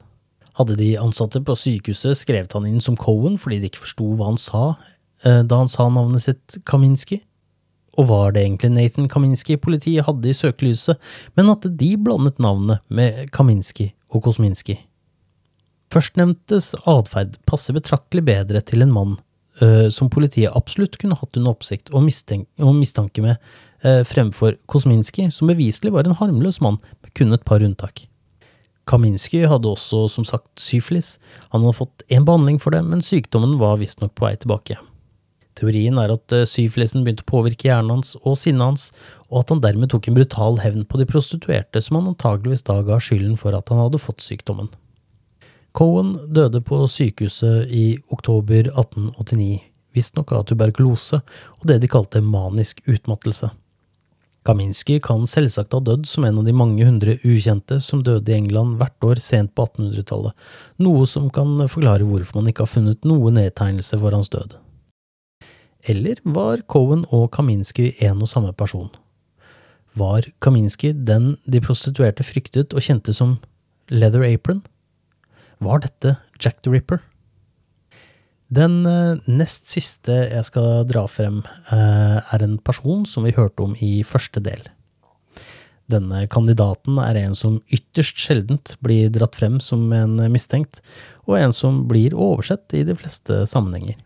Hadde 0.57 0.79
de 0.79 0.95
ansatte 0.97 1.43
på 1.45 1.57
sykehuset 1.59 2.17
skrevet 2.17 2.55
han 2.57 2.65
inn 2.69 2.81
som 2.81 2.97
Cohen 2.97 3.37
fordi 3.37 3.61
de 3.61 3.69
ikke 3.69 3.85
forsto 3.85 4.15
hva 4.17 4.31
han 4.31 4.41
sa 4.41 4.63
eh, 5.27 5.43
da 5.45 5.61
han 5.61 5.69
sa 5.69 5.91
navnet 5.93 6.25
sitt 6.25 6.61
Kaminski? 6.65 7.21
Og 8.01 8.09
var 8.09 8.33
det 8.33 8.45
egentlig 8.45 8.73
Nathan 8.73 9.09
Kaminski 9.13 9.59
politiet 9.61 10.05
hadde 10.09 10.33
i 10.33 10.37
søkelyset, 10.37 10.97
men 11.37 11.53
at 11.53 11.65
de 11.65 11.91
blandet 12.01 12.41
navnet 12.41 12.85
med 12.89 13.27
Kaminski 13.37 13.91
og 14.13 14.25
Kosminski? 14.25 14.79
Førstnevntes 15.95 16.73
atferd 16.89 17.39
passer 17.47 17.77
betraktelig 17.77 18.25
bedre 18.27 18.63
til 18.67 18.83
en 18.83 18.93
mann 18.95 19.15
uh, 19.63 19.87
som 19.93 20.11
politiet 20.13 20.55
absolutt 20.59 20.99
kunne 21.01 21.19
hatt 21.19 21.39
under 21.39 21.55
oppsikt 21.55 21.93
og, 21.93 22.03
og 22.03 22.75
mistanke 22.77 23.23
med, 23.25 23.39
uh, 23.87 24.03
fremfor 24.09 24.59
Kosminski, 24.71 25.29
som 25.31 25.53
beviselig 25.53 25.95
var 25.95 26.09
en 26.09 26.19
harmløs 26.19 26.61
mann 26.65 26.81
med 27.03 27.15
kun 27.15 27.37
et 27.37 27.47
par 27.47 27.63
unntak. 27.63 28.07
Kaminski 28.87 29.41
hadde 29.51 29.67
også 29.67 30.05
som 30.13 30.27
sagt 30.27 30.63
syfilis. 30.63 31.17
Han 31.51 31.65
hadde 31.65 31.79
fått 31.81 32.05
én 32.07 32.27
behandling 32.27 32.61
for 32.63 32.75
det, 32.75 32.85
men 32.87 33.03
sykdommen 33.03 33.57
var 33.59 33.81
visstnok 33.81 34.15
på 34.15 34.29
vei 34.29 34.37
tilbake. 34.39 34.79
Teorien 35.57 35.99
er 35.99 36.13
at 36.13 36.35
uh, 36.35 36.45
syfilisen 36.47 37.07
begynte 37.07 37.25
å 37.25 37.31
påvirke 37.31 37.71
hjernen 37.71 37.97
hans 37.97 38.15
og 38.23 38.37
sinnet 38.39 38.67
hans, 38.67 38.91
og 39.31 39.41
at 39.43 39.55
han 39.55 39.63
dermed 39.65 39.91
tok 39.91 40.07
en 40.11 40.19
brutal 40.19 40.61
hevn 40.63 40.85
på 40.87 41.01
de 41.01 41.07
prostituerte 41.09 41.83
som 41.83 41.99
han 41.99 42.11
antageligvis 42.13 42.67
da 42.67 42.83
ga 42.87 42.99
skylden 43.03 43.39
for 43.41 43.57
at 43.57 43.73
han 43.73 43.81
hadde 43.81 44.03
fått 44.03 44.23
sykdommen. 44.23 44.69
Cohen 45.77 46.15
døde 46.33 46.63
på 46.65 46.79
sykehuset 46.89 47.69
i 47.69 47.99
oktober 48.09 48.71
1889, 48.71 49.61
visstnok 49.93 50.33
av 50.33 50.47
tuberkulose 50.49 51.21
og 51.21 51.67
det 51.69 51.83
de 51.83 51.91
kalte 51.93 52.23
manisk 52.25 52.81
utmattelse. 52.89 53.51
Kaminski 54.47 55.01
kan 55.05 55.27
selvsagt 55.29 55.75
ha 55.75 55.81
dødd 55.83 56.07
som 56.09 56.25
en 56.25 56.39
av 56.41 56.47
de 56.47 56.55
mange 56.57 56.87
hundre 56.87 57.17
ukjente 57.27 57.77
som 57.85 58.05
døde 58.07 58.31
i 58.31 58.37
England 58.39 58.79
hvert 58.81 59.05
år 59.05 59.21
sent 59.21 59.53
på 59.53 59.67
1800-tallet, 59.67 60.33
noe 60.81 61.03
som 61.11 61.27
kan 61.35 61.59
forklare 61.69 62.07
hvorfor 62.07 62.39
man 62.39 62.49
ikke 62.49 62.65
har 62.65 62.71
funnet 62.71 63.05
noe 63.05 63.33
nedtegnelse 63.35 63.99
for 64.01 64.17
hans 64.17 64.31
død. 64.33 64.55
Eller 65.91 66.23
var 66.25 66.63
Cohen 66.73 67.05
og 67.13 67.29
Kaminski 67.35 67.91
en 68.07 68.23
og 68.25 68.31
samme 68.31 68.55
person? 68.57 68.89
Var 69.99 70.31
Kaminski 70.41 70.95
den 70.95 71.35
de 71.45 71.61
prostituerte 71.61 72.25
fryktet 72.25 72.73
og 72.73 72.87
kjente 72.87 73.13
som 73.17 73.37
Leather 73.93 74.25
Apron? 74.25 74.63
Var 75.59 75.81
dette 75.81 76.17
Jack 76.41 76.63
the 76.63 76.71
Ripper? 76.71 77.01
Den 78.53 78.85
eh, 78.87 79.19
nest 79.27 79.67
siste 79.73 80.15
jeg 80.29 80.47
skal 80.47 80.85
dra 80.87 81.07
frem, 81.11 81.41
eh, 81.73 82.19
er 82.21 82.45
en 82.45 82.59
person 82.63 83.07
som 83.09 83.27
vi 83.27 83.35
hørte 83.35 83.65
om 83.65 83.75
i 83.83 84.05
første 84.07 84.43
del. 84.45 84.63
Denne 85.91 86.25
kandidaten 86.31 86.99
er 86.99 87.19
en 87.21 87.35
som 87.39 87.61
ytterst 87.75 88.19
sjeldent 88.19 88.75
blir 88.83 89.11
dratt 89.15 89.39
frem 89.39 89.59
som 89.63 89.87
en 89.95 90.19
mistenkt, 90.31 90.81
og 91.27 91.39
en 91.39 91.55
som 91.55 91.85
blir 91.91 92.15
oversett 92.15 92.75
i 92.75 92.83
de 92.87 92.95
fleste 92.99 93.45
sammenhenger. 93.51 93.99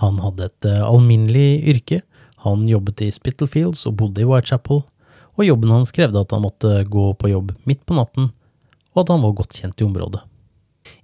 Han 0.00 0.20
hadde 0.24 0.48
et 0.48 0.68
eh, 0.68 0.84
alminnelig 0.84 1.62
yrke, 1.72 2.00
han 2.44 2.64
jobbet 2.68 3.04
i 3.04 3.12
Spittlefields 3.12 3.84
og 3.88 3.98
bodde 4.00 4.24
i 4.24 4.28
Whitechapel, 4.28 4.82
og 5.38 5.46
jobben 5.46 5.72
hans 5.72 5.92
krevde 5.94 6.20
at 6.20 6.34
han 6.34 6.44
måtte 6.44 6.82
gå 6.88 7.12
på 7.16 7.30
jobb 7.32 7.54
midt 7.68 7.86
på 7.88 7.96
natten, 7.96 8.32
og 8.92 9.04
at 9.04 9.14
han 9.14 9.24
var 9.24 9.36
godt 9.38 9.56
kjent 9.60 9.80
i 9.80 9.86
området. 9.86 10.24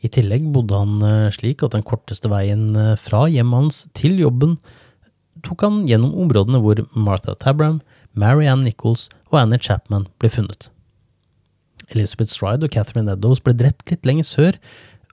I 0.05 0.11
tillegg 0.13 0.49
bodde 0.55 0.79
han 0.79 1.03
eh, 1.05 1.33
slik 1.35 1.65
at 1.65 1.75
den 1.77 1.85
korteste 1.87 2.31
veien 2.33 2.71
eh, 2.79 2.97
fra 3.01 3.27
hjemmet 3.31 3.61
hans 3.61 3.81
til 3.99 4.19
jobben 4.21 4.57
tok 5.45 5.63
han 5.67 5.85
gjennom 5.89 6.15
områdene 6.17 6.61
hvor 6.63 6.81
Martha 6.97 7.37
Tabram, 7.39 7.81
Marianne 8.17 8.65
Nichols 8.67 9.09
og 9.31 9.41
Annie 9.43 9.61
Chapman 9.63 10.09
ble 10.21 10.31
funnet. 10.33 10.71
Elizabeth 11.93 12.33
Stride 12.33 12.67
og 12.67 12.75
Catherine 12.75 13.13
Eddowes 13.13 13.43
ble 13.45 13.55
drept 13.55 13.93
litt 13.93 14.07
lenger 14.09 14.27
sør, 14.27 14.59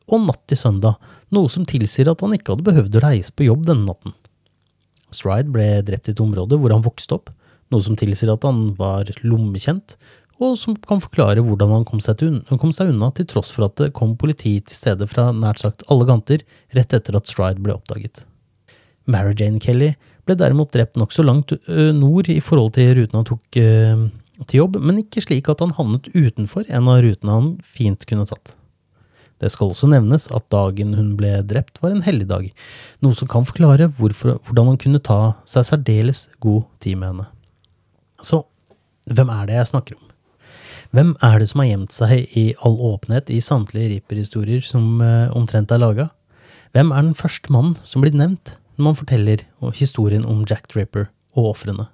og 0.09 0.26
natt 0.26 0.41
til 0.49 0.59
søndag, 0.59 0.97
noe 1.34 1.51
som 1.51 1.68
tilsier 1.70 2.09
at 2.11 2.24
han 2.24 2.34
ikke 2.36 2.55
hadde 2.55 2.68
behøvd 2.68 2.97
å 2.97 3.03
reise 3.05 3.34
på 3.36 3.47
jobb 3.47 3.68
denne 3.70 3.88
natten. 3.88 4.16
Stride 5.14 5.53
ble 5.53 5.68
drept 5.86 6.09
i 6.09 6.16
et 6.16 6.24
område 6.24 6.57
hvor 6.59 6.74
han 6.74 6.84
vokste 6.86 7.20
opp, 7.20 7.32
noe 7.72 7.84
som 7.86 7.97
tilsier 7.97 8.34
at 8.34 8.45
han 8.45 8.74
var 8.80 9.09
lommekjent, 9.24 9.95
og 10.42 10.56
som 10.60 10.76
kan 10.82 11.02
forklare 11.04 11.44
hvordan 11.46 11.72
han 11.76 11.86
kom 11.88 12.02
seg, 12.04 12.24
unna, 12.26 12.58
kom 12.60 12.74
seg, 12.76 12.90
unna, 12.94 13.12
til 13.14 13.28
tross 13.30 13.52
for 13.54 13.68
at 13.68 13.78
det 13.80 13.94
kom 13.98 14.16
politi 14.20 14.56
til 14.66 14.78
stede 14.78 15.08
fra 15.10 15.30
nært 15.36 15.62
sagt 15.64 15.86
alle 15.94 16.08
kanter 16.10 16.42
rett 16.76 16.96
etter 16.96 17.18
at 17.20 17.30
Stride 17.30 17.62
ble 17.64 17.76
oppdaget. 17.76 18.26
Mary 19.06 19.36
Jane 19.38 19.62
Kelly 19.62 19.94
ble 20.26 20.38
derimot 20.40 20.72
drept 20.74 20.98
nokså 21.00 21.26
langt 21.26 21.54
nord 21.68 22.30
i 22.32 22.40
forhold 22.44 22.74
til 22.78 22.94
ruten 22.98 23.20
han 23.20 23.28
tok 23.28 23.44
til 23.54 24.58
jobb, 24.58 24.80
men 24.82 25.02
ikke 25.04 25.24
slik 25.24 25.50
at 25.52 25.62
han 25.64 25.76
havnet 25.78 26.10
utenfor 26.16 26.68
en 26.70 26.90
av 26.92 27.02
rutene 27.06 27.38
han 27.38 27.50
fint 27.62 28.06
kunne 28.10 28.26
tatt. 28.30 28.56
Det 29.44 29.50
skal 29.52 29.74
også 29.74 29.90
nevnes 29.92 30.30
at 30.32 30.46
dagen 30.54 30.94
hun 30.96 31.14
ble 31.20 31.34
drept, 31.48 31.82
var 31.84 31.92
en 31.92 32.06
helligdag, 32.06 32.48
noe 33.04 33.18
som 33.18 33.28
kan 33.28 33.44
forklare 33.48 33.90
hvorfor, 33.98 34.38
hvordan 34.48 34.72
han 34.72 34.80
kunne 34.80 35.04
ta 35.04 35.36
seg 35.50 35.68
særdeles 35.68 36.26
god 36.44 36.64
tid 36.84 37.02
med 37.02 37.12
henne. 37.12 37.28
Så 38.24 38.46
hvem 39.12 39.34
er 39.34 39.50
det 39.50 39.60
jeg 39.60 39.72
snakker 39.74 40.00
om? 40.00 40.12
Hvem 40.94 41.16
er 41.26 41.39
det 41.41 41.48
som 41.50 41.64
har 41.64 41.72
gjemt 41.72 41.94
seg 41.96 42.36
i 42.38 42.44
all 42.62 42.76
åpenhet 42.78 43.32
i 43.34 43.39
samtlige 43.41 43.96
Ripper-historier 43.96 44.62
som 44.62 45.00
uh, 45.02 45.32
omtrent 45.34 45.72
er 45.74 45.82
laga? 45.82 46.12
Hvem 46.78 46.91
er 46.94 47.08
den 47.08 47.18
første 47.18 47.50
mannen 47.54 47.80
som 47.82 48.06
blir 48.06 48.14
nevnt 48.14 48.52
når 48.78 48.86
man 48.86 49.00
forteller 49.00 49.41
historien 49.74 50.26
om 50.30 50.44
Jack 50.46 50.70
Draper 50.70 51.08
og 51.34 51.56
ofrene? 51.56 51.88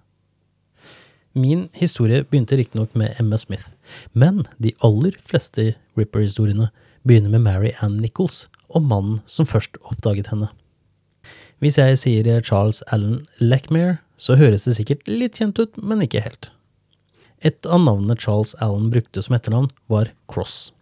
Min 1.32 1.70
historie 1.80 2.26
begynte 2.28 2.60
riktignok 2.60 2.92
med 3.00 3.16
Emma 3.24 3.40
Smith, 3.40 3.72
men 4.12 4.44
de 4.60 4.76
aller 4.84 5.16
fleste 5.24 5.78
Ripper-historiene 5.96 6.68
begynner 7.08 7.32
med 7.32 7.48
Mary 7.48 7.72
Ann 7.80 8.02
Nichols 8.04 8.50
og 8.68 8.84
mannen 8.84 9.24
som 9.24 9.48
først 9.48 9.80
oppdaget 9.88 10.28
henne. 10.34 10.52
Hvis 11.64 11.80
jeg 11.80 12.04
sier 12.04 12.44
Charles 12.44 12.84
Allen 12.92 13.22
Lackmere, 13.40 14.02
så 14.20 14.36
høres 14.36 14.68
det 14.68 14.76
sikkert 14.76 15.08
litt 15.08 15.40
kjent 15.40 15.60
ut, 15.60 15.80
men 15.80 16.04
ikke 16.04 16.28
helt. 16.28 16.52
Et 17.46 17.66
av 17.66 17.80
navnene 17.80 18.18
Charles 18.20 18.56
Allen 18.60 18.90
brukte 18.92 19.24
som 19.24 19.36
etternavn, 19.38 19.70
var 19.88 20.12
Cross. 20.32 20.74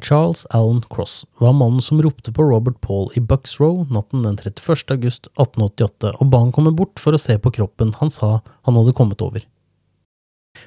Charles 0.00 0.46
Allen 0.50 0.82
Cross 0.90 1.26
var 1.38 1.52
mannen 1.52 1.82
som 1.84 2.00
ropte 2.02 2.32
på 2.32 2.42
Robert 2.42 2.80
Paul 2.80 3.10
i 3.14 3.20
Bucks 3.20 3.60
Row 3.60 3.86
natten 3.92 4.22
den 4.24 4.36
31. 4.36 4.90
august 4.90 5.28
1888 5.36 6.14
og 6.16 6.30
ba 6.32 6.40
han 6.40 6.52
komme 6.56 6.72
bort 6.72 6.98
for 7.02 7.14
å 7.14 7.20
se 7.20 7.36
på 7.38 7.52
kroppen 7.52 7.92
han 8.00 8.10
sa 8.10 8.38
han 8.66 8.78
hadde 8.78 8.96
kommet 8.96 9.22
over. 9.22 9.44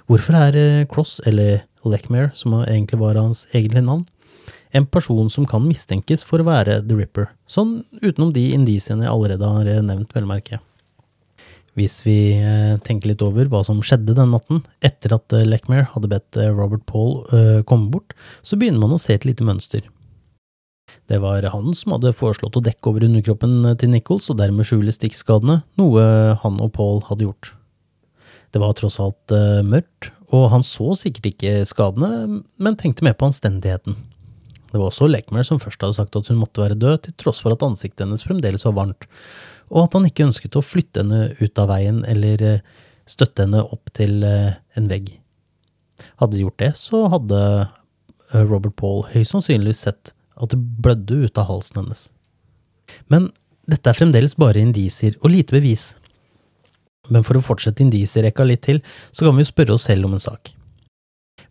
Hvorfor 0.07 0.37
er 0.37 0.57
eh, 0.57 0.85
Cross, 0.89 1.19
eller 1.27 1.65
Lechmere, 1.83 2.31
som 2.37 2.55
egentlig 2.61 3.01
var 3.01 3.19
hans 3.19 3.43
egentlige 3.51 3.83
navn, 3.89 4.05
en 4.71 4.85
person 4.87 5.29
som 5.29 5.45
kan 5.49 5.65
mistenkes 5.65 6.23
for 6.25 6.41
å 6.41 6.47
være 6.47 6.79
The 6.87 6.97
Ripper, 6.97 7.27
sånn 7.49 7.81
utenom 8.01 8.31
de 8.33 8.47
indisiene 8.55 9.05
jeg 9.05 9.13
allerede 9.13 9.49
har 9.57 9.69
eh, 9.69 9.83
nevnt, 9.83 10.13
vel 10.15 10.29
merke. 10.29 10.61
Hvis 11.79 12.03
vi 12.05 12.35
eh, 12.37 12.75
tenker 12.85 13.09
litt 13.09 13.23
over 13.25 13.49
hva 13.49 13.63
som 13.65 13.81
skjedde 13.85 14.13
den 14.17 14.33
natten, 14.35 14.61
etter 14.85 15.15
at 15.15 15.33
Lechmere 15.47 15.87
hadde 15.95 16.11
bedt 16.11 16.37
eh, 16.37 16.51
Robert 16.53 16.85
Paul 16.89 17.23
komme 17.69 17.89
bort, 17.93 18.13
så 18.45 18.59
begynner 18.59 18.83
man 18.83 18.95
å 18.97 19.01
se 19.01 19.15
et 19.15 19.25
lite 19.25 19.45
mønster. 19.47 19.87
Det 21.09 21.17
var 21.23 21.45
han 21.49 21.73
som 21.75 21.95
hadde 21.95 22.13
foreslått 22.15 22.59
å 22.59 22.63
dekke 22.63 22.91
over 22.91 23.07
underkroppen 23.07 23.73
til 23.81 23.91
Nichols 23.91 24.29
og 24.31 24.37
dermed 24.39 24.67
skjule 24.67 24.93
stikkskadene, 24.93 25.61
noe 25.79 26.05
han 26.43 26.61
og 26.63 26.71
Paul 26.77 27.01
hadde 27.09 27.25
gjort. 27.25 27.53
Det 28.53 28.61
var 28.61 28.75
tross 28.77 28.99
alt 29.01 29.33
mørkt, 29.65 30.11
og 30.33 30.51
han 30.53 30.63
så 30.65 30.93
sikkert 30.99 31.31
ikke 31.31 31.63
skadene, 31.67 32.43
men 32.61 32.77
tenkte 32.79 33.05
mer 33.05 33.17
på 33.17 33.31
anstendigheten. 33.31 33.97
Det 34.73 34.79
var 34.81 34.89
også 34.89 35.05
Lechmere 35.05 35.45
som 35.45 35.59
først 35.61 35.83
hadde 35.85 35.97
sagt 35.99 36.15
at 36.17 36.29
hun 36.31 36.39
måtte 36.41 36.63
være 36.63 36.77
død, 36.81 37.03
til 37.05 37.13
tross 37.21 37.41
for 37.43 37.53
at 37.53 37.61
ansiktet 37.65 38.07
hennes 38.07 38.23
fremdeles 38.25 38.63
var 38.65 38.73
varmt, 38.79 39.05
og 39.71 39.85
at 39.85 39.97
han 39.97 40.07
ikke 40.07 40.27
ønsket 40.27 40.57
å 40.57 40.65
flytte 40.65 41.03
henne 41.03 41.33
ut 41.39 41.61
av 41.61 41.69
veien 41.71 42.01
eller 42.09 42.43
eh, 42.47 42.65
støtte 43.09 43.45
henne 43.45 43.63
opp 43.63 43.91
til 43.95 44.23
eh, 44.27 44.59
en 44.77 44.89
vegg. 44.91 45.11
Hadde 46.19 46.37
de 46.37 46.43
gjort 46.45 46.59
det, 46.61 46.73
så 46.79 47.05
hadde 47.13 47.39
eh, 47.61 48.43
Robert 48.43 48.75
Paul 48.79 49.03
høyst 49.13 49.35
sannsynlig 49.35 49.75
sett 49.79 50.13
at 50.33 50.53
det 50.53 50.59
blødde 50.83 51.23
ut 51.25 51.39
av 51.39 51.49
halsen 51.49 51.83
hennes. 51.83 52.07
Men 53.11 53.31
dette 53.69 53.89
er 53.89 53.97
fremdeles 53.97 54.35
bare 54.39 54.63
indisier 54.63 55.15
og 55.21 55.31
lite 55.31 55.55
bevis. 55.55 55.93
Men 57.11 57.25
for 57.27 57.37
å 57.37 57.43
fortsette 57.43 57.83
indisierekka 57.83 58.45
litt 58.47 58.63
til, 58.65 58.81
så 59.11 59.27
kan 59.27 59.37
vi 59.37 59.45
jo 59.45 59.51
spørre 59.51 59.75
oss 59.75 59.87
selv 59.89 60.07
om 60.07 60.15
en 60.15 60.23
sak. 60.23 60.53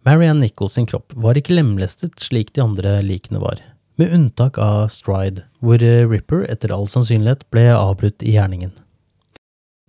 Marianne 0.07 0.43
Nichols 0.43 0.75
sin 0.77 0.89
kropp 0.89 1.15
var 1.15 1.39
ikke 1.39 1.55
lemlestet 1.55 2.19
slik 2.21 2.51
de 2.57 2.65
andre 2.65 2.97
likene 3.07 3.41
var 3.43 3.61
med 4.01 4.13
unntak 4.15 4.59
av 4.59 4.89
Stride, 4.93 5.45
hvor 5.61 5.83
eh, 5.85 6.07
Ripper 6.09 6.47
etter 6.51 6.73
all 6.75 6.89
sannsynlighet 6.91 7.45
ble 7.53 7.69
avbrutt 7.75 8.25
i 8.25 8.37
gjerningen. 8.37 8.73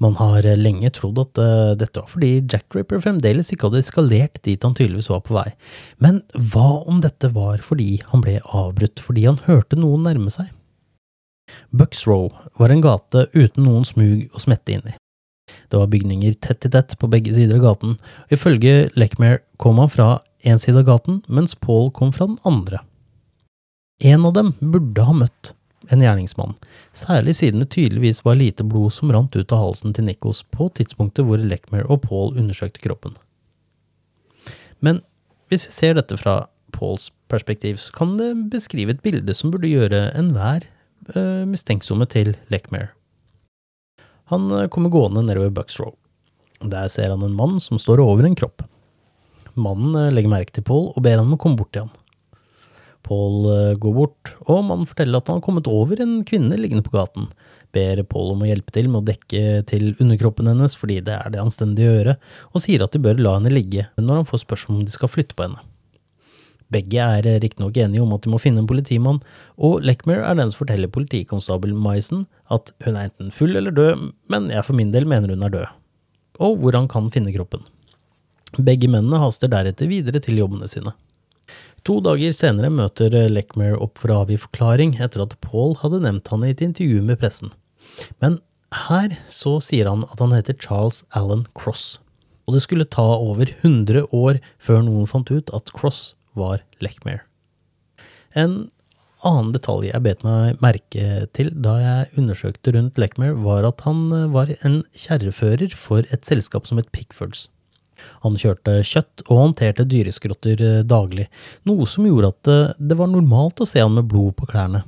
Man 0.03 0.17
har 0.19 0.45
eh, 0.45 0.57
lenge 0.59 0.89
trodd 0.95 1.21
at 1.21 1.39
uh, 1.39 1.75
dette 1.79 2.01
var 2.01 2.09
fordi 2.11 2.31
Jack 2.41 2.75
Ripper 2.75 3.01
fremdeles 3.03 3.51
ikke 3.53 3.69
hadde 3.69 3.83
eskalert 3.83 4.41
dit 4.43 4.65
han 4.65 4.75
tydeligvis 4.75 5.11
var 5.11 5.21
på 5.25 5.37
vei, 5.37 5.47
men 6.03 6.21
hva 6.33 6.83
om 6.89 6.99
dette 7.03 7.29
var 7.35 7.63
fordi 7.63 8.01
han 8.09 8.25
ble 8.25 8.39
avbrutt 8.43 9.03
fordi 9.03 9.27
han 9.29 9.39
hørte 9.45 9.79
noen 9.79 10.05
nærme 10.07 10.33
seg? 10.33 10.51
Bucks 11.71 12.05
Row 12.07 12.31
var 12.59 12.73
en 12.73 12.83
gate 12.83 13.27
uten 13.35 13.67
noen 13.67 13.85
smug 13.87 14.31
å 14.33 14.41
smette 14.41 14.75
inn 14.75 14.87
i. 14.89 14.97
Det 15.69 15.79
var 15.79 15.91
bygninger 15.91 16.35
tett 16.41 16.65
i 16.65 16.71
tett 16.71 16.95
på 16.99 17.09
begge 17.11 17.33
sider 17.35 17.59
av 17.59 17.65
gaten, 17.67 17.97
og 17.99 18.33
ifølge 18.33 18.89
Lechmere 18.97 19.43
kom 19.61 19.81
han 19.83 19.91
fra 19.91 20.07
én 20.43 20.59
side 20.59 20.79
av 20.81 20.87
gaten, 20.87 21.21
mens 21.27 21.55
Paul 21.55 21.91
kom 21.95 22.13
fra 22.15 22.29
den 22.31 22.39
andre. 22.47 22.81
En 24.03 24.25
av 24.27 24.33
dem 24.35 24.51
burde 24.59 25.03
ha 25.07 25.13
møtt 25.15 25.53
en 25.91 26.01
gjerningsmann, 26.03 26.55
særlig 26.95 27.37
siden 27.39 27.63
det 27.63 27.69
tydeligvis 27.75 28.21
var 28.23 28.37
lite 28.39 28.63
blod 28.67 28.91
som 28.95 29.11
rant 29.11 29.35
ut 29.35 29.51
av 29.51 29.61
halsen 29.61 29.95
til 29.95 30.07
Nichols 30.07 30.41
på 30.51 30.69
tidspunktet 30.75 31.27
hvor 31.27 31.39
Lechmer 31.39 31.87
og 31.91 32.03
Paul 32.05 32.35
undersøkte 32.39 32.83
kroppen. 32.83 33.15
Men 34.83 34.99
hvis 35.51 35.67
vi 35.67 35.75
ser 35.75 35.95
dette 35.95 36.17
fra 36.19 36.43
Pauls 36.75 37.11
perspektiv, 37.31 37.79
så 37.79 37.93
kan 37.95 38.17
det 38.19 38.31
beskrive 38.51 38.95
et 38.95 39.03
bilde 39.05 39.35
som 39.37 39.51
burde 39.53 39.71
gjøre 39.71 40.09
enhver 40.17 40.67
uh, 41.15 41.43
mistenksomme 41.47 42.07
til 42.11 42.33
Lechmer. 42.51 42.91
Han 44.33 44.49
uh, 44.51 44.67
kommer 44.71 44.91
gående 44.91 45.23
nedover 45.23 45.53
Bucks. 45.53 45.79
Der 46.59 46.87
ser 46.91 47.11
han 47.13 47.23
en 47.23 47.37
mann 47.37 47.59
som 47.63 47.79
står 47.79 48.03
over 48.03 48.27
en 48.27 48.35
kropp. 48.39 48.65
Mannen 49.53 49.95
uh, 49.95 50.11
legger 50.11 50.31
merke 50.31 50.55
til 50.55 50.67
Paul 50.67 50.91
og 50.91 51.03
ber 51.05 51.19
han 51.19 51.27
om 51.27 51.37
å 51.37 51.39
komme 51.39 51.59
bort 51.59 51.71
til 51.75 51.85
ham. 51.85 51.93
Paul 53.03 53.49
eh, 53.51 53.73
går 53.81 53.95
bort, 53.97 54.31
og 54.47 54.63
mannen 54.67 54.87
forteller 54.89 55.19
at 55.19 55.29
han 55.29 55.39
har 55.39 55.45
kommet 55.45 55.67
over 55.69 55.99
en 56.03 56.21
kvinne 56.27 56.57
liggende 56.59 56.85
på 56.85 56.95
gaten. 56.95 57.27
Ber 57.73 58.03
Paul 58.09 58.33
om 58.35 58.43
å 58.45 58.47
hjelpe 58.47 58.73
til 58.75 58.89
med 58.89 59.01
å 59.01 59.07
dekke 59.11 59.63
til 59.69 59.91
underkroppen 59.97 60.49
hennes, 60.51 60.77
fordi 60.77 60.99
det 61.05 61.17
er 61.17 61.33
det 61.33 61.41
anstendige 61.41 61.91
å 61.91 61.97
gjøre, 61.97 62.15
og 62.53 62.63
sier 62.63 62.85
at 62.85 62.95
de 62.95 63.01
bør 63.03 63.21
la 63.21 63.37
henne 63.39 63.53
ligge 63.53 63.87
når 63.99 64.21
han 64.21 64.29
får 64.29 64.43
spørsmål 64.45 64.81
om 64.81 64.87
de 64.87 64.95
skal 64.95 65.11
flytte 65.11 65.37
på 65.37 65.47
henne. 65.47 65.63
Begge 66.73 67.05
er 67.17 67.27
eh, 67.29 67.39
riktignok 67.43 67.77
enige 67.81 68.03
om 68.03 68.13
at 68.15 68.25
de 68.25 68.31
må 68.33 68.39
finne 68.41 68.63
en 68.63 68.69
politimann, 68.69 69.21
og 69.57 69.83
Lechmer 69.85 70.23
er 70.23 70.39
den 70.39 70.53
som 70.53 70.63
forteller 70.63 70.91
politikonstabel 70.93 71.75
Maisen 71.75 72.25
at 72.53 72.73
hun 72.85 72.95
er 72.97 73.09
enten 73.09 73.33
full 73.35 73.57
eller 73.59 73.75
død, 73.75 74.09
men 74.31 74.49
jeg 74.53 74.65
for 74.65 74.77
min 74.77 74.93
del 74.95 75.09
mener 75.09 75.33
hun 75.33 75.45
er 75.45 75.53
død, 75.53 75.79
og 76.45 76.59
hvor 76.61 76.77
han 76.77 76.89
kan 76.91 77.11
finne 77.13 77.33
kroppen. 77.35 77.65
Begge 78.53 78.85
mennene 78.85 79.17
haster 79.17 79.49
deretter 79.49 79.89
videre 79.89 80.21
til 80.21 80.37
jobbene 80.37 80.69
sine. 80.69 80.93
To 81.83 81.97
dager 81.99 82.31
senere 82.31 82.69
møter 82.71 83.11
Leckmer 83.27 83.73
opp 83.75 83.99
for 83.99 84.13
å 84.13 84.21
avgi 84.23 84.37
forklaring 84.39 84.93
etter 85.03 85.25
at 85.25 85.35
Paul 85.43 85.73
hadde 85.81 85.99
nevnt 86.05 86.29
han 86.31 86.45
i 86.47 86.53
et 86.53 86.63
intervju 86.63 87.01
med 87.03 87.19
pressen. 87.19 87.51
Men 88.23 88.37
her 88.87 89.17
så 89.27 89.57
sier 89.61 89.89
han 89.91 90.05
at 90.07 90.21
han 90.23 90.31
heter 90.31 90.55
Charles 90.55 91.01
Allen 91.11 91.43
Cross, 91.59 91.97
og 92.47 92.55
det 92.55 92.63
skulle 92.63 92.87
ta 92.87 93.03
over 93.17 93.51
100 93.59 94.07
år 94.15 94.39
før 94.63 94.79
noen 94.87 95.09
fant 95.11 95.27
ut 95.27 95.51
at 95.51 95.73
Cross 95.75 96.13
var 96.39 96.63
Leckmer. 96.79 97.25
En 98.31 98.71
annen 99.27 99.51
detalj 99.55 99.89
jeg 99.91 100.03
bet 100.07 100.23
meg 100.23 100.63
merke 100.63 101.27
til 101.35 101.51
da 101.67 101.75
jeg 101.81 102.21
undersøkte 102.21 102.73
rundt 102.77 102.99
Leckmer, 102.99 103.35
var 103.43 103.67
at 103.67 103.83
han 103.83 104.07
var 104.31 104.55
en 104.63 104.85
kjerrefører 104.95 105.75
for 105.75 106.07
et 106.15 106.23
selskap 106.27 106.67
som 106.67 106.79
het 106.79 106.91
Pickfords. 106.95 107.49
Han 108.25 108.37
kjørte 108.39 108.79
kjøtt 108.87 109.23
og 109.27 109.39
håndterte 109.39 109.85
dyreskrotter 109.89 110.63
eh, 110.63 110.81
daglig, 110.87 111.27
noe 111.69 111.87
som 111.89 112.07
gjorde 112.07 112.33
at 112.33 112.51
eh, 112.51 112.73
det 112.79 112.97
var 112.99 113.11
normalt 113.11 113.63
å 113.63 113.67
se 113.69 113.83
han 113.83 113.95
med 113.97 114.09
blod 114.11 114.35
på 114.39 114.49
klærne. 114.49 114.83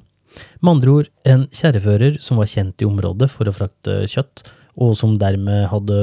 Med 0.60 0.72
andre 0.74 0.98
ord, 1.00 1.10
en 1.24 1.46
kjerrefører 1.54 2.20
som 2.24 2.42
var 2.42 2.52
kjent 2.52 2.84
i 2.84 2.88
området 2.88 3.30
for 3.32 3.48
å 3.48 3.56
frakte 3.56 4.02
kjøtt, 4.12 4.44
og 4.76 4.92
som 5.00 5.16
dermed 5.20 5.70
hadde, 5.72 5.98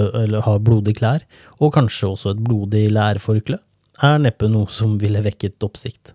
har 0.47 0.65
blodige 0.65 1.03
klær, 1.03 1.27
og 1.61 1.75
kanskje 1.75 2.09
også 2.15 2.33
et 2.33 2.41
blodig 2.41 2.87
lærforkle, 2.93 3.61
er 4.03 4.23
neppe 4.25 4.49
noe 4.49 4.71
som 4.73 4.97
ville 5.01 5.21
vekket 5.23 5.63
oppsikt. 5.67 6.15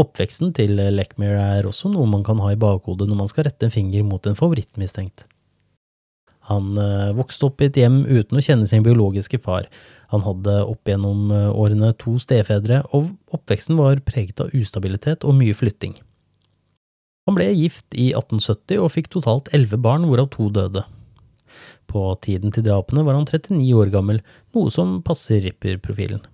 Oppveksten 0.00 0.54
til 0.56 0.78
Lechmere 0.94 1.42
er 1.58 1.66
også 1.68 1.90
noe 1.92 2.06
man 2.08 2.22
kan 2.24 2.38
ha 2.40 2.52
i 2.54 2.60
bakhodet 2.60 3.08
når 3.10 3.18
man 3.24 3.28
skal 3.28 3.48
rette 3.48 3.68
en 3.68 3.74
finger 3.74 4.06
mot 4.06 4.24
en 4.26 4.38
favorittmistenkt. 4.38 5.26
Han 6.50 6.78
eh, 6.80 7.10
vokste 7.14 7.46
opp 7.48 7.62
i 7.62 7.68
et 7.68 7.78
hjem 7.78 8.02
uten 8.08 8.38
å 8.38 8.42
kjenne 8.42 8.66
sin 8.66 8.82
biologiske 8.82 9.38
far. 9.42 9.68
Han 10.12 10.24
hadde 10.26 10.56
opp 10.66 10.88
gjennom 10.90 11.30
eh, 11.30 11.50
årene 11.50 11.92
to 12.00 12.16
stefedre, 12.22 12.82
og 12.90 13.12
oppveksten 13.36 13.78
var 13.78 14.02
preget 14.06 14.42
av 14.42 14.50
ustabilitet 14.56 15.26
og 15.28 15.38
mye 15.38 15.54
flytting. 15.56 15.94
Han 17.28 17.38
ble 17.38 17.46
gift 17.54 17.94
i 17.94 18.10
1870 18.10 18.82
og 18.82 18.90
fikk 18.96 19.12
totalt 19.12 19.52
elleve 19.54 19.78
barn, 19.78 20.08
hvorav 20.08 20.32
to 20.34 20.48
døde. 20.50 20.82
På 21.86 22.08
tiden 22.24 22.54
til 22.54 22.64
drapene 22.66 23.04
var 23.06 23.18
han 23.18 23.28
39 23.28 23.68
år 23.78 23.92
gammel, 23.94 24.22
noe 24.56 24.72
som 24.74 24.98
passer 25.06 25.42
Ripper-profilen. 25.44 26.24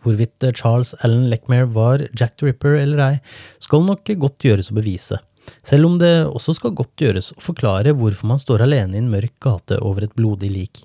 Hvorvidt 0.00 0.44
Charles 0.56 0.94
Allen 1.04 1.26
Leckmere 1.28 1.66
var 1.74 2.06
Jack 2.16 2.38
the 2.40 2.48
Ripper 2.48 2.78
eller 2.78 3.02
ei, 3.04 3.16
skal 3.60 3.82
nok 3.84 4.08
godt 4.22 4.46
gjøres 4.46 4.70
å 4.70 4.78
bevise. 4.78 5.18
Selv 5.66 5.88
om 5.88 5.98
det 6.00 6.12
også 6.28 6.54
skal 6.56 6.76
godt 6.76 7.00
gjøres 7.00 7.32
å 7.34 7.42
forklare 7.42 7.94
hvorfor 7.96 8.30
man 8.30 8.40
står 8.40 8.64
alene 8.66 8.96
i 8.96 9.02
en 9.02 9.10
mørk 9.12 9.34
gate 9.42 9.80
over 9.84 10.06
et 10.06 10.16
blodig 10.16 10.50
lik. 10.52 10.82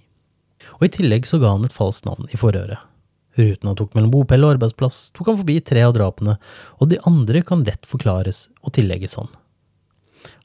Og 0.79 0.87
i 0.87 0.91
tillegg 0.95 1.27
så 1.29 1.39
ga 1.41 1.53
han 1.53 1.65
et 1.67 1.75
falskt 1.75 2.07
navn 2.07 2.29
i 2.31 2.39
forhøret. 2.39 2.81
Ruten 3.35 3.67
han 3.67 3.77
tok 3.77 3.95
mellom 3.95 4.13
bopel 4.13 4.45
og 4.47 4.55
arbeidsplass, 4.55 5.09
tok 5.15 5.31
han 5.31 5.39
forbi 5.41 5.57
tre 5.63 5.83
av 5.83 5.95
drapene, 5.95 6.37
og 6.79 6.91
de 6.91 7.01
andre 7.09 7.41
kan 7.45 7.65
lett 7.67 7.83
forklares 7.89 8.45
og 8.63 8.75
tillegges 8.77 9.17
han. 9.19 9.27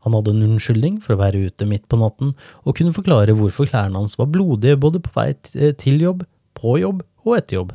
Han 0.05 0.17
hadde 0.17 0.33
en 0.35 0.47
unnskyldning 0.49 0.99
for 1.05 1.15
å 1.15 1.21
være 1.21 1.45
ute 1.47 1.69
midt 1.69 1.87
på 1.89 2.01
natten, 2.01 2.33
og 2.65 2.77
kunne 2.77 2.95
forklare 2.97 3.37
hvorfor 3.37 3.69
klærne 3.71 4.01
hans 4.01 4.17
var 4.19 4.31
blodige 4.33 4.81
både 4.81 5.03
på 5.05 5.13
vei 5.15 5.31
til 5.45 6.03
jobb, 6.03 6.25
på 6.57 6.81
jobb 6.83 7.05
og 7.27 7.37
etter 7.37 7.61
jobb. 7.61 7.75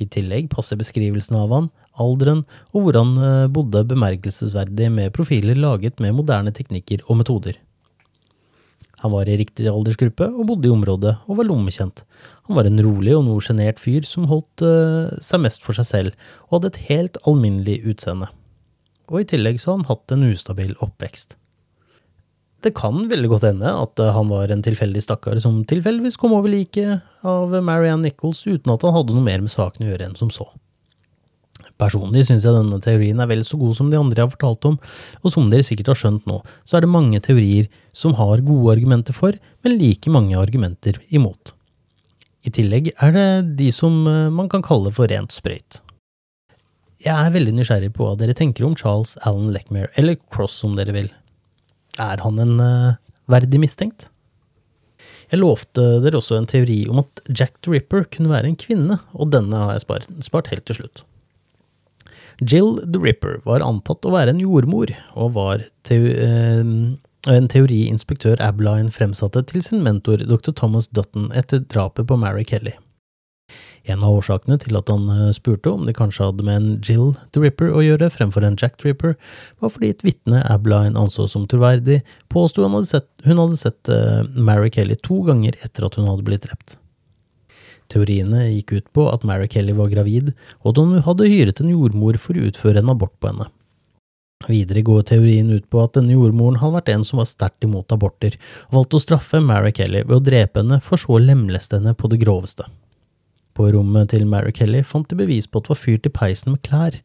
I 0.00 0.08
tillegg 0.10 0.48
passer 0.50 0.78
beskrivelsen 0.80 1.36
av 1.38 1.52
han 1.54 1.68
alderen 2.00 2.42
og 2.72 2.86
hvor 2.86 2.98
han 2.98 3.12
eh, 3.18 3.52
bodde 3.52 3.84
bemerkelsesverdig 3.90 4.90
med 4.92 5.14
profiler 5.14 5.58
laget 5.58 6.02
med 6.02 6.16
moderne 6.16 6.52
teknikker 6.54 7.04
og 7.08 7.20
metoder. 7.22 7.60
Han 9.04 9.12
var 9.12 9.28
i 9.28 9.36
riktig 9.36 9.66
aldersgruppe 9.68 10.30
og 10.32 10.46
bodde 10.48 10.70
i 10.70 10.72
området 10.72 11.10
og 11.28 11.36
var 11.36 11.44
lommekjent. 11.44 12.06
Han 12.48 12.56
var 12.56 12.64
en 12.64 12.80
rolig 12.86 13.12
og 13.12 13.26
noe 13.26 13.42
sjenert 13.44 13.82
fyr 13.82 14.06
som 14.08 14.30
holdt 14.30 14.64
uh, 14.64 15.12
seg 15.20 15.42
mest 15.44 15.60
for 15.64 15.76
seg 15.76 15.90
selv 15.90 16.28
og 16.46 16.56
hadde 16.56 16.70
et 16.72 16.82
helt 16.88 17.18
alminnelig 17.28 17.82
utseende. 17.84 18.30
Og 19.12 19.20
i 19.20 19.26
tillegg 19.28 19.60
så 19.60 19.74
har 19.74 19.82
han 19.82 19.90
hatt 19.90 20.14
en 20.14 20.24
ustabil 20.30 20.72
oppvekst. 20.80 21.36
Det 22.64 22.72
kan 22.72 23.04
veldig 23.10 23.28
godt 23.34 23.44
hende 23.50 23.76
at 23.76 24.00
uh, 24.00 24.14
han 24.16 24.32
var 24.32 24.48
en 24.48 24.64
tilfeldig 24.64 25.04
stakkar 25.04 25.36
som 25.44 25.60
tilfeldigvis 25.68 26.16
kom 26.16 26.32
over 26.38 26.48
liket 26.48 27.04
av 27.28 27.52
Marianne 27.60 28.08
Nichols 28.08 28.46
uten 28.48 28.72
at 28.72 28.88
han 28.88 28.96
hadde 28.96 29.12
noe 29.12 29.28
mer 29.28 29.44
med 29.44 29.52
saken 29.52 29.84
å 29.84 29.92
gjøre 29.92 30.08
enn 30.08 30.16
som 30.16 30.32
så. 30.32 30.48
Personlig 31.80 32.28
syns 32.28 32.44
jeg 32.46 32.54
denne 32.54 32.78
teorien 32.82 33.18
er 33.18 33.28
vel 33.30 33.42
så 33.46 33.58
god 33.58 33.74
som 33.74 33.88
de 33.90 33.98
andre 33.98 34.20
jeg 34.20 34.28
har 34.28 34.34
fortalt 34.36 34.68
om, 34.70 34.76
og 35.22 35.32
som 35.34 35.48
dere 35.50 35.66
sikkert 35.66 35.90
har 35.90 35.98
skjønt 35.98 36.28
nå, 36.30 36.38
så 36.62 36.78
er 36.78 36.84
det 36.84 36.92
mange 36.92 37.18
teorier 37.24 37.66
som 37.96 38.14
har 38.18 38.44
gode 38.46 38.76
argumenter 38.76 39.16
for, 39.16 39.34
men 39.66 39.78
like 39.80 40.12
mange 40.12 40.38
argumenter 40.38 41.00
imot. 41.10 41.54
I 42.44 42.52
tillegg 42.52 42.92
er 43.02 43.14
det 43.16 43.28
de 43.58 43.70
som 43.72 44.04
eh, 44.06 44.30
man 44.30 44.50
kan 44.52 44.62
kalle 44.62 44.92
for 44.94 45.10
rent 45.10 45.32
sprøyt. 45.34 45.80
Jeg 47.04 47.12
er 47.16 47.32
veldig 47.34 47.54
nysgjerrig 47.56 47.90
på 47.96 48.06
hva 48.06 48.14
dere 48.20 48.36
tenker 48.36 48.64
om 48.64 48.76
Charles 48.78 49.16
Allen 49.26 49.50
Leckmere, 49.52 49.90
eller 49.98 50.20
Cross 50.32 50.62
om 50.64 50.76
dere 50.78 50.94
vil. 50.94 51.10
Er 52.00 52.22
han 52.24 52.38
en 52.40 52.54
uh, 52.62 52.96
verdig 53.30 53.60
mistenkt? 53.60 54.06
Jeg 55.28 55.40
lovte 55.40 55.82
dere 56.04 56.20
også 56.20 56.38
en 56.38 56.48
teori 56.48 56.84
om 56.88 57.02
at 57.02 57.20
Jack 57.28 57.58
the 57.64 57.74
Ripper 57.74 58.06
kunne 58.08 58.32
være 58.32 58.48
en 58.50 58.60
kvinne, 58.60 59.00
og 59.12 59.32
denne 59.34 59.60
har 59.66 59.74
jeg 59.74 59.84
spart, 59.84 60.08
spart 60.24 60.48
helt 60.52 60.64
til 60.68 60.80
slutt. 60.80 61.04
Jill 62.40 62.80
the 62.82 63.00
Ripper 63.00 63.40
var 63.44 63.64
antatt 63.64 64.06
å 64.06 64.14
være 64.14 64.34
en 64.34 64.42
jordmor, 64.42 64.92
og 65.14 65.34
var 65.36 65.66
te 65.86 65.98
eh, 66.14 66.62
en 67.30 67.48
teoriinspektør 67.48 68.40
Abline 68.44 68.92
fremsatte 68.92 69.44
til 69.48 69.62
sin 69.64 69.84
mentor 69.84 70.24
dr. 70.24 70.52
Thomas 70.52 70.88
Dutton 70.92 71.30
etter 71.36 71.62
drapet 71.64 72.08
på 72.10 72.18
Mary 72.20 72.44
Kelly. 72.48 72.74
En 73.84 74.00
av 74.00 74.16
årsakene 74.16 74.56
til 74.60 74.76
at 74.78 74.88
han 74.88 75.08
eh, 75.12 75.32
spurte 75.36 75.72
om 75.74 75.84
det 75.88 75.96
kanskje 75.98 76.30
hadde 76.30 76.46
med 76.46 76.60
en 76.60 76.70
Jill 76.84 77.12
the 77.36 77.42
Ripper 77.44 77.72
å 77.72 77.82
gjøre 77.84 78.08
fremfor 78.12 78.46
en 78.46 78.56
Jack 78.60 78.78
the 78.80 78.90
Ripper, 78.90 79.18
var 79.60 79.74
fordi 79.74 79.92
et 79.92 80.04
vitne 80.06 80.40
Abline 80.48 80.96
anså 81.00 81.28
som 81.30 81.44
troverdig, 81.50 82.00
påsto 82.32 82.64
hun 82.64 82.78
hadde 82.78 82.90
sett, 82.90 83.10
hun 83.26 83.42
hadde 83.42 83.60
sett 83.60 83.92
uh, 83.92 84.24
Mary 84.32 84.72
Kelly 84.72 84.96
to 85.04 85.20
ganger 85.28 85.56
etter 85.64 85.84
at 85.86 86.00
hun 86.00 86.08
hadde 86.08 86.24
blitt 86.26 86.48
drept. 86.48 86.78
Teoriene 87.92 88.46
gikk 88.48 88.72
ut 88.78 88.86
på 88.96 89.08
at 89.10 89.26
Mary 89.28 89.48
Kelly 89.50 89.74
var 89.76 89.90
gravid, 89.92 90.32
og 90.62 90.72
at 90.72 90.80
hun 90.80 91.04
hadde 91.04 91.28
hyret 91.30 91.60
en 91.60 91.72
jordmor 91.72 92.18
for 92.20 92.36
å 92.36 92.48
utføre 92.48 92.80
en 92.80 92.92
abort 92.94 93.14
på 93.20 93.30
henne. 93.32 93.50
Videre 94.48 94.82
går 94.84 95.04
teorien 95.08 95.48
ut 95.54 95.66
på 95.72 95.80
at 95.80 95.94
denne 95.96 96.16
jordmoren 96.16 96.58
hadde 96.60 96.76
vært 96.76 96.90
en 96.92 97.04
som 97.06 97.20
var 97.20 97.28
sterkt 97.30 97.64
imot 97.64 97.92
aborter, 97.94 98.36
og 98.68 98.80
valgte 98.80 98.98
å 98.98 99.04
straffe 99.04 99.40
Mary 99.40 99.72
Kelly 99.76 100.02
ved 100.04 100.18
å 100.18 100.24
drepe 100.24 100.60
henne, 100.60 100.80
for 100.84 101.00
så 101.00 101.16
å 101.16 101.22
lemleste 101.22 101.78
henne 101.78 101.94
på 101.96 102.10
det 102.12 102.20
groveste. 102.24 102.66
På 103.54 103.70
rommet 103.72 104.10
til 104.10 104.26
Mary 104.28 104.52
Kelly 104.52 104.82
fant 104.84 105.08
de 105.08 105.18
bevis 105.18 105.46
på 105.46 105.60
at 105.60 105.68
det 105.68 105.74
var 105.76 105.80
fyrt 105.80 106.08
i 106.08 106.12
peisen 106.12 106.54
med 106.54 106.64
klær, 106.66 106.98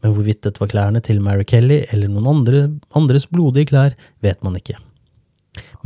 men 0.00 0.14
hvorvidt 0.14 0.44
dette 0.46 0.62
var 0.62 0.70
klærne 0.72 1.02
til 1.04 1.20
Mary 1.22 1.44
Kelly 1.46 1.82
eller 1.90 2.10
noen 2.10 2.30
andre, 2.30 2.62
andres 2.96 3.26
blodige 3.30 3.72
klær, 3.72 3.96
vet 4.24 4.40
man 4.46 4.56
ikke. 4.58 4.78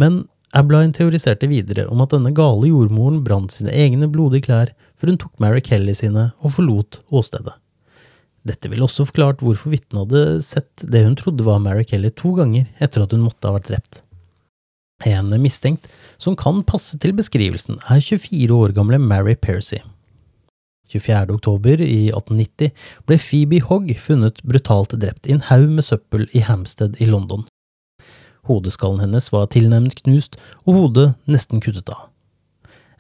Men 0.01 0.25
Abline 0.55 0.95
teoriserte 0.95 1.49
videre 1.51 1.89
om 1.91 2.03
at 2.05 2.13
denne 2.15 2.31
gale 2.35 2.69
jordmoren 2.71 3.25
brant 3.27 3.53
sine 3.55 3.73
egne 3.75 4.07
blodige 4.11 4.47
klær 4.47 4.73
før 4.95 5.11
hun 5.11 5.21
tok 5.25 5.43
Mary 5.43 5.63
Kelly 5.65 5.95
sine 5.99 6.29
og 6.41 6.55
forlot 6.57 7.01
åstedet. 7.11 7.57
Dette 8.45 8.69
ville 8.69 8.85
også 8.85 9.07
forklart 9.09 9.43
hvorfor 9.43 9.73
vitnet 9.73 10.03
hadde 10.05 10.43
sett 10.45 10.85
det 10.85 11.03
hun 11.07 11.17
trodde 11.19 11.47
var 11.47 11.63
Mary 11.65 11.83
Kelly 11.89 12.13
to 12.15 12.35
ganger 12.37 12.69
etter 12.79 13.03
at 13.03 13.15
hun 13.17 13.25
måtte 13.25 13.49
ha 13.49 13.57
vært 13.57 13.71
drept. 13.73 14.03
En 15.05 15.33
mistenkt 15.43 15.89
som 16.23 16.37
kan 16.39 16.63
passe 16.63 16.97
til 17.03 17.17
beskrivelsen, 17.17 17.81
er 17.91 18.05
24 18.05 18.55
år 18.55 18.77
gamle 18.77 19.01
Mary 19.03 19.35
Percy. 19.35 19.81
24. 20.93 21.35
oktober 21.35 21.81
i 21.83 22.13
1890 22.13 22.71
ble 23.09 23.19
Phoebe 23.19 23.59
Hogg 23.65 23.91
funnet 23.99 24.39
brutalt 24.47 24.95
drept 25.01 25.27
i 25.27 25.35
en 25.35 25.43
haug 25.49 25.67
med 25.73 25.87
søppel 25.89 26.29
i 26.37 26.45
Hampstead 26.45 27.01
i 27.03 27.09
London. 27.11 27.43
Hodeskallen 28.49 29.03
hennes 29.05 29.31
var 29.33 29.49
tilnærmet 29.53 29.97
knust 30.03 30.37
og 30.65 30.79
hodet 30.79 31.07
nesten 31.31 31.63
kuttet 31.65 31.89
av. 31.93 32.09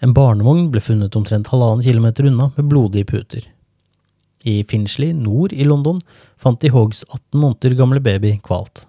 En 0.04 0.14
barnevogn 0.16 0.70
ble 0.72 0.82
funnet 0.84 1.16
omtrent 1.16 1.48
halvannen 1.52 1.84
kilometer 1.84 2.26
unna 2.28 2.50
med 2.56 2.70
blodige 2.70 3.08
puter. 3.08 3.44
I 4.44 4.60
Finchley, 4.68 5.14
nord 5.16 5.54
i 5.56 5.64
London, 5.64 6.02
fant 6.36 6.60
de 6.60 6.68
Hoggs 6.72 7.04
18 7.08 7.40
måneder 7.40 7.76
gamle 7.78 8.02
baby 8.04 8.34
kvalt. 8.44 8.84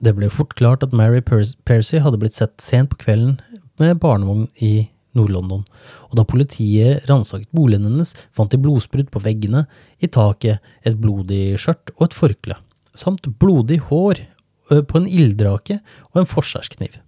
Det 0.00 0.14
ble 0.16 0.28
fort 0.32 0.54
klart 0.56 0.84
at 0.84 0.94
Mary 0.96 1.22
Percy 1.24 2.00
hadde 2.00 2.20
blitt 2.20 2.36
sett 2.36 2.60
sent 2.64 2.92
på 2.92 3.00
kvelden 3.04 3.36
med 3.80 4.00
barnevogn 4.00 4.46
i 4.64 4.88
Nord-London, 5.16 5.64
og 6.10 6.16
da 6.18 6.24
politiet 6.28 7.06
ransaket 7.08 7.48
boligen 7.56 7.88
hennes, 7.88 8.12
fant 8.36 8.52
de 8.52 8.60
blodsprut 8.60 9.08
på 9.12 9.22
veggene, 9.24 9.64
i 10.00 10.08
taket, 10.12 10.60
et 10.84 10.98
blodig 11.00 11.56
skjørt 11.60 11.92
og 11.96 12.08
et 12.08 12.16
forkle, 12.16 12.58
samt 12.96 13.28
blodig 13.40 13.80
hår 13.88 14.20
på 14.68 15.00
en 15.00 15.08
ilddrake 15.08 15.80
og 16.12 16.22
en 16.22 16.30
forsvarskniv. 16.30 16.98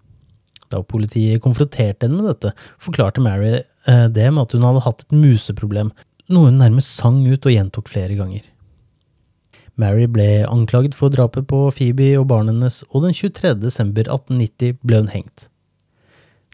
Da 0.69 0.83
politiet 0.85 1.43
konfronterte 1.45 2.07
henne 2.07 2.21
med 2.21 2.31
dette, 2.33 2.53
forklarte 2.83 3.25
Mary 3.25 3.63
det 3.87 4.29
med 4.35 4.45
at 4.45 4.55
hun 4.55 4.67
hadde 4.67 4.85
hatt 4.85 5.07
et 5.07 5.17
museproblem, 5.17 5.95
noe 6.29 6.51
hun 6.51 6.61
nærmest 6.61 6.93
sang 6.99 7.23
ut 7.25 7.47
og 7.49 7.55
gjentok 7.55 7.89
flere 7.89 8.19
ganger. 8.19 8.45
Mary 9.79 10.09
ble 10.11 10.43
anklaget 10.51 10.97
for 10.99 11.13
drapet 11.15 11.47
på 11.49 11.69
Phoebe 11.71 12.11
og 12.19 12.27
barna 12.33 12.51
hennes, 12.51 12.83
og 12.91 13.07
den 13.07 13.15
23. 13.15 13.55
desember 13.63 14.11
1890 14.11 14.81
ble 14.83 15.05
hun 15.05 15.13
hengt. 15.13 15.47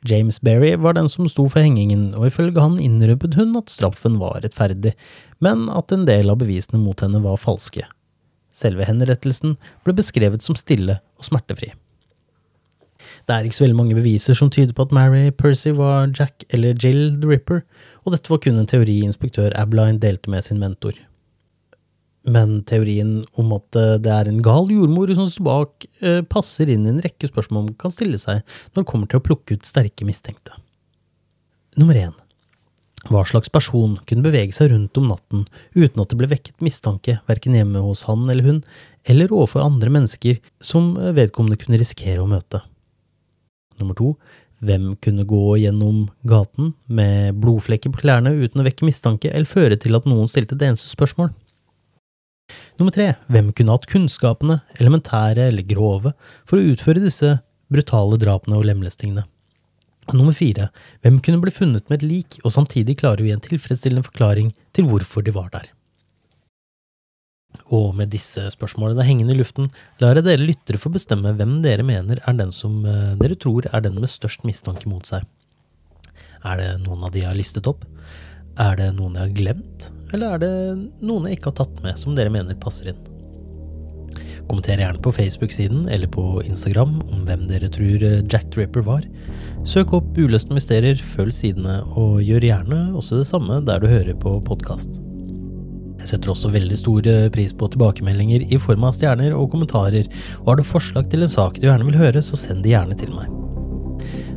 James 0.05 0.37
Berry 0.45 0.75
var 0.77 0.93
den 0.99 1.09
som 1.09 1.25
sto 1.33 1.47
for 1.49 1.65
hengingen, 1.65 2.11
og 2.13 2.29
ifølge 2.29 2.61
han 2.61 2.77
innrøpet 2.77 3.39
hun 3.39 3.57
at 3.57 3.73
straffen 3.73 4.19
var 4.21 4.43
rettferdig, 4.45 4.93
men 5.41 5.71
at 5.73 5.95
en 5.97 6.05
del 6.05 6.29
av 6.29 6.43
bevisene 6.43 6.83
mot 6.83 7.01
henne 7.01 7.23
var 7.25 7.41
falske. 7.41 7.87
Selve 8.65 8.89
henrettelsen 8.89 9.59
ble 9.85 9.97
beskrevet 9.97 10.45
som 10.45 10.57
stille 10.59 11.01
og 11.21 11.29
smertefri. 11.29 11.75
Det 13.25 13.35
er 13.35 13.47
ikke 13.47 13.59
så 13.59 13.65
veldig 13.65 13.79
mange 13.79 13.97
beviser 13.97 14.37
som 14.37 14.51
tyder 14.53 14.75
på 14.77 14.87
at 14.87 14.93
Mary 14.95 15.31
Percy 15.33 15.73
var 15.77 16.11
Jack 16.17 16.45
eller 16.51 16.77
Jill 16.81 17.19
the 17.21 17.29
Ripper, 17.29 17.63
og 18.05 18.15
dette 18.15 18.33
var 18.33 18.41
kun 18.45 18.61
en 18.61 18.69
teori 18.69 19.01
inspektør 19.05 19.55
Abline 19.61 20.01
delte 20.01 20.33
med 20.33 20.45
sin 20.45 20.61
mentor. 20.61 20.97
Men 22.25 22.63
teorien 22.65 23.19
om 23.37 23.53
at 23.53 23.77
eh, 23.77 23.97
det 24.01 24.13
er 24.13 24.31
en 24.31 24.41
gal 24.45 24.71
jordmor 24.73 25.13
som 25.13 25.29
står 25.29 25.45
bak, 25.45 25.87
eh, 26.01 26.23
passer 26.25 26.73
inn 26.73 26.87
i 26.87 26.95
en 26.95 27.03
rekke 27.05 27.29
spørsmål 27.29 27.67
man 27.69 27.81
kan 27.81 27.93
stille 27.93 28.21
seg 28.21 28.41
når 28.73 28.81
det 28.81 28.89
kommer 28.89 29.11
til 29.11 29.21
å 29.21 29.27
plukke 29.27 29.59
ut 29.59 29.69
sterke 29.69 30.09
mistenkte. 30.09 30.57
Nummer 31.77 31.99
én. 32.01 32.15
Hva 33.11 33.21
slags 33.29 33.51
person 33.53 33.99
kunne 34.09 34.25
bevege 34.25 34.55
seg 34.57 34.71
rundt 34.73 34.97
om 34.97 35.11
natten 35.11 35.43
uten 35.77 36.01
at 36.01 36.09
det 36.09 36.17
ble 36.21 36.31
vekket 36.31 36.63
mistanke 36.65 37.19
verken 37.29 37.57
hjemme 37.59 37.83
hos 37.85 38.07
han 38.09 38.25
eller 38.33 38.47
hun, 38.47 38.63
eller 39.05 39.33
overfor 39.35 39.65
andre 39.65 39.93
mennesker 39.93 40.41
som 40.65 40.95
vedkommende 40.97 41.61
kunne 41.61 41.81
risikere 41.81 42.25
å 42.25 42.31
møte? 42.31 42.63
Nummer 43.81 43.99
to, 43.99 44.15
hvem 44.65 44.95
kunne 45.05 45.27
gå 45.29 45.59
gjennom 45.61 46.07
gaten 46.25 46.73
med 46.87 47.37
blodflekker 47.43 47.93
på 47.93 48.05
klærne 48.07 48.33
uten 48.39 48.63
å 48.63 48.67
vekke 48.67 48.89
mistanke 48.89 49.33
eller 49.33 49.51
føre 49.51 49.77
til 49.81 49.99
at 49.99 50.09
noen 50.09 50.31
stilte 50.31 50.57
det 50.57 50.71
eneste 50.71 50.89
spørsmål? 50.89 51.35
Nummer 52.81 52.95
tre, 52.95 53.13
hvem 53.29 53.53
kunne 53.57 53.77
hatt 53.77 53.89
kunnskapene, 53.91 54.63
elementære 54.81 55.51
eller 55.51 55.67
grove, 55.69 56.15
for 56.49 56.59
å 56.59 56.73
utføre 56.73 57.03
disse 57.05 57.37
brutale 57.73 58.19
drapene 58.21 58.57
og 58.59 58.67
lemlestingene? 58.71 59.27
Nummer 60.13 60.35
fire, 60.37 60.69
hvem 61.01 61.17
kunne 61.25 61.41
bli 61.41 61.53
funnet 61.55 61.89
med 61.89 62.03
et 62.03 62.09
lik 62.09 62.37
og 62.43 62.53
samtidig 62.53 62.99
klare 63.01 63.23
å 63.23 63.27
gi 63.27 63.33
en 63.33 63.45
tilfredsstillende 63.45 64.05
forklaring 64.05 64.51
til 64.77 64.91
hvorfor 64.91 65.25
de 65.25 65.33
var 65.33 65.49
der? 65.55 65.71
Og 67.73 67.95
med 67.97 68.11
disse 68.13 68.43
spørsmålene 68.53 69.07
hengende 69.07 69.33
i 69.33 69.39
luften, 69.39 69.71
lar 70.03 70.19
jeg 70.19 70.27
dere 70.27 70.45
lyttere 70.45 70.81
få 70.81 70.93
bestemme 70.93 71.33
hvem 71.39 71.57
dere 71.65 71.87
mener 71.87 72.21
er 72.21 72.37
den 72.37 72.53
som 72.53 72.83
eh, 72.85 73.15
dere 73.21 73.39
tror 73.41 73.65
er 73.71 73.87
den 73.87 73.97
med 73.97 74.13
størst 74.13 74.45
mistanke 74.45 74.91
mot 74.91 75.07
seg. 75.09 75.25
Er 76.45 76.61
det 76.61 76.69
noen 76.85 77.07
av 77.07 77.15
de 77.15 77.23
jeg 77.23 77.31
har 77.31 77.39
listet 77.39 77.71
opp? 77.71 77.87
Er 78.61 78.77
det 78.77 78.93
noen 78.99 79.17
jeg 79.17 79.25
har 79.25 79.37
glemt? 79.39 79.89
Eller 80.13 80.37
er 80.37 80.45
det 80.45 80.55
noen 81.01 81.31
jeg 81.31 81.39
ikke 81.39 81.55
har 81.55 81.61
tatt 81.63 81.81
med, 81.87 81.97
som 81.99 82.19
dere 82.19 82.35
mener 82.35 82.61
passer 82.61 82.93
inn? 82.93 83.01
Kommenter 84.45 84.77
gjerne 84.77 85.01
på 85.01 85.15
Facebook-siden 85.17 85.89
eller 85.89 86.11
på 86.13 86.43
Instagram 86.45 86.99
om 87.09 87.25
hvem 87.25 87.47
dere 87.49 87.73
tror 87.73 88.05
eh, 88.05 88.21
Jack 88.29 88.53
the 88.53 88.85
var. 88.85 89.07
Søk 89.65 89.95
opp 89.97 90.19
Uløste 90.21 90.53
mysterier, 90.53 90.99
følg 91.15 91.33
sidene, 91.33 91.79
og 91.97 92.19
gjør 92.21 92.45
gjerne 92.45 92.81
også 92.99 93.23
det 93.23 93.29
samme 93.31 93.63
der 93.65 93.81
du 93.81 93.87
hører 93.89 94.13
på 94.21 94.35
podkast. 94.45 94.99
Jeg 96.03 96.11
setter 96.11 96.35
også 96.35 96.51
veldig 96.53 96.77
stor 96.77 97.09
eh, 97.09 97.31
pris 97.33 97.55
på 97.57 97.71
tilbakemeldinger 97.73 98.45
i 98.53 98.59
form 98.61 98.85
av 98.85 98.93
stjerner 98.93 99.33
og 99.33 99.49
kommentarer, 99.55 100.11
og 100.43 100.51
har 100.51 100.61
du 100.61 100.69
forslag 100.69 101.09
til 101.09 101.25
en 101.25 101.33
sak 101.33 101.57
du 101.57 101.65
gjerne 101.71 101.89
vil 101.89 101.97
høre, 101.97 102.21
så 102.21 102.37
send 102.37 102.61
det 102.61 102.75
gjerne 102.75 102.99
til 103.01 103.17
meg. 103.17 103.33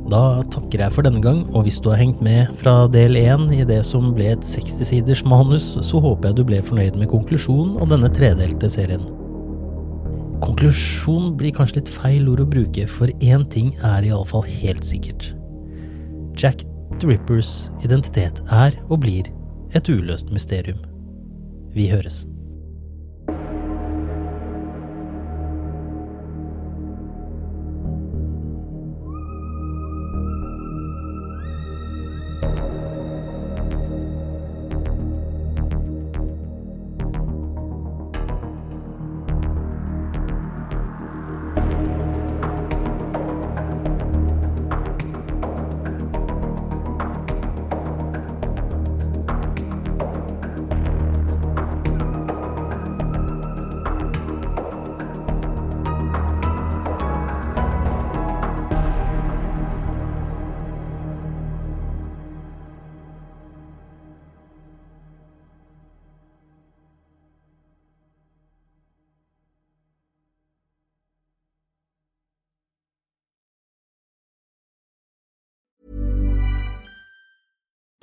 Da 0.07 0.23
takker 0.47 0.85
jeg 0.85 0.95
for 0.95 1.03
denne 1.03 1.19
gang, 1.19 1.43
og 1.51 1.67
hvis 1.67 1.81
du 1.83 1.91
har 1.91 1.99
hengt 1.99 2.23
med 2.23 2.55
fra 2.63 2.79
del 2.87 3.19
én 3.19 3.49
i 3.51 3.67
det 3.67 3.81
som 3.83 4.13
ble 4.15 4.31
et 4.37 4.47
60-siders 4.47 5.27
manus, 5.27 5.73
så 5.83 5.99
håper 6.07 6.31
jeg 6.31 6.39
du 6.39 6.45
ble 6.47 6.63
fornøyd 6.63 6.95
med 6.95 7.11
konklusjonen 7.11 7.75
av 7.83 7.91
denne 7.91 8.15
tredelte 8.15 8.71
serien. 8.71 9.03
Konklusjon 10.43 11.33
blir 11.39 11.53
kanskje 11.55 11.81
litt 11.81 11.91
feil 11.91 12.27
ord 12.29 12.43
å 12.43 12.49
bruke, 12.49 12.85
for 12.89 13.11
én 13.25 13.45
ting 13.49 13.73
er 13.85 14.05
iallfall 14.05 14.45
helt 14.45 14.85
sikkert. 14.85 15.31
Jack 16.37 16.61
the 16.99 17.09
Rippers 17.09 17.69
identitet 17.85 18.41
er 18.53 18.77
og 18.87 19.01
blir 19.05 19.31
et 19.75 19.89
uløst 19.89 20.29
mysterium. 20.33 20.79
Vi 21.73 21.89
høres. 21.91 22.25